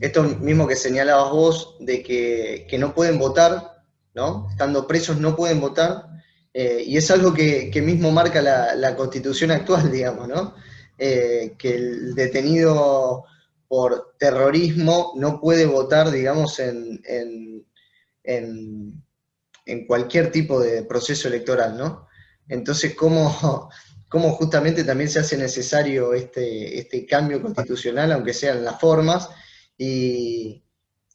esto 0.00 0.22
mismo 0.22 0.66
que 0.66 0.76
señalabas 0.76 1.30
vos, 1.30 1.76
de 1.80 2.02
que, 2.02 2.76
no 2.78 2.94
pueden 2.94 3.18
votar, 3.18 3.82
¿no? 4.14 4.48
Estando 4.50 4.86
presos 4.86 5.18
no 5.18 5.36
pueden 5.36 5.60
votar, 5.60 6.06
eh, 6.54 6.82
y 6.86 6.96
es 6.96 7.10
algo 7.10 7.34
que, 7.34 7.70
mismo 7.84 8.10
marca 8.10 8.40
la, 8.40 8.96
constitución 8.96 9.50
actual, 9.50 9.90
digamos, 9.92 10.28
¿no? 10.28 10.54
Eh, 10.98 11.54
que 11.58 11.74
el 11.74 12.14
detenido 12.14 13.24
por 13.68 14.14
terrorismo 14.18 15.12
no 15.16 15.40
puede 15.40 15.66
votar, 15.66 16.10
digamos, 16.10 16.58
en, 16.58 17.00
en, 17.04 17.64
en 19.70 19.86
cualquier 19.86 20.32
tipo 20.32 20.60
de 20.60 20.82
proceso 20.82 21.28
electoral, 21.28 21.76
¿no? 21.76 22.08
Entonces, 22.50 22.94
¿cómo, 22.94 23.70
cómo 24.08 24.32
justamente 24.32 24.84
también 24.84 25.08
se 25.08 25.20
hace 25.20 25.38
necesario 25.38 26.12
este, 26.12 26.78
este 26.78 27.06
cambio 27.06 27.40
constitucional, 27.40 28.12
aunque 28.12 28.34
sean 28.34 28.64
las 28.64 28.78
formas, 28.78 29.30
y, 29.78 30.62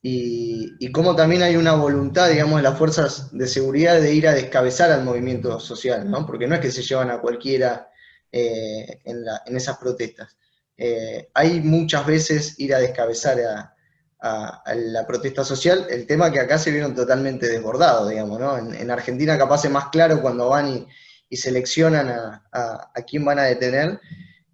y, 0.02 0.92
cómo 0.92 1.16
también 1.16 1.44
hay 1.44 1.56
una 1.56 1.74
voluntad, 1.74 2.30
digamos, 2.30 2.58
de 2.58 2.64
las 2.64 2.78
fuerzas 2.78 3.36
de 3.36 3.48
seguridad 3.48 4.00
de 4.00 4.14
ir 4.14 4.28
a 4.28 4.34
descabezar 4.34 4.92
al 4.92 5.04
movimiento 5.04 5.60
social, 5.60 6.10
¿no? 6.10 6.26
Porque 6.26 6.48
no 6.48 6.56
es 6.56 6.62
que 6.62 6.72
se 6.72 6.82
llevan 6.82 7.12
a 7.12 7.20
cualquiera 7.20 7.90
eh, 8.32 9.02
en, 9.04 9.56
esas 9.56 9.78
protestas. 9.78 10.38
Eh, 10.78 11.30
hay 11.34 11.60
muchas 11.62 12.06
veces 12.06 12.60
ir 12.60 12.74
a 12.74 12.80
descabezar 12.80 13.40
a, 13.40 13.72
la 14.76 15.06
protesta 15.06 15.44
social, 15.44 15.86
el 15.90 16.08
tema 16.08 16.32
que 16.32 16.40
acá 16.40 16.58
se 16.58 16.72
vieron 16.72 16.96
totalmente 16.96 17.48
desbordados, 17.48 18.10
digamos, 18.10 18.40
¿no? 18.40 18.58
En, 18.58 18.74
en 18.74 18.90
Argentina 18.90 19.38
capaz 19.38 19.66
es 19.66 19.72
más 19.72 19.90
claro 19.90 20.20
cuando 20.20 20.50
van 20.50 20.68
y 20.68 20.88
y 21.30 21.38
seleccionan 21.38 22.10
a, 22.10 22.44
a, 22.52 23.02
quién 23.04 23.26
van 23.26 23.40
a 23.40 23.44
detener. 23.44 24.00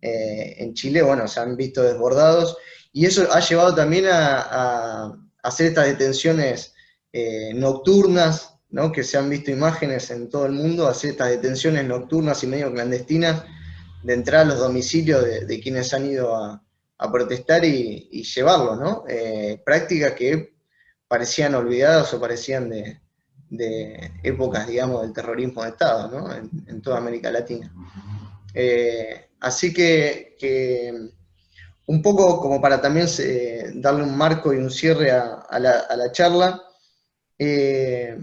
Eh, 0.01 0.55
en 0.57 0.73
Chile, 0.73 1.01
bueno, 1.01 1.27
se 1.27 1.39
han 1.39 1.55
visto 1.55 1.83
desbordados 1.83 2.57
y 2.91 3.05
eso 3.05 3.31
ha 3.31 3.39
llevado 3.39 3.75
también 3.75 4.05
a, 4.09 5.13
hacer 5.43 5.67
estas 5.67 5.85
detenciones 5.87 6.73
eh, 7.13 7.51
nocturnas, 7.55 8.55
¿no? 8.69 8.91
que 8.91 9.03
se 9.03 9.17
han 9.17 9.29
visto 9.29 9.49
imágenes 9.51 10.11
en 10.11 10.29
todo 10.29 10.45
el 10.45 10.51
mundo, 10.51 10.87
hacer 10.87 11.11
estas 11.11 11.29
detenciones 11.29 11.85
nocturnas 11.85 12.43
y 12.43 12.47
medio 12.47 12.71
clandestinas 12.71 13.43
de 14.03 14.13
entrar 14.13 14.41
a 14.41 14.45
los 14.45 14.59
domicilios 14.59 15.23
de, 15.23 15.59
quienes 15.59 15.93
han 15.93 16.05
ido 16.05 16.35
a, 16.35 16.63
protestar 17.11 17.65
y, 17.65 18.23
llevarlos, 18.23 18.79
¿no? 18.79 19.03
Eh, 19.09 19.59
prácticas 19.65 20.13
que 20.13 20.53
parecían 21.07 21.55
olvidadas 21.55 22.13
o 22.13 22.21
parecían 22.21 22.69
de, 22.69 23.01
de 23.51 24.13
épocas, 24.23 24.65
digamos, 24.65 25.01
del 25.01 25.13
terrorismo 25.13 25.61
de 25.61 25.69
Estado, 25.69 26.09
¿no? 26.09 26.33
En, 26.33 26.81
toda 26.81 26.97
América 26.97 27.29
Latina. 27.29 27.71
Eh, 28.53 29.27
así 29.41 29.73
que, 29.73 31.11
un 31.85 32.01
poco 32.01 32.39
como 32.39 32.61
para 32.61 32.81
también 32.81 33.07
eh, 33.19 33.71
darle 33.75 34.03
un 34.03 34.17
marco 34.17 34.53
y 34.53 34.57
un 34.57 34.71
cierre 34.71 35.11
a, 35.11 35.59
la, 35.59 36.11
charla, 36.13 36.61
eh, 37.37 38.17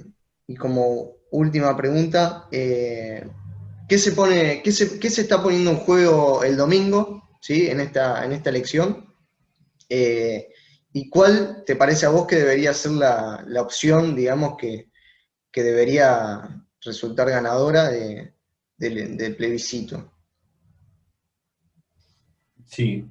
y 0.46 0.56
como 0.56 1.18
última 1.30 1.76
pregunta, 1.76 2.48
¿qué, 2.50 3.98
se 3.98 4.12
pone, 4.12 4.62
qué 4.62 4.72
se, 4.72 4.98
qué, 4.98 5.10
se, 5.10 5.20
está 5.20 5.42
poniendo 5.42 5.72
en 5.72 5.76
juego 5.76 6.42
el 6.42 6.56
domingo 6.56 7.22
¿sí? 7.42 7.68
en, 7.68 7.80
esta, 7.80 8.24
en 8.24 8.32
esta 8.32 8.48
elección? 8.48 9.14
¿Y 9.90 11.10
cuál 11.10 11.64
te 11.66 11.76
parece 11.76 12.06
a 12.06 12.08
vos 12.08 12.26
que 12.26 12.36
debería 12.36 12.72
ser 12.72 12.92
la, 12.92 13.44
la 13.46 13.60
opción, 13.60 14.16
digamos, 14.16 14.56
que, 14.56 14.87
que 15.58 15.64
debería 15.64 16.64
resultar 16.80 17.28
ganadora 17.28 17.90
del 17.90 19.36
plebiscito. 19.36 20.12
Sí. 22.64 23.10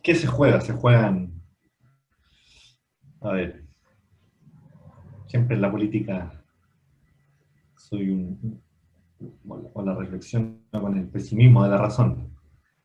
¿Qué 0.00 0.14
se 0.14 0.28
juega? 0.28 0.60
Se 0.60 0.72
juegan. 0.72 1.32
A 3.20 3.32
ver. 3.32 3.64
Siempre 5.26 5.56
en 5.56 5.62
la 5.62 5.72
política 5.72 6.44
soy 7.74 8.10
un. 8.10 8.62
con 9.72 9.84
la 9.84 9.96
reflexión, 9.96 10.62
con 10.70 10.96
el 10.96 11.08
pesimismo 11.08 11.64
de 11.64 11.70
la 11.70 11.78
razón. 11.78 12.38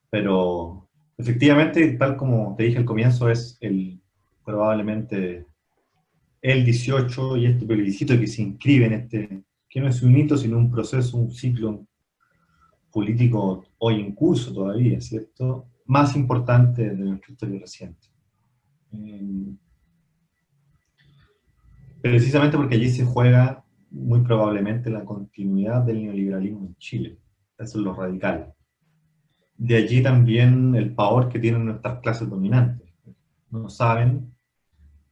Pero 0.09 0.89
efectivamente, 1.15 1.95
tal 1.99 2.17
como 2.17 2.55
te 2.55 2.63
dije 2.63 2.79
al 2.79 2.85
comienzo, 2.85 3.29
es 3.29 3.59
el 3.61 4.01
probablemente 4.43 5.45
el 6.51 6.63
18 6.63 7.37
y 7.37 7.47
este 7.47 7.65
plebiscito 7.65 8.19
que 8.19 8.27
se 8.27 8.43
inscribe 8.43 8.85
en 8.85 8.93
este, 8.93 9.43
que 9.67 9.79
no 9.79 9.87
es 9.87 10.03
un 10.03 10.15
hito, 10.15 10.37
sino 10.37 10.57
un 10.57 10.69
proceso, 10.69 11.17
un 11.17 11.31
ciclo 11.31 11.87
político 12.91 13.65
hoy 13.79 13.99
en 13.99 14.13
curso 14.13 14.53
todavía, 14.53 15.01
¿cierto? 15.01 15.67
más 15.85 16.15
importante 16.15 16.89
de 16.89 17.03
nuestra 17.03 17.31
historia 17.31 17.59
reciente. 17.59 18.07
Eh, 18.93 19.55
precisamente 22.01 22.57
porque 22.57 22.75
allí 22.75 22.89
se 22.89 23.05
juega 23.05 23.63
muy 23.89 24.21
probablemente 24.21 24.91
la 24.91 25.03
continuidad 25.03 25.81
del 25.81 26.03
neoliberalismo 26.03 26.67
en 26.67 26.75
Chile. 26.77 27.17
Eso 27.57 27.79
es 27.79 27.83
lo 27.83 27.93
radical. 27.95 28.53
De 29.57 29.77
allí 29.77 30.03
también 30.03 30.75
el 30.75 30.93
power 30.93 31.29
que 31.29 31.39
tienen 31.39 31.65
nuestras 31.65 32.01
clases 32.01 32.29
dominantes. 32.29 32.87
No 33.49 33.69
saben, 33.69 34.34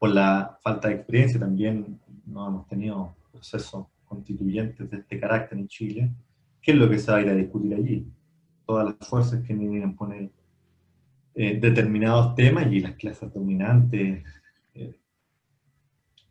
por 0.04 0.10
la 0.10 0.60
falta 0.62 0.90
de 0.90 0.96
experiencia 0.96 1.40
también 1.40 1.98
no 2.26 2.46
hemos 2.46 2.68
tenido 2.68 3.16
procesos 3.32 3.86
constituyentes 4.04 4.92
de 4.92 4.98
este 4.98 5.18
carácter 5.18 5.58
en 5.58 5.70
Chile, 5.70 6.12
¿qué 6.62 6.74
es 6.74 6.78
lo 6.78 6.90
que 6.90 7.00
se 7.00 7.10
va 7.10 7.20
a 7.20 7.22
ir 7.22 7.30
a 7.30 7.36
discutir 7.36 7.74
allí? 7.74 8.06
Todas 8.66 8.88
las 8.88 9.08
fuerzas 9.08 9.42
que 9.48 9.54
vienen 9.54 9.96
poner 9.96 10.30
eh, 11.36 11.58
determinados 11.58 12.36
temas 12.36 12.68
y 12.70 12.82
las 12.82 12.96
clases 12.98 13.34
dominantes 13.34 14.26
eh, 14.74 15.00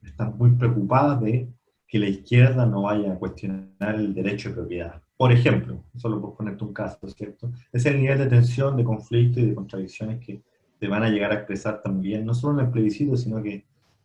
están 0.03 0.37
muy 0.37 0.51
preocupadas 0.51 1.23
de 1.23 1.49
que 1.89 1.99
la 1.99 2.09
izquierda 2.11 2.66
no 2.66 2.83
vaya 2.83 3.14
a 3.14 3.18
cuestionar 3.18 3.95
el 3.95 4.12
derecho 4.12 4.51
de 4.51 4.55
propiedad. 4.57 5.03
Por 5.16 5.33
ejemplo, 5.33 5.83
solo 5.97 6.20
por 6.20 6.37
ponerte 6.37 6.62
un 6.62 6.75
caso, 6.75 7.09
¿cierto? 7.09 7.51
Es 7.73 7.87
el 7.87 7.99
nivel 7.99 8.18
de 8.18 8.27
tensión, 8.27 8.77
de 8.77 8.85
conflicto 8.85 9.41
y 9.41 9.47
de 9.47 9.55
contradicciones 9.55 10.23
que 10.23 10.43
se 10.83 10.89
van 10.89 11.05
a 11.05 11.09
llegar 11.09 11.30
a 11.30 11.37
expresar 11.37 11.80
también, 11.80 12.26
no 12.26 12.35
solo 12.35 12.59
en 12.59 12.66
el 12.66 12.72
plebiscito, 12.72 13.16
sino 13.16 13.41
que 13.41 13.64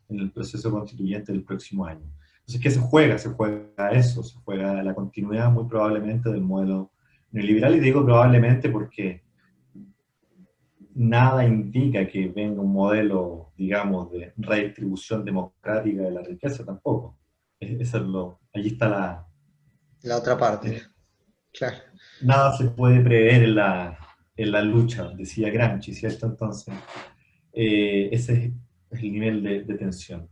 en 0.09 0.19
el 0.19 0.29
proceso 0.29 0.69
constituyente 0.69 1.31
del 1.31 1.41
próximo 1.41 1.87
año. 1.87 2.05
Entonces, 2.41 2.61
¿qué 2.61 2.69
se 2.69 2.79
juega? 2.79 3.17
Se 3.17 3.29
juega 3.29 3.89
eso, 3.89 4.21
se 4.21 4.37
juega 4.45 4.83
la 4.83 4.93
continuidad 4.93 5.51
muy 5.51 5.65
probablemente 5.65 6.29
del 6.29 6.41
modelo 6.41 6.91
neoliberal, 7.31 7.77
y 7.77 7.79
digo 7.79 8.05
probablemente 8.05 8.69
porque 8.69 9.23
nada 10.93 11.43
indica 11.47 12.07
que 12.07 12.27
venga 12.27 12.61
un 12.61 12.73
modelo, 12.73 13.53
digamos, 13.57 14.11
de 14.11 14.33
redistribución 14.37 15.25
democrática 15.25 16.03
de 16.03 16.11
la 16.11 16.21
riqueza 16.21 16.63
tampoco. 16.63 17.17
Eso 17.59 17.97
es 17.97 18.03
lo, 18.03 18.39
allí 18.53 18.67
está 18.67 18.87
la... 18.87 19.27
La 20.03 20.17
otra 20.17 20.37
parte, 20.37 20.83
claro. 21.51 21.77
Nada 22.21 22.55
se 22.55 22.65
puede 22.65 23.01
prever 23.01 23.41
en 23.41 23.55
la, 23.55 23.97
en 24.37 24.51
la 24.51 24.61
lucha, 24.61 25.09
decía 25.09 25.49
Gramsci, 25.49 25.93
¿cierto? 25.93 26.27
Entonces, 26.27 26.73
eh, 27.53 28.09
ese 28.11 28.53
es 28.91 29.03
el 29.03 29.11
nivel 29.11 29.43
de, 29.43 29.63
de 29.63 29.73
tensión. 29.75 30.29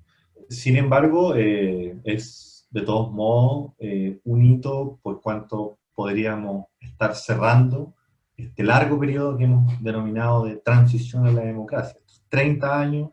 Sin 0.50 0.78
embargo, 0.78 1.36
eh, 1.36 1.98
es 2.04 2.68
de 2.70 2.82
todos 2.82 3.12
modos 3.12 3.72
eh, 3.80 4.20
un 4.26 4.44
hito 4.46 5.00
por 5.02 5.22
cuanto 5.22 5.80
podríamos 5.94 6.66
estar 6.80 7.16
cerrando 7.16 7.96
este 8.36 8.64
largo 8.64 9.00
periodo 9.00 9.38
que 9.38 9.46
hemos 9.46 9.82
denominado 9.82 10.46
de 10.46 10.58
transición 10.58 11.26
a 11.26 11.32
la 11.32 11.42
democracia. 11.42 12.00
30 12.30 12.80
años 12.80 13.10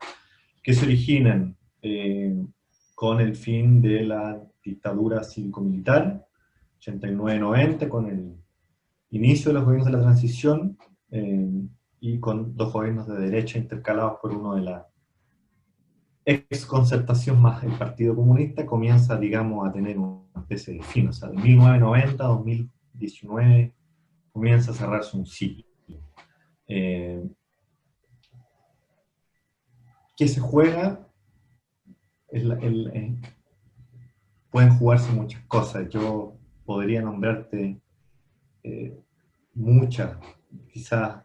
que 0.62 0.74
se 0.74 0.84
originan 0.84 1.57
eh, 1.80 2.34
con 2.95 3.20
el 3.20 3.36
fin 3.36 3.80
de 3.80 4.03
la 4.03 4.43
dictadura 4.64 5.22
cívico-militar, 5.22 6.26
89-90, 6.80 7.88
con 7.88 8.07
el 8.09 8.34
inicio 9.12 9.50
de 9.50 9.54
los 9.54 9.64
gobiernos 9.64 9.86
de 9.86 9.96
la 9.96 10.02
transición 10.02 10.76
y 12.00 12.18
con 12.18 12.56
dos 12.56 12.72
gobiernos 12.72 13.06
de 13.06 13.20
derecha 13.20 13.58
intercalados 13.58 14.18
por 14.20 14.34
uno 14.34 14.54
de 14.56 14.62
la 14.62 14.88
ex 16.24 16.66
concertación 16.66 17.40
más 17.40 17.62
el 17.64 17.72
Partido 17.72 18.14
Comunista 18.14 18.64
comienza, 18.66 19.16
digamos, 19.16 19.68
a 19.68 19.72
tener 19.72 19.98
una 19.98 20.22
especie 20.36 20.74
de 20.74 20.82
fin. 20.82 21.08
O 21.08 21.12
sea, 21.12 21.28
de 21.28 21.36
1990 21.36 22.24
a 22.24 22.28
2019 22.28 23.74
comienza 24.32 24.70
a 24.70 24.74
cerrarse 24.74 25.16
un 25.16 25.26
ciclo. 25.26 25.64
Eh, 26.66 27.22
¿Qué 30.16 30.28
se 30.28 30.40
juega? 30.40 31.06
Eh, 32.28 33.16
pueden 34.50 34.78
jugarse 34.78 35.12
muchas 35.12 35.42
cosas. 35.46 35.88
Yo 35.88 36.34
podría 36.64 37.02
nombrarte 37.02 37.80
eh, 38.62 38.98
muchas, 39.54 40.16
quizás 40.72 41.22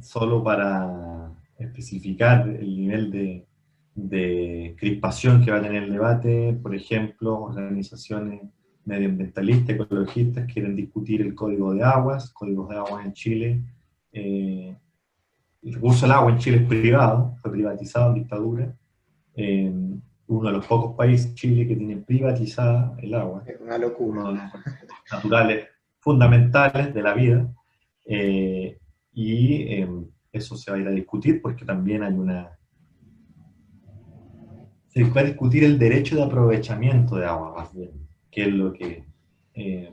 solo 0.00 0.42
para 0.42 1.32
especificar 1.58 2.48
el 2.48 2.76
nivel 2.76 3.10
de, 3.10 3.46
de 3.94 4.76
crispación 4.78 5.44
que 5.44 5.50
va 5.50 5.58
a 5.58 5.62
tener 5.62 5.84
el 5.84 5.92
debate, 5.92 6.58
por 6.62 6.74
ejemplo, 6.74 7.40
organizaciones 7.40 8.42
medioambientalistas, 8.84 9.76
ecologistas 9.76 10.50
quieren 10.52 10.74
discutir 10.74 11.20
el 11.20 11.34
código 11.34 11.74
de 11.74 11.82
aguas, 11.82 12.30
códigos 12.30 12.68
de 12.68 12.76
aguas 12.76 13.04
en 13.04 13.12
Chile. 13.12 13.62
Eh, 14.12 14.76
el 15.62 15.74
recurso 15.74 16.06
al 16.06 16.12
agua 16.12 16.32
en 16.32 16.38
Chile 16.38 16.56
es 16.58 16.68
privado, 16.68 17.36
fue 17.42 17.52
privatizado 17.52 18.08
en 18.08 18.14
dictadura. 18.14 18.74
Eh, 19.34 19.72
uno 20.26 20.48
de 20.48 20.56
los 20.56 20.66
pocos 20.66 20.96
países, 20.96 21.34
Chile, 21.34 21.66
que 21.66 21.76
tiene 21.76 21.96
privatizada 21.96 22.96
el 22.98 23.14
agua. 23.14 23.42
Es 23.46 23.60
una 23.60 23.76
locura. 23.76 24.52
Naturales 25.12 25.66
fundamentales 26.00 26.92
de 26.92 27.02
la 27.02 27.14
vida. 27.14 27.52
Eh, 28.04 28.78
y 29.12 29.84
eso 30.32 30.56
se 30.56 30.70
va 30.70 30.76
a 30.76 30.80
ir 30.80 30.88
a 30.88 30.92
discutir 30.92 31.40
porque 31.40 31.64
también 31.64 32.02
hay 32.02 32.14
una 32.14 32.58
se 34.90 35.06
puede 35.06 35.26
discutir 35.26 35.62
el 35.62 35.78
derecho 35.78 36.16
de 36.16 36.24
aprovechamiento 36.24 37.14
de 37.14 37.24
agua, 37.24 37.54
más 37.56 37.72
bien, 37.72 37.92
que 38.28 38.42
es 38.42 38.48
lo 38.48 38.72
que 38.72 39.04
eh, 39.54 39.92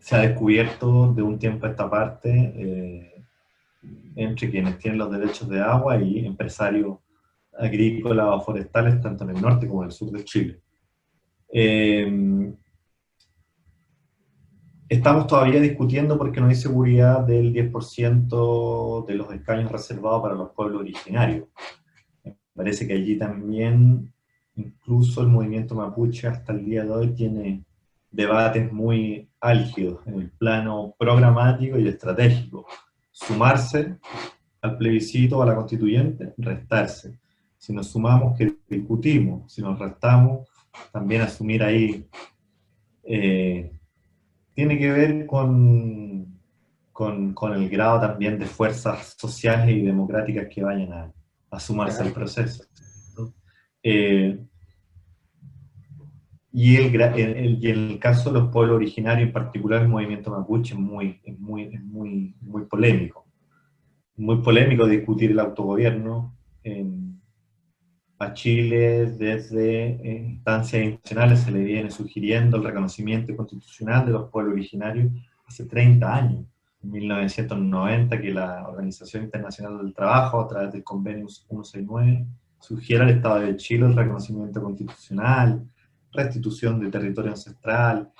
se 0.00 0.16
ha 0.16 0.18
descubierto 0.18 1.12
de 1.12 1.22
un 1.22 1.38
tiempo 1.38 1.66
a 1.66 1.70
esta 1.70 1.88
parte 1.88 2.30
eh, 2.56 3.24
entre 4.16 4.50
quienes 4.50 4.78
tienen 4.78 4.98
los 4.98 5.12
derechos 5.12 5.48
de 5.48 5.60
agua 5.60 5.96
y 6.02 6.26
empresarios 6.26 6.98
agrícolas 7.56 8.26
o 8.30 8.40
forestales, 8.40 9.00
tanto 9.00 9.22
en 9.22 9.36
el 9.36 9.40
norte 9.40 9.68
como 9.68 9.82
en 9.82 9.90
el 9.90 9.92
sur 9.92 10.10
de 10.10 10.24
Chile. 10.24 10.60
Eh, 11.52 12.52
estamos 14.94 15.26
todavía 15.26 15.60
discutiendo 15.60 16.18
porque 16.18 16.40
no 16.40 16.48
hay 16.48 16.54
seguridad 16.54 17.20
del 17.20 17.52
10% 17.52 19.06
de 19.06 19.14
los 19.14 19.32
escaños 19.32 19.70
reservados 19.70 20.22
para 20.22 20.34
los 20.34 20.50
pueblos 20.50 20.80
originarios. 20.80 21.48
Parece 22.54 22.86
que 22.86 22.94
allí 22.94 23.18
también, 23.18 24.12
incluso 24.54 25.20
el 25.22 25.28
movimiento 25.28 25.74
mapuche 25.74 26.28
hasta 26.28 26.52
el 26.52 26.64
día 26.64 26.84
de 26.84 26.90
hoy 26.90 27.14
tiene 27.14 27.64
debates 28.10 28.72
muy 28.72 29.28
álgidos 29.40 30.06
en 30.06 30.14
el 30.20 30.30
plano 30.30 30.94
programático 30.98 31.78
y 31.78 31.88
estratégico. 31.88 32.66
Sumarse 33.10 33.98
al 34.60 34.76
plebiscito 34.78 35.42
a 35.42 35.46
la 35.46 35.56
constituyente, 35.56 36.32
restarse. 36.38 37.18
Si 37.58 37.72
nos 37.72 37.90
sumamos, 37.90 38.36
que 38.38 38.54
discutimos. 38.68 39.52
Si 39.52 39.62
nos 39.62 39.78
restamos, 39.78 40.48
también 40.92 41.22
asumir 41.22 41.62
ahí. 41.62 42.06
Eh, 43.02 43.72
tiene 44.54 44.78
que 44.78 44.90
ver 44.90 45.26
con, 45.26 46.38
con, 46.92 47.34
con, 47.34 47.52
el 47.54 47.68
grado 47.68 48.00
también 48.00 48.38
de 48.38 48.46
fuerzas 48.46 49.16
sociales 49.18 49.76
y 49.76 49.82
democráticas 49.82 50.46
que 50.48 50.62
vayan 50.62 50.92
a, 50.92 51.12
a 51.50 51.60
sumarse 51.60 52.02
al 52.02 52.12
proceso. 52.12 52.64
Eh, 53.82 54.38
y, 56.52 56.76
el, 56.76 56.94
el, 56.94 57.64
en 57.64 57.90
el 57.90 57.98
caso 57.98 58.32
de 58.32 58.40
los 58.40 58.50
pueblos 58.50 58.76
originarios, 58.76 59.26
en 59.26 59.32
particular 59.32 59.82
el 59.82 59.88
movimiento 59.88 60.30
mapuche, 60.30 60.74
es 60.74 60.80
muy, 60.80 61.20
muy, 61.38 61.68
muy, 61.78 62.34
muy 62.40 62.64
polémico. 62.66 63.26
Muy 64.16 64.40
polémico 64.40 64.86
discutir 64.86 65.32
el 65.32 65.40
autogobierno 65.40 66.36
en, 66.62 67.13
a 68.18 68.32
Chile 68.32 69.06
desde 69.18 70.00
instancias 70.04 70.82
internacionales 70.82 71.40
se 71.40 71.50
le 71.50 71.60
viene 71.60 71.90
sugiriendo 71.90 72.56
el 72.56 72.64
reconocimiento 72.64 73.34
constitucional 73.36 74.06
de 74.06 74.12
los 74.12 74.30
pueblos 74.30 74.54
originarios 74.54 75.12
hace 75.46 75.64
30 75.66 76.14
años. 76.14 76.44
1990 76.82 78.20
que 78.20 78.30
la 78.30 78.68
Organización 78.68 79.24
Internacional 79.24 79.78
del 79.78 79.94
Trabajo, 79.94 80.40
a 80.40 80.48
través 80.48 80.72
del 80.72 80.84
convenio 80.84 81.28
169, 81.28 82.26
sugiere 82.60 83.04
al 83.04 83.10
Estado 83.10 83.40
de 83.40 83.56
Chile 83.56 83.86
el 83.86 83.96
reconocimiento 83.96 84.62
constitucional, 84.62 85.64
restitución 86.12 86.80
del 86.80 86.90
territorio 86.90 87.30
ancestral, 87.30 88.10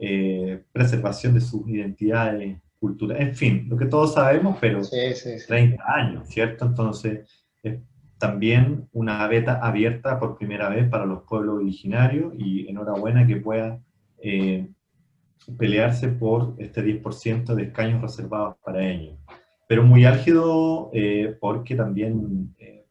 eh, 0.00 0.62
preservación 0.72 1.34
de 1.34 1.40
sus 1.40 1.68
identidades 1.68 2.60
culturales, 2.80 3.28
en 3.28 3.34
fin, 3.34 3.66
lo 3.68 3.76
que 3.76 3.86
todos 3.86 4.14
sabemos, 4.14 4.58
pero 4.60 4.80
30 5.46 5.84
años, 5.86 6.28
¿cierto? 6.28 6.66
Entonces, 6.66 7.46
es 7.62 7.80
también 8.18 8.88
una 8.92 9.26
beta 9.26 9.58
abierta 9.62 10.18
por 10.18 10.36
primera 10.36 10.68
vez 10.68 10.88
para 10.88 11.06
los 11.06 11.22
pueblos 11.24 11.56
originarios 11.56 12.32
y 12.38 12.68
enhorabuena 12.68 13.26
que 13.26 13.36
pueda 13.36 13.80
eh, 14.18 14.68
pelearse 15.58 16.08
por 16.08 16.54
este 16.58 16.82
10% 16.82 17.54
de 17.54 17.64
escaños 17.64 18.00
reservados 18.00 18.56
para 18.64 18.86
ellos. 18.86 19.18
Pero 19.68 19.82
muy 19.82 20.04
álgido 20.04 20.90
eh, 20.92 21.36
porque 21.40 21.74
también 21.74 22.54
eh, 22.58 22.86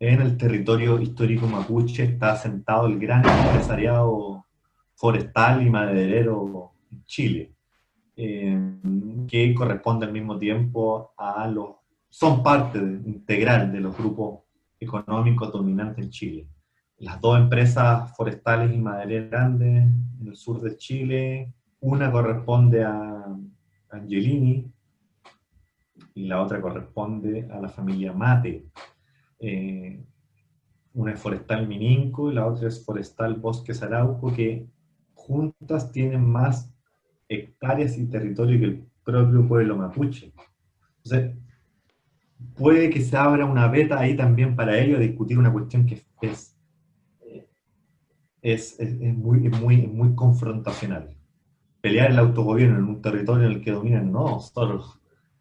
en 0.00 0.20
el 0.20 0.36
territorio 0.36 1.00
histórico 1.00 1.46
mapuche 1.46 2.02
está 2.02 2.32
asentado 2.32 2.86
el 2.86 2.98
gran 2.98 3.24
empresariado 3.26 4.44
forestal 4.94 5.66
y 5.66 5.70
maderero 5.70 6.72
en 6.90 7.04
Chile. 7.04 7.52
que 8.14 9.54
corresponde 9.54 10.06
al 10.06 10.12
mismo 10.12 10.38
tiempo 10.38 11.14
a 11.16 11.46
los, 11.48 11.81
son 12.12 12.42
parte 12.42 12.78
integral 12.78 13.72
de 13.72 13.80
los 13.80 13.96
grupos 13.96 14.40
económicos 14.78 15.50
dominantes 15.50 16.04
en 16.04 16.10
Chile. 16.10 16.48
Las 16.98 17.18
dos 17.22 17.38
empresas 17.38 18.14
forestales 18.14 18.70
y 18.70 18.76
madereras 18.76 19.30
grandes 19.30 19.84
en 20.20 20.28
el 20.28 20.36
sur 20.36 20.60
de 20.60 20.76
Chile, 20.76 21.54
una 21.80 22.12
corresponde 22.12 22.84
a 22.84 23.34
Angelini 23.88 24.70
y 26.14 26.26
la 26.26 26.42
otra 26.42 26.60
corresponde 26.60 27.48
a 27.50 27.58
la 27.58 27.70
familia 27.70 28.12
Mate. 28.12 28.66
Eh, 29.38 30.04
una 30.92 31.12
es 31.12 31.18
Forestal 31.18 31.66
Mininco 31.66 32.30
y 32.30 32.34
la 32.34 32.46
otra 32.46 32.68
es 32.68 32.84
Forestal 32.84 33.36
Bosques 33.36 33.82
Arauco, 33.82 34.34
que 34.34 34.66
juntas 35.14 35.90
tienen 35.90 36.28
más 36.30 36.70
hectáreas 37.26 37.96
y 37.96 38.06
territorio 38.06 38.58
que 38.58 38.66
el 38.66 38.86
propio 39.02 39.48
pueblo 39.48 39.76
mapuche. 39.76 40.34
Entonces, 41.02 41.41
puede 42.54 42.90
que 42.90 43.00
se 43.00 43.16
abra 43.16 43.44
una 43.46 43.68
beta 43.68 43.98
ahí 43.98 44.16
también 44.16 44.56
para 44.56 44.78
ello 44.78 44.96
a 44.96 45.00
discutir 45.00 45.38
una 45.38 45.52
cuestión 45.52 45.86
que 45.86 46.02
es, 46.20 46.56
es, 48.42 48.80
es, 48.80 49.16
muy, 49.16 49.48
muy, 49.48 49.86
muy 49.86 50.14
confrontacional. 50.14 51.16
Pelear 51.80 52.10
el 52.10 52.18
autogobierno 52.18 52.78
en 52.78 52.84
un 52.84 53.02
territorio 53.02 53.46
en 53.46 53.52
el 53.52 53.60
que 53.60 53.72
dominan 53.72 54.12
no 54.12 54.40
solo 54.40 54.84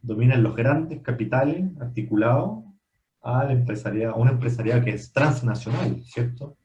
dominan 0.02 0.42
los 0.42 0.56
grandes 0.56 1.02
capitales 1.02 1.70
articulados 1.80 2.64
empresariado, 3.50 4.16
a 4.16 4.18
una 4.18 4.32
empresariado 4.32 4.84
que 4.84 4.92
es 4.92 5.14
transnacional, 5.14 6.02
¿cierto? 6.04 6.58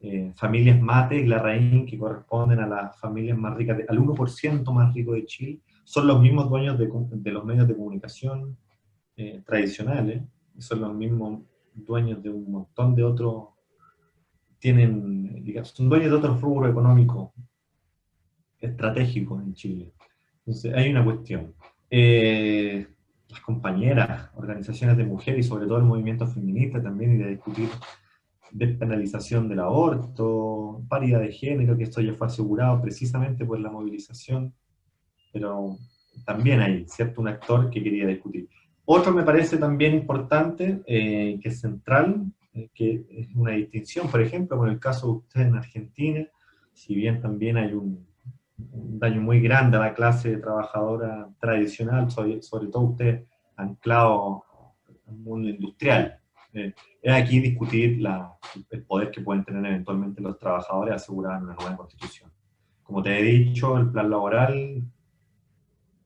Eh, 0.00 0.32
familias 0.36 0.80
Mate 0.80 1.18
y 1.18 1.26
Larraín, 1.26 1.86
que 1.86 1.98
corresponden 1.98 2.60
a 2.60 2.66
las 2.66 3.00
familias 3.00 3.38
más 3.38 3.56
ricas, 3.56 3.78
al 3.88 3.98
1% 3.98 4.72
más 4.72 4.94
rico 4.94 5.12
de 5.12 5.24
Chile, 5.24 5.60
son 5.84 6.06
los 6.06 6.20
mismos 6.20 6.50
dueños 6.50 6.78
de, 6.78 6.88
de 7.10 7.30
los 7.30 7.44
medios 7.44 7.66
de 7.66 7.74
comunicación 7.74 8.58
eh, 9.16 9.42
tradicionales, 9.46 10.22
son 10.58 10.80
los 10.80 10.94
mismos 10.94 11.42
dueños 11.74 12.22
de 12.22 12.30
un 12.30 12.50
montón 12.50 12.94
de 12.94 13.04
otros, 13.04 13.48
tienen, 14.58 15.44
digamos, 15.44 15.70
son 15.70 15.88
dueños 15.88 16.10
de 16.10 16.16
otros 16.16 16.40
rubros 16.40 16.70
económicos 16.70 17.30
estratégicos 18.58 19.42
en 19.42 19.54
Chile. 19.54 19.92
Entonces, 20.38 20.74
hay 20.74 20.90
una 20.90 21.04
cuestión. 21.04 21.54
Eh, 21.90 22.86
las 23.28 23.40
compañeras, 23.40 24.30
organizaciones 24.34 24.96
de 24.96 25.04
mujeres 25.04 25.44
y 25.44 25.48
sobre 25.48 25.66
todo 25.66 25.78
el 25.78 25.84
movimiento 25.84 26.26
feminista 26.26 26.82
también, 26.82 27.14
y 27.14 27.18
de 27.18 27.30
discutir 27.30 27.68
despenalización 28.52 29.48
del 29.48 29.60
aborto, 29.60 30.82
paridad 30.88 31.20
de 31.20 31.32
género, 31.32 31.76
que 31.76 31.84
esto 31.84 32.00
ya 32.00 32.14
fue 32.14 32.28
asegurado 32.28 32.80
precisamente 32.80 33.44
por 33.44 33.58
la 33.58 33.70
movilización, 33.70 34.54
pero 35.32 35.76
también 36.24 36.60
hay, 36.60 36.86
¿cierto?, 36.88 37.20
un 37.20 37.28
actor 37.28 37.70
que 37.70 37.82
quería 37.82 38.06
discutir. 38.06 38.48
Otro 38.86 39.12
me 39.12 39.24
parece 39.24 39.58
también 39.58 39.94
importante, 39.94 40.82
eh, 40.86 41.38
que 41.42 41.48
es 41.48 41.60
central, 41.60 42.24
eh, 42.54 42.70
que 42.74 43.04
es 43.10 43.34
una 43.34 43.52
distinción, 43.52 44.08
por 44.08 44.22
ejemplo, 44.22 44.56
con 44.56 44.70
el 44.70 44.78
caso 44.78 45.06
de 45.06 45.12
usted 45.12 45.40
en 45.42 45.56
Argentina, 45.56 46.26
si 46.72 46.94
bien 46.94 47.20
también 47.20 47.56
hay 47.56 47.72
un, 47.72 48.06
un 48.58 48.98
daño 48.98 49.20
muy 49.20 49.40
grande 49.40 49.76
a 49.76 49.80
la 49.80 49.94
clase 49.94 50.36
trabajadora 50.38 51.28
tradicional, 51.38 52.10
sobre, 52.10 52.40
todo 52.68 52.82
usted 52.82 53.24
anclado 53.56 54.44
al 55.06 55.16
mundo 55.16 55.48
industrial. 55.48 56.18
Eh, 56.52 56.72
es 57.02 57.12
aquí 57.12 57.40
discutir 57.40 58.00
el 58.70 58.82
poder 58.84 59.10
que 59.10 59.20
pueden 59.20 59.44
tener 59.44 59.64
eventualmente 59.66 60.22
los 60.22 60.38
trabajadores 60.38 60.94
asegurados 60.94 61.38
en 61.38 61.44
una 61.44 61.54
nueva 61.54 61.76
constitución. 61.76 62.30
Como 62.82 63.02
te 63.02 63.18
he 63.18 63.22
dicho, 63.22 63.76
el 63.76 63.90
plan 63.90 64.10
laboral, 64.10 64.82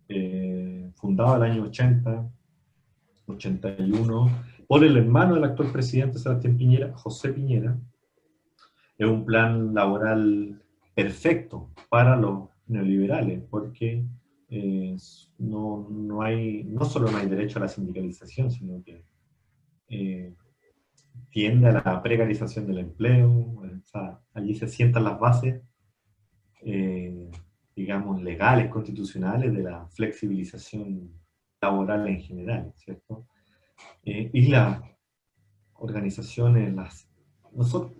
eh, 0.08 0.90
fundado 0.96 1.36
en 1.36 1.42
el 1.42 1.50
año 1.52 1.62
80, 1.64 2.30
81, 3.30 4.30
por 4.66 4.84
el 4.84 4.96
hermano 4.96 5.34
del 5.34 5.44
actual 5.44 5.72
presidente 5.72 6.18
Sebastián 6.18 6.56
Piñera, 6.56 6.92
José 6.94 7.32
Piñera, 7.32 7.76
es 8.98 9.08
un 9.08 9.24
plan 9.24 9.74
laboral 9.74 10.62
perfecto 10.94 11.70
para 11.88 12.16
los 12.16 12.48
neoliberales, 12.66 13.42
porque 13.50 14.04
eh, 14.48 14.96
no, 15.38 15.88
no, 15.90 16.22
hay, 16.22 16.64
no 16.64 16.84
solo 16.84 17.10
no 17.10 17.18
hay 17.18 17.28
derecho 17.28 17.58
a 17.58 17.62
la 17.62 17.68
sindicalización, 17.68 18.50
sino 18.50 18.82
que 18.82 19.04
eh, 19.88 20.34
tiende 21.30 21.68
a 21.68 21.72
la 21.72 22.02
precarización 22.02 22.66
del 22.66 22.78
empleo, 22.78 23.62
allí 24.34 24.54
se 24.54 24.68
sientan 24.68 25.04
las 25.04 25.18
bases, 25.18 25.62
eh, 26.62 27.30
digamos, 27.74 28.22
legales, 28.22 28.68
constitucionales 28.68 29.52
de 29.52 29.62
la 29.62 29.86
flexibilización 29.88 31.19
laboral 31.60 32.08
en 32.08 32.20
general, 32.20 32.72
¿cierto? 32.76 33.26
y 34.04 34.48
las 34.48 34.82
organizaciones, 35.74 36.74
las 36.74 37.10
nosotros, 37.52 37.92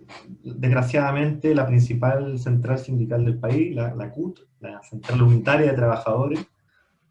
desgraciadamente, 0.43 1.53
la 1.53 1.67
principal 1.67 2.39
central 2.39 2.79
sindical 2.79 3.25
del 3.25 3.37
país, 3.37 3.75
la, 3.75 4.11
CUT, 4.11 4.39
la 4.59 4.81
Central 4.83 5.23
Unitaria 5.23 5.71
de 5.71 5.77
Trabajadores, 5.77 6.45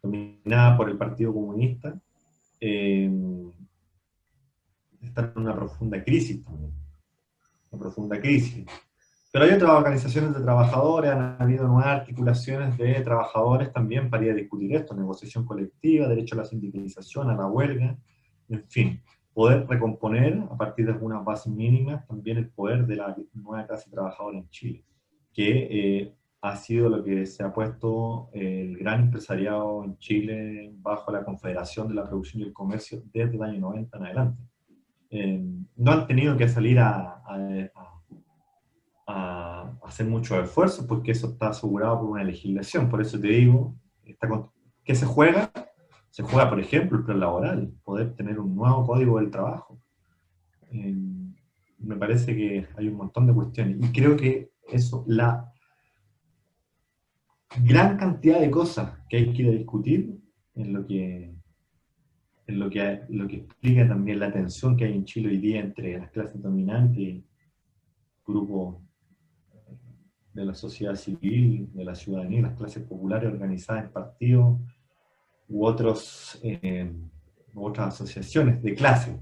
dominada 0.02 0.76
por 0.76 0.88
el 0.88 0.96
Partido 0.96 1.34
Comunista, 1.34 2.00
eh, 2.60 3.10
está 5.02 5.32
en 5.34 5.42
una 5.42 5.54
profunda 5.54 6.02
crisis 6.02 6.42
también. 6.42 6.72
Una 7.70 7.80
profunda 7.80 8.20
crisis. 8.20 8.64
Pero 9.32 9.44
hay 9.44 9.52
otras 9.52 9.70
organizaciones 9.70 10.34
de 10.34 10.42
trabajadores, 10.42 11.12
han 11.12 11.36
habido 11.38 11.68
nuevas 11.68 11.86
articulaciones 11.86 12.76
de 12.76 12.94
trabajadores 13.02 13.72
también 13.72 14.10
para 14.10 14.24
ir 14.24 14.32
a 14.32 14.34
discutir 14.34 14.74
esto, 14.74 14.94
negociación 14.94 15.44
colectiva, 15.44 16.08
derecho 16.08 16.34
a 16.34 16.38
la 16.38 16.44
sindicalización, 16.44 17.30
a 17.30 17.36
la 17.36 17.46
huelga, 17.46 17.96
en 18.48 18.64
fin 18.68 19.00
poder 19.32 19.66
recomponer 19.66 20.38
a 20.50 20.56
partir 20.56 20.86
de 20.86 20.92
algunas 20.92 21.24
bases 21.24 21.52
mínimas 21.52 22.06
también 22.06 22.38
el 22.38 22.50
poder 22.50 22.86
de 22.86 22.96
la 22.96 23.16
nueva 23.34 23.66
clase 23.66 23.90
trabajadora 23.90 24.38
en 24.38 24.48
Chile, 24.48 24.84
que 25.32 25.68
eh, 25.70 26.14
ha 26.42 26.56
sido 26.56 26.88
lo 26.88 27.04
que 27.04 27.26
se 27.26 27.42
ha 27.42 27.52
puesto 27.52 28.30
el 28.32 28.76
gran 28.78 29.02
empresariado 29.02 29.84
en 29.84 29.98
Chile 29.98 30.72
bajo 30.76 31.12
la 31.12 31.24
Confederación 31.24 31.88
de 31.88 31.94
la 31.94 32.06
Producción 32.06 32.42
y 32.42 32.46
el 32.46 32.52
Comercio 32.52 33.02
desde 33.12 33.36
el 33.36 33.42
año 33.42 33.60
90 33.60 33.96
en 33.96 34.04
adelante. 34.04 34.42
Eh, 35.10 35.44
no 35.76 35.92
han 35.92 36.06
tenido 36.06 36.36
que 36.36 36.48
salir 36.48 36.78
a, 36.78 37.22
a, 37.24 37.36
a, 37.74 37.99
hacer 39.82 40.06
muchos 40.06 40.42
esfuerzos 40.42 40.86
porque 40.86 41.12
eso 41.12 41.28
está 41.28 41.48
asegurado 41.48 42.00
por 42.00 42.10
una 42.10 42.24
legislación. 42.24 42.88
Por 42.88 43.00
eso 43.00 43.18
te 43.20 43.28
digo, 43.28 43.76
¿qué 44.84 44.94
se 44.94 45.06
juega? 45.06 45.50
se 46.10 46.24
juega, 46.24 46.50
por 46.50 46.60
ejemplo, 46.60 46.98
el 46.98 47.04
plan 47.04 47.20
laboral, 47.20 47.72
poder 47.84 48.14
tener 48.14 48.38
un 48.40 48.54
nuevo 48.54 48.84
código 48.84 49.20
del 49.20 49.30
trabajo. 49.30 49.80
Eh, 50.72 50.94
me 51.78 51.96
parece 51.96 52.36
que 52.36 52.66
hay 52.76 52.88
un 52.88 52.96
montón 52.96 53.26
de 53.26 53.32
cuestiones. 53.32 53.76
Y 53.80 53.92
creo 53.92 54.16
que 54.16 54.50
eso, 54.68 55.04
la 55.06 55.52
gran 57.62 57.96
cantidad 57.96 58.40
de 58.40 58.50
cosas 58.50 58.98
que 59.08 59.18
hay 59.18 59.32
que 59.32 59.42
ir 59.42 59.48
a 59.48 59.52
discutir 59.52 60.18
en 60.56 60.72
lo 60.72 60.84
que, 60.86 61.32
en 62.46 62.58
lo 62.58 62.68
que, 62.68 63.02
lo 63.08 63.28
que 63.28 63.36
explica 63.36 63.88
también 63.88 64.18
la 64.18 64.32
tensión 64.32 64.76
que 64.76 64.84
hay 64.84 64.94
en 64.94 65.04
Chile 65.04 65.28
hoy 65.28 65.38
día 65.38 65.60
entre 65.60 65.96
las 65.96 66.10
clases 66.10 66.42
dominantes 66.42 66.98
y 66.98 67.24
grupos 68.26 68.82
de 70.32 70.44
la 70.44 70.54
sociedad 70.54 70.94
civil, 70.94 71.68
de 71.72 71.84
la 71.84 71.94
ciudadanía, 71.94 72.42
las 72.42 72.56
clases 72.56 72.82
populares 72.84 73.32
organizadas 73.32 73.84
en 73.84 73.90
partidos 73.90 74.58
u 75.48 75.66
otros, 75.66 76.38
eh, 76.42 76.90
otras 77.54 77.94
asociaciones 77.94 78.62
de 78.62 78.74
clase. 78.74 79.18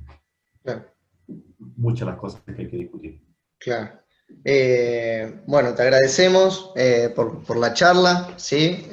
Muchas 1.76 2.06
las 2.06 2.18
cosas 2.18 2.42
que 2.42 2.52
hay 2.52 2.68
que 2.68 2.76
discutir. 2.76 3.22
Claro. 3.58 4.00
Eh, 4.44 5.40
bueno, 5.46 5.74
te 5.74 5.82
agradecemos 5.82 6.72
eh, 6.76 7.10
por, 7.14 7.56
la 7.56 7.72
charla, 7.72 8.34
¿sí? 8.36 8.86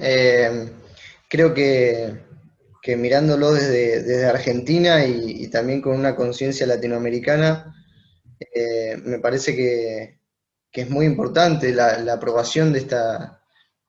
creo 1.29 1.53
que, 1.53 2.15
mirándolo 2.97 3.51
desde, 3.51 4.25
Argentina 4.25 5.05
y, 5.05 5.49
también 5.49 5.81
con 5.81 5.97
una 5.97 6.15
conciencia 6.15 6.65
latinoamericana, 6.65 7.75
me 9.03 9.19
parece 9.19 9.55
que, 9.55 10.19
es 10.81 10.89
muy 10.89 11.05
importante 11.05 11.73
la, 11.73 12.13
aprobación 12.13 12.73
de 12.73 12.79
esta, 12.79 13.41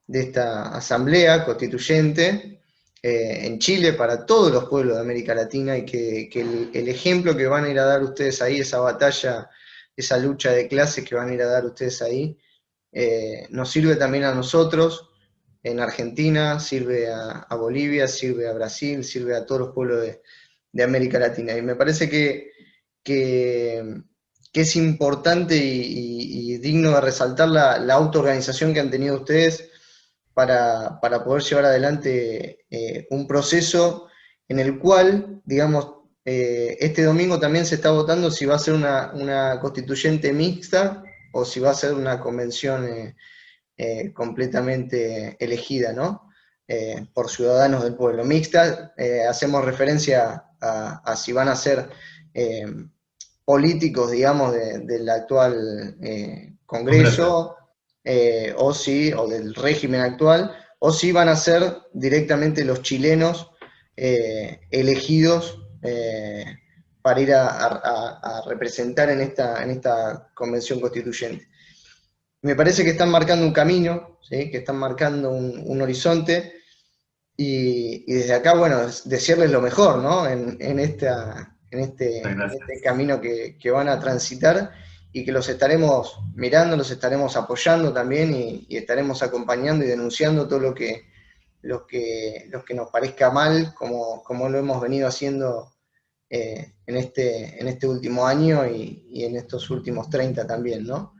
de 0.06 0.20
esta 0.20 0.76
asamblea 0.76 1.44
constituyente, 1.44 2.60
eh, 3.02 3.46
en 3.46 3.58
Chile 3.58 3.92
para 3.92 4.26
todos 4.26 4.52
los 4.52 4.64
pueblos 4.68 4.96
de 4.96 5.02
América 5.02 5.34
Latina 5.34 5.76
y 5.76 5.84
que, 5.84 6.28
el, 6.72 6.88
ejemplo 6.88 7.36
que 7.36 7.46
van 7.46 7.64
a 7.64 7.68
ir 7.70 7.78
a 7.78 7.84
dar 7.84 8.02
ustedes 8.02 8.42
ahí, 8.42 8.60
esa 8.60 8.80
batalla, 8.80 9.48
esa 9.96 10.18
lucha 10.18 10.50
de 10.52 10.66
clases 10.66 11.04
que 11.04 11.14
van 11.14 11.28
a 11.28 11.34
ir 11.34 11.42
a 11.42 11.46
dar 11.46 11.66
ustedes 11.66 12.02
ahí, 12.02 12.36
eh, 12.92 13.46
nos 13.50 13.70
sirve 13.70 13.96
también 13.96 14.24
a 14.24 14.34
nosotros 14.34 15.10
en 15.62 15.80
Argentina, 15.80 16.60
sirve 16.60 17.12
a, 17.12 17.46
Bolivia, 17.56 18.08
sirve 18.08 18.48
a 18.48 18.52
Brasil, 18.52 19.04
sirve 19.04 19.36
a 19.36 19.44
todos 19.44 19.60
los 19.62 19.74
pueblos 19.74 20.00
de, 20.72 20.82
América 20.82 21.18
Latina. 21.18 21.56
Y 21.56 21.62
me 21.62 21.74
parece 21.74 22.08
que, 22.08 22.52
que, 23.02 24.02
es 24.62 24.74
importante 24.76 25.54
y, 25.56 26.56
digno 26.58 26.92
de 26.92 27.00
resaltar 27.02 27.48
la, 27.48 27.94
autoorganización 27.94 28.72
que 28.72 28.80
han 28.80 28.90
tenido 28.90 29.16
ustedes 29.16 29.68
para, 30.32 30.98
poder 31.00 31.42
llevar 31.42 31.66
adelante 31.66 32.64
eh, 32.70 33.06
un 33.10 33.26
proceso 33.26 34.08
en 34.48 34.58
el 34.58 34.78
cual, 34.78 35.42
digamos, 35.44 35.92
eh, 36.24 36.78
este 36.80 37.04
domingo 37.04 37.38
también 37.38 37.66
se 37.66 37.74
está 37.74 37.90
votando 37.90 38.30
si 38.30 38.46
va 38.46 38.56
a 38.56 38.58
ser 38.58 38.74
una, 38.74 39.60
constituyente 39.60 40.32
mixta 40.32 41.02
o 41.32 41.44
si 41.44 41.60
va 41.60 41.70
a 41.70 41.74
ser 41.74 41.92
una 41.92 42.18
convención 42.18 43.14
eh, 43.76 44.12
completamente 44.14 45.36
elegida, 45.38 45.92
¿no? 45.92 46.22
por 47.14 47.30
ciudadanos 47.30 47.84
del 47.84 47.94
pueblo. 47.94 48.24
Mixta, 48.24 48.92
hacemos 49.28 49.64
referencia 49.64 50.46
a, 50.60 51.14
si 51.14 51.32
van 51.32 51.48
a 51.48 51.54
ser 51.54 51.88
políticos, 53.46 54.10
digamos, 54.10 54.52
del 54.52 55.08
actual 55.08 55.96
Congreso, 56.66 57.56
eh, 58.08 58.54
o 58.56 58.72
si, 58.72 59.12
o 59.12 59.26
del 59.26 59.52
régimen 59.52 60.00
actual, 60.00 60.54
o 60.78 60.92
si 60.92 61.10
van 61.10 61.28
a 61.28 61.34
ser 61.34 61.78
directamente 61.92 62.64
los 62.64 62.82
chilenos 62.82 63.50
eh, 63.96 64.60
elegidos 64.70 65.58
eh, 65.82 66.44
para 67.02 67.20
ir 67.20 67.34
a, 67.34 68.42
representar 68.46 69.10
en 69.10 69.20
esta, 69.22 69.60
en 69.60 69.70
esta 69.70 70.30
convención 70.34 70.80
constituyente. 70.80 71.48
Me 72.42 72.54
parece 72.54 72.84
que 72.84 72.90
están 72.90 73.10
marcando 73.10 73.44
un 73.44 73.52
camino, 73.52 74.20
que 74.28 74.50
están 74.52 74.76
marcando 74.76 75.30
un, 75.30 75.82
horizonte, 75.82 76.52
y, 77.36 78.12
desde 78.12 78.34
acá, 78.34 78.54
bueno, 78.54 78.86
decirles 79.04 79.50
lo 79.50 79.60
mejor, 79.60 79.98
¿no? 79.98 80.28
En, 80.28 80.78
esta, 80.78 81.55
en, 81.70 81.80
este, 81.80 82.18
este, 82.20 82.80
camino 82.82 83.20
que, 83.20 83.56
que, 83.58 83.70
van 83.70 83.88
a 83.88 83.98
transitar 83.98 84.72
y 85.12 85.24
que 85.24 85.32
los 85.32 85.48
estaremos 85.48 86.20
mirando, 86.34 86.76
los 86.76 86.90
estaremos 86.90 87.36
apoyando 87.36 87.92
también 87.92 88.34
y, 88.34 88.76
estaremos 88.76 89.22
acompañando 89.22 89.84
y 89.84 89.88
denunciando 89.88 90.46
todo 90.46 90.60
lo 90.60 90.74
que, 90.74 91.06
lo 91.62 91.86
que, 91.86 92.50
que 92.66 92.74
nos 92.74 92.90
parezca 92.90 93.30
mal, 93.30 93.74
como, 93.74 94.22
como 94.22 94.48
lo 94.48 94.58
hemos 94.58 94.80
venido 94.80 95.08
haciendo 95.08 95.72
eh, 96.28 96.74
en, 96.86 96.96
este, 96.96 97.60
en 97.60 97.68
este 97.68 97.86
último 97.86 98.26
año 98.26 98.66
y, 98.66 99.24
en 99.24 99.36
estos 99.36 99.70
últimos 99.70 100.10
30 100.10 100.46
también, 100.46 100.84
¿no? 100.84 101.14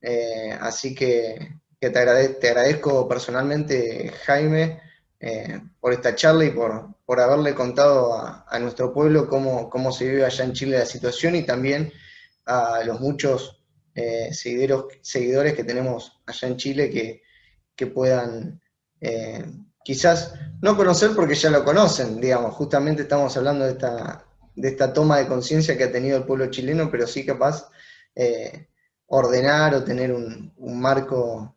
Eh, 0.00 0.56
así 0.60 0.94
que, 0.94 1.58
te, 1.78 1.90
te, 1.90 2.48
agradezco 2.48 3.06
personalmente, 3.06 4.10
Jaime, 4.24 4.80
eh, 5.20 5.60
por 5.80 5.92
esta 5.92 6.14
charla 6.14 6.44
y 6.44 6.50
por, 6.50 6.93
por 7.06 7.20
haberle 7.20 7.54
contado 7.54 8.14
a, 8.14 8.58
nuestro 8.60 8.92
pueblo 8.92 9.28
cómo, 9.28 9.68
cómo 9.68 9.92
se 9.92 10.06
vive 10.06 10.24
allá 10.24 10.44
en 10.44 10.52
Chile 10.52 10.78
la 10.78 10.86
situación 10.86 11.34
y 11.36 11.42
también 11.42 11.92
a 12.46 12.82
los 12.84 13.00
muchos 13.00 13.62
eh, 13.94 14.30
seguidores, 14.32 15.54
que 15.54 15.64
tenemos 15.64 16.20
allá 16.26 16.48
en 16.48 16.56
Chile 16.56 16.90
que, 16.90 17.22
puedan 17.86 18.62
eh, 19.00 19.44
quizás 19.84 20.32
no 20.62 20.74
conocer 20.74 21.10
porque 21.14 21.34
ya 21.34 21.50
lo 21.50 21.64
conocen, 21.64 22.18
digamos, 22.18 22.54
justamente 22.54 23.02
estamos 23.02 23.36
hablando 23.36 23.66
de 23.66 23.72
esta, 23.72 24.24
de 24.56 24.68
esta 24.68 24.92
toma 24.92 25.18
de 25.18 25.26
conciencia 25.26 25.76
que 25.76 25.84
ha 25.84 25.92
tenido 25.92 26.16
el 26.16 26.24
pueblo 26.24 26.46
chileno, 26.46 26.90
pero 26.90 27.06
sí 27.06 27.26
capaz 27.26 27.68
eh, 28.14 28.68
ordenar 29.06 29.74
o 29.74 29.84
tener 29.84 30.12
un, 30.12 30.54
marco 30.56 31.54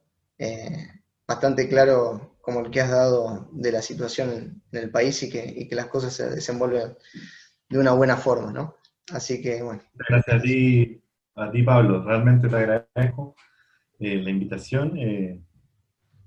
bastante 1.25 1.67
claro 1.67 2.36
como 2.47 2.61
el 2.61 2.71
que 2.71 2.79
has 2.79 2.89
dado 2.89 3.49
de 3.51 3.73
la 3.73 3.81
situación 3.81 4.61
en, 4.71 4.79
el 4.79 4.89
país 4.89 5.21
y 5.21 5.29
que, 5.29 5.53
y 5.53 5.67
que 5.67 5.75
las 5.75 5.87
cosas 5.87 6.13
se 6.13 6.29
desenvuelven 6.29 6.95
de 7.67 7.77
una 7.77 7.91
buena 7.91 8.15
forma, 8.15 8.53
¿no? 8.53 8.75
Así 9.11 9.41
que 9.41 9.61
bueno. 9.61 9.81
Gracias 10.07 10.37
a 10.37 10.41
ti, 10.41 11.03
a 11.35 11.51
ti 11.51 11.63
Pablo. 11.63 12.05
Realmente 12.05 12.47
te 12.47 12.55
agradezco 12.55 13.35
eh, 13.99 14.21
la 14.23 14.29
invitación 14.29 14.97
eh, 14.97 15.41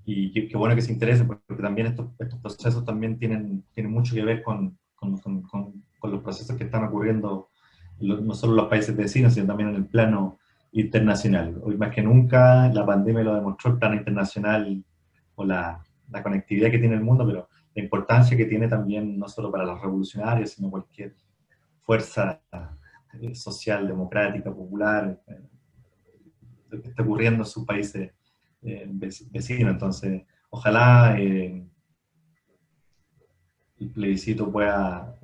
y 0.05 0.47
qué, 0.47 0.55
bueno 0.55 0.75
que 0.75 0.83
se 0.83 0.91
interese 0.91 1.23
porque 1.23 1.55
también 1.59 1.87
estos, 1.87 2.11
estos 2.19 2.39
procesos 2.39 2.85
también 2.85 3.17
tienen, 3.17 3.63
tienen 3.73 3.91
mucho 3.91 4.13
que 4.13 4.23
ver 4.23 4.43
con, 4.43 4.77
con, 4.93 5.17
con, 5.17 5.83
los 6.03 6.21
procesos 6.21 6.55
que 6.55 6.65
están 6.65 6.83
ocurriendo 6.83 7.49
no 7.99 8.35
solo 8.35 8.53
en 8.53 8.57
los 8.57 8.67
países 8.67 8.95
vecinos, 8.95 9.33
sino 9.33 9.47
también 9.47 9.69
en 9.69 9.75
el 9.77 9.85
plano 9.87 10.37
internacional. 10.71 11.59
Hoy 11.63 11.77
más 11.77 11.89
que 11.89 12.03
nunca 12.03 12.69
la 12.69 12.85
pandemia 12.85 13.23
lo 13.23 13.33
demostró, 13.33 13.71
el 13.71 13.79
plano 13.79 13.95
internacional 13.95 14.83
o 15.33 15.45
la, 15.45 15.83
la 16.11 16.21
conectividad 16.21 16.69
que 16.69 16.79
tiene 16.79 16.95
el 16.95 17.03
mundo, 17.03 17.25
pero 17.25 17.49
la 17.73 17.83
importancia 17.83 18.35
que 18.35 18.45
tiene 18.45 18.67
también 18.67 19.17
no 19.17 19.27
solo 19.27 19.51
para 19.51 19.65
los 19.65 19.81
revolucionarios, 19.81 20.51
sino 20.51 20.69
cualquier 20.69 21.15
fuerza 21.79 22.41
eh, 23.21 23.33
social, 23.33 23.87
democrática, 23.87 24.53
popular, 24.53 25.21
eh, 25.27 25.39
lo 26.69 26.81
que 26.81 26.89
está 26.89 27.03
ocurriendo 27.03 27.43
en 27.43 27.45
sus 27.45 27.65
países 27.65 28.11
eh, 28.63 28.89
vecinos. 29.31 29.71
Entonces, 29.73 30.23
ojalá 30.49 31.17
el 31.17 31.67
plebiscito 33.93 34.51
pueda, 34.51 35.17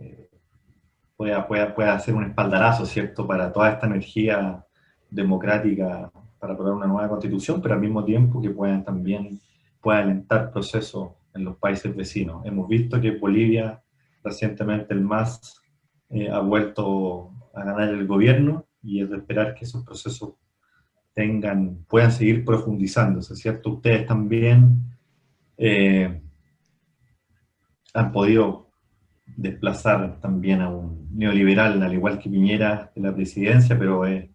pueda, 1.16 1.48
pueda, 1.48 1.76
pueda 1.76 1.94
hacer 1.94 2.16
un 2.16 2.24
espaldarazo, 2.24 2.86
¿cierto?, 2.86 3.28
para 3.28 3.54
toda 3.54 3.72
esta 3.72 3.86
energía 3.86 4.66
democrática 5.10 6.12
para 6.40 6.54
aprobar 6.54 6.74
una 6.74 6.88
nueva 6.88 7.10
constitución, 7.10 7.62
pero 7.62 7.76
al 7.76 7.82
mismo 7.82 8.04
tiempo 8.04 8.42
que 8.42 8.50
puedan 8.50 8.84
también 8.84 9.40
pueda 9.88 10.00
alentar 10.00 10.52
procesos 10.52 11.12
en 11.34 11.46
los 11.46 11.56
países 11.56 11.96
vecinos. 11.96 12.46
Hemos 12.46 12.68
visto 12.68 13.00
que 13.00 13.12
Bolivia, 13.12 13.82
recientemente 14.22 14.94
el 14.94 15.00
más 15.00 15.62
eh, 16.10 16.30
ha 16.30 16.40
vuelto 16.40 17.32
a 17.54 17.64
ganar 17.64 17.88
el 17.88 18.06
gobierno 18.06 18.66
y 18.84 19.02
es 19.02 19.10
de 19.10 19.16
esperar 19.16 19.56
que 19.56 19.64
esos 19.64 19.86
procesos 19.86 20.34
tengan, 21.14 21.86
puedan 21.88 22.12
seguir 22.12 22.44
profundizándose, 22.44 23.38
¿cierto? 23.38 23.76
Ustedes 23.76 24.06
también 24.06 24.78
eh, 25.56 26.22
han 27.94 28.12
podido 28.12 28.70
desplazar 29.38 30.20
también 30.20 30.60
a 30.64 30.70
un 30.70 31.08
neoliberal, 31.14 31.82
al 31.82 31.94
igual 31.94 32.20
que 32.20 32.30
Piñera, 32.30 32.92
de 32.94 33.02
la 33.02 33.16
presidencia, 33.16 33.80
pero 33.80 34.06
es 34.06 34.30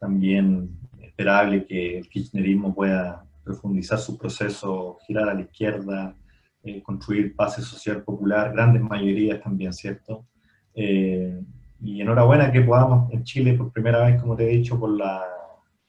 también 0.00 0.80
esperable 1.00 1.64
que 1.64 1.96
el 1.96 2.08
kirchnerismo 2.08 2.74
pueda 2.74 3.29
profundizar 3.44 3.98
su 3.98 4.16
proceso, 4.16 4.98
girar 5.06 5.28
a 5.28 5.34
la 5.34 5.40
izquierda, 5.42 6.14
eh, 6.62 6.82
construir 6.82 7.34
base 7.34 7.62
social 7.62 8.02
popular, 8.02 8.52
grandes 8.52 8.82
mayorías 8.82 9.40
también, 9.40 9.72
¿cierto? 9.72 10.26
Eh, 10.74 11.42
y 11.82 12.00
enhorabuena 12.00 12.52
que 12.52 12.60
podamos 12.60 13.10
en 13.12 13.24
Chile 13.24 13.54
por 13.54 13.72
primera 13.72 14.04
vez, 14.04 14.20
como 14.20 14.36
te 14.36 14.44
he 14.44 14.56
dicho, 14.56 14.78
por 14.78 14.90
la 14.90 15.22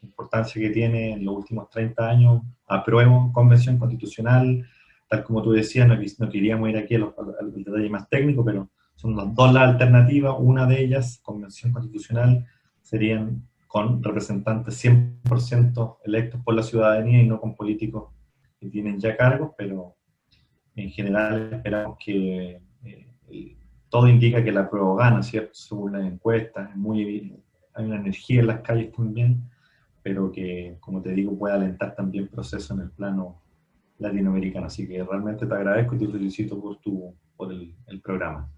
importancia 0.02 0.62
que 0.62 0.70
tiene 0.70 1.14
en 1.14 1.26
los 1.26 1.36
últimos 1.36 1.70
30 1.70 2.10
años, 2.10 2.42
apruebo 2.68 3.32
convención 3.34 3.78
constitucional, 3.78 4.66
tal 5.08 5.24
como 5.24 5.42
tú 5.42 5.52
decías, 5.52 5.88
no, 5.88 6.30
queríamos 6.30 6.70
ir 6.70 6.78
aquí 6.78 6.96
al 6.96 7.54
detalle 7.54 7.90
más 7.90 8.08
técnico, 8.08 8.44
pero 8.46 8.70
son 8.96 9.16
las 9.16 9.34
dos 9.36 9.54
las 9.54 9.70
alternativas, 9.70 10.36
una 10.40 10.66
de 10.66 10.82
ellas, 10.82 11.20
convención 11.24 11.74
constitucional, 11.74 12.46
serían 12.82 13.48
con 13.72 14.04
representantes 14.04 14.84
100% 14.84 16.00
electos 16.04 16.42
por 16.44 16.56
la 16.56 16.62
ciudadanía 16.62 17.22
y 17.22 17.26
no 17.26 17.40
con 17.40 17.56
políticos 17.56 18.12
que 18.60 18.70
tienen 18.70 19.00
ya 19.00 19.16
cargos, 19.16 19.52
pero 19.58 19.96
en 20.76 20.90
general 20.90 21.54
esperamos 21.54 21.98
que 21.98 22.62
eh, 22.84 23.58
todo 23.88 24.10
indica 24.10 24.44
que 24.44 24.52
la 24.52 24.70
prueba 24.70 24.98
gana, 24.98 25.24
¿cierto? 25.24 25.52
Según 25.54 25.94
las 25.94 26.04
encuestas, 26.04 26.76
muy, 26.76 27.34
hay 27.74 27.86
una 27.86 27.96
energía 27.96 28.42
en 28.42 28.48
las 28.48 28.60
calles 28.60 28.92
también, 28.92 29.50
pero 30.04 30.34
que, 30.34 30.76
como 30.82 31.02
te 31.02 31.14
digo, 31.14 31.38
puede 31.40 31.54
alentar 31.54 31.96
también 31.96 32.28
procesos 32.28 32.72
en 32.72 32.84
el 32.84 32.92
plano 32.92 33.42
latinoamericano. 34.00 34.66
Así 34.66 34.86
que 34.86 35.02
realmente 35.02 35.46
te 35.46 35.54
agradezco 35.54 35.96
y 35.96 36.00
te 36.00 36.08
felicito 36.10 36.60
por, 36.60 36.78
tu, 36.82 37.16
por 37.38 37.54
el, 37.54 38.02
programa. 38.04 38.50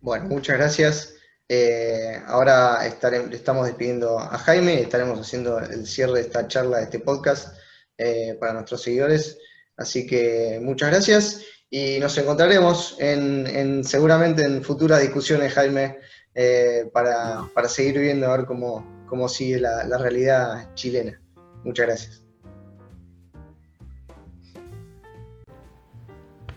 Bueno, 0.00 0.28
muchas 0.28 0.56
gracias. 0.56 1.14
Eh, 1.48 2.20
ahora 2.26 2.86
estamos 2.86 3.66
despidiendo 3.66 4.18
a 4.18 4.36
Jaime 4.38 4.74
y 4.74 4.82
estaremos 4.82 5.18
haciendo 5.18 5.58
el 5.58 5.86
cierre 5.86 6.14
de 6.14 6.20
esta 6.20 6.46
charla, 6.46 6.78
de 6.78 6.84
este 6.84 7.00
podcast 7.00 7.56
eh, 7.96 8.36
para 8.38 8.52
nuestros 8.52 8.82
seguidores. 8.82 9.38
Así 9.76 10.06
que 10.06 10.60
muchas 10.62 10.90
gracias 10.90 11.42
y 11.70 11.98
nos 12.00 12.16
encontraremos 12.18 12.96
en, 12.98 13.84
seguramente 13.84 14.42
en 14.42 14.62
futuras 14.62 15.00
discusiones, 15.00 15.52
Jaime, 15.54 15.98
eh, 16.34 16.90
para, 16.92 17.48
seguir 17.68 17.98
viendo 17.98 18.26
a 18.26 18.36
ver 18.36 18.46
cómo, 18.46 19.06
cómo 19.08 19.28
sigue 19.28 19.60
la 19.60 19.98
realidad 19.98 20.74
chilena. 20.74 21.20
Muchas 21.64 21.86
gracias. 21.86 22.27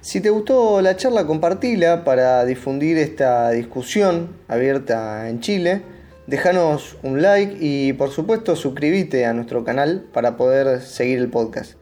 Si 0.01 0.19
te 0.19 0.31
gustó 0.31 0.81
la 0.81 0.95
charla, 0.95 1.27
compartila 1.27 2.03
para 2.03 2.43
difundir 2.43 2.97
esta 2.97 3.51
discusión 3.51 4.35
abierta 4.47 5.29
en 5.29 5.41
Chile. 5.41 5.83
Déjanos 6.25 6.97
un 7.03 7.21
like 7.21 7.57
y 7.59 7.93
por 7.93 8.09
supuesto 8.09 8.55
suscríbete 8.55 9.27
a 9.27 9.33
nuestro 9.33 9.63
canal 9.63 10.03
para 10.11 10.37
poder 10.37 10.81
seguir 10.81 11.19
el 11.19 11.29
podcast. 11.29 11.73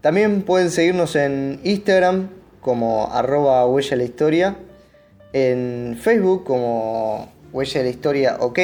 También 0.00 0.42
pueden 0.42 0.72
seguirnos 0.72 1.14
en 1.14 1.60
Instagram 1.62 2.30
como 2.60 3.12
arroba 3.12 3.64
huella 3.68 3.96
la 3.96 4.04
historia, 4.04 4.56
en 5.32 5.96
Facebook 6.02 6.42
como 6.42 7.30
huella 7.52 7.82
la 7.84 7.88
historia 7.88 8.36
ok 8.40 8.58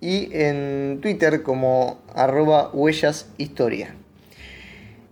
y 0.00 0.28
en 0.32 1.00
Twitter 1.02 1.42
como 1.42 1.98
arroba 2.14 2.70
huellas 2.72 3.26
historia. 3.38 3.96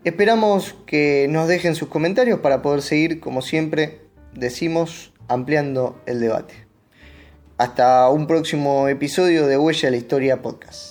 Esperamos 0.03 0.75
que 0.87 1.27
nos 1.29 1.47
dejen 1.47 1.75
sus 1.75 1.89
comentarios 1.89 2.41
para 2.41 2.63
poder 2.63 2.81
seguir, 2.81 3.21
como 3.21 3.43
siempre, 3.43 4.01
decimos, 4.33 5.13
ampliando 5.29 6.01
el 6.07 6.21
debate. 6.21 6.55
Hasta 7.59 8.09
un 8.09 8.27
próximo 8.27 8.89
episodio 8.89 9.47
de 9.47 9.59
Huella 9.59 9.89
de 9.89 9.91
la 9.91 9.97
Historia 9.99 10.41
Podcast. 10.41 10.90